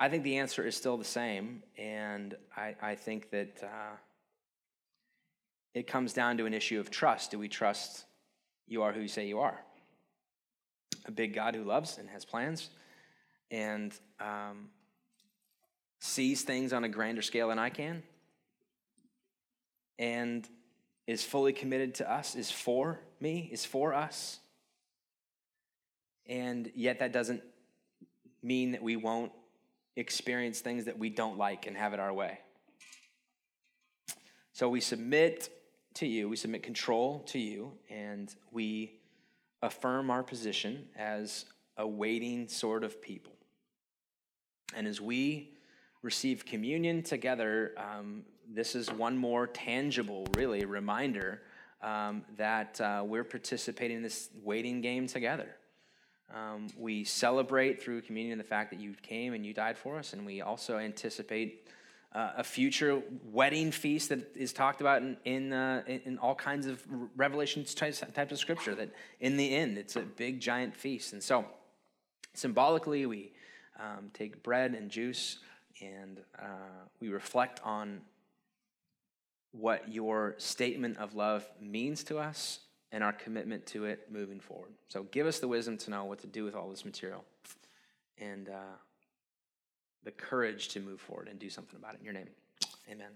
I 0.00 0.08
think 0.08 0.22
the 0.22 0.38
answer 0.38 0.64
is 0.64 0.76
still 0.76 0.96
the 0.96 1.04
same, 1.04 1.62
and 1.76 2.36
I, 2.56 2.76
I 2.80 2.94
think 2.94 3.30
that 3.30 3.62
uh, 3.62 3.96
it 5.74 5.86
comes 5.86 6.12
down 6.12 6.38
to 6.38 6.46
an 6.46 6.54
issue 6.54 6.78
of 6.78 6.90
trust. 6.90 7.32
Do 7.32 7.38
we 7.38 7.48
trust 7.48 8.04
you 8.66 8.82
are 8.82 8.92
who 8.92 9.00
you 9.00 9.08
say 9.08 9.26
you 9.26 9.40
are? 9.40 9.60
A 11.06 11.10
big 11.10 11.34
God 11.34 11.54
who 11.54 11.64
loves 11.64 11.98
and 11.98 12.08
has 12.10 12.24
plans 12.24 12.70
and 13.50 13.92
um, 14.20 14.68
sees 16.00 16.42
things 16.42 16.72
on 16.72 16.84
a 16.84 16.88
grander 16.88 17.22
scale 17.22 17.48
than 17.48 17.58
I 17.58 17.70
can, 17.70 18.02
and 19.98 20.48
is 21.08 21.24
fully 21.24 21.54
committed 21.54 21.94
to 21.94 22.08
us, 22.08 22.34
is 22.34 22.50
for 22.50 23.00
me, 23.18 23.48
is 23.50 23.64
for 23.64 23.94
us. 23.94 24.40
And 26.26 26.70
yet, 26.74 26.98
that 26.98 27.12
doesn't 27.12 27.42
mean 28.42 28.72
that 28.72 28.82
we 28.82 28.94
won't 28.96 29.32
experience 29.96 30.60
things 30.60 30.84
that 30.84 30.98
we 30.98 31.08
don't 31.08 31.38
like 31.38 31.66
and 31.66 31.74
have 31.74 31.94
it 31.94 31.98
our 31.98 32.12
way. 32.12 32.38
So 34.52 34.68
we 34.68 34.82
submit 34.82 35.48
to 35.94 36.06
you, 36.06 36.28
we 36.28 36.36
submit 36.36 36.62
control 36.62 37.20
to 37.28 37.38
you, 37.38 37.72
and 37.88 38.32
we 38.50 39.00
affirm 39.62 40.10
our 40.10 40.22
position 40.22 40.88
as 40.94 41.46
a 41.78 41.86
waiting 41.88 42.48
sort 42.48 42.84
of 42.84 43.00
people. 43.00 43.32
And 44.76 44.86
as 44.86 45.00
we 45.00 45.54
receive 46.02 46.44
communion 46.44 47.02
together, 47.02 47.72
um, 47.78 48.24
this 48.52 48.74
is 48.74 48.90
one 48.90 49.16
more 49.16 49.46
tangible, 49.46 50.26
really, 50.36 50.64
reminder 50.64 51.42
um, 51.82 52.24
that 52.36 52.80
uh, 52.80 53.02
we're 53.04 53.24
participating 53.24 53.98
in 53.98 54.02
this 54.02 54.30
waiting 54.42 54.80
game 54.80 55.06
together. 55.06 55.48
Um, 56.34 56.66
we 56.76 57.04
celebrate 57.04 57.82
through 57.82 58.02
communion 58.02 58.36
the 58.38 58.44
fact 58.44 58.70
that 58.70 58.80
you 58.80 58.94
came 59.02 59.32
and 59.32 59.46
you 59.46 59.54
died 59.54 59.78
for 59.78 59.98
us, 59.98 60.12
and 60.12 60.26
we 60.26 60.42
also 60.42 60.78
anticipate 60.78 61.66
uh, 62.14 62.32
a 62.38 62.44
future 62.44 63.02
wedding 63.24 63.70
feast 63.70 64.08
that 64.08 64.34
is 64.34 64.52
talked 64.52 64.80
about 64.80 65.02
in, 65.02 65.16
in, 65.24 65.52
uh, 65.52 65.82
in 65.86 66.18
all 66.18 66.34
kinds 66.34 66.66
of 66.66 66.82
Revelation 67.16 67.64
types, 67.64 68.02
types 68.14 68.32
of 68.32 68.38
scripture. 68.38 68.74
That 68.74 68.90
in 69.20 69.36
the 69.36 69.54
end, 69.54 69.78
it's 69.78 69.96
a 69.96 70.00
big, 70.00 70.40
giant 70.40 70.74
feast. 70.74 71.12
And 71.12 71.22
so, 71.22 71.44
symbolically, 72.34 73.04
we 73.06 73.32
um, 73.78 74.10
take 74.14 74.42
bread 74.42 74.74
and 74.74 74.90
juice 74.90 75.38
and 75.80 76.20
uh, 76.38 76.86
we 77.00 77.08
reflect 77.08 77.60
on 77.62 78.00
what 79.52 79.92
your 79.92 80.34
statement 80.38 80.98
of 80.98 81.14
love 81.14 81.46
means 81.60 82.04
to 82.04 82.18
us 82.18 82.60
and 82.92 83.04
our 83.04 83.12
commitment 83.12 83.66
to 83.66 83.84
it 83.84 84.10
moving 84.10 84.40
forward. 84.40 84.72
So 84.88 85.04
give 85.04 85.26
us 85.26 85.38
the 85.38 85.48
wisdom 85.48 85.76
to 85.78 85.90
know 85.90 86.04
what 86.04 86.20
to 86.20 86.26
do 86.26 86.44
with 86.44 86.54
all 86.54 86.68
this 86.70 86.84
material 86.84 87.24
and 88.18 88.48
uh, 88.48 88.76
the 90.04 90.10
courage 90.10 90.68
to 90.68 90.80
move 90.80 91.00
forward 91.00 91.28
and 91.28 91.38
do 91.38 91.50
something 91.50 91.78
about 91.78 91.94
it. 91.94 92.00
In 92.00 92.04
your 92.04 92.14
name, 92.14 92.28
amen. 92.90 93.10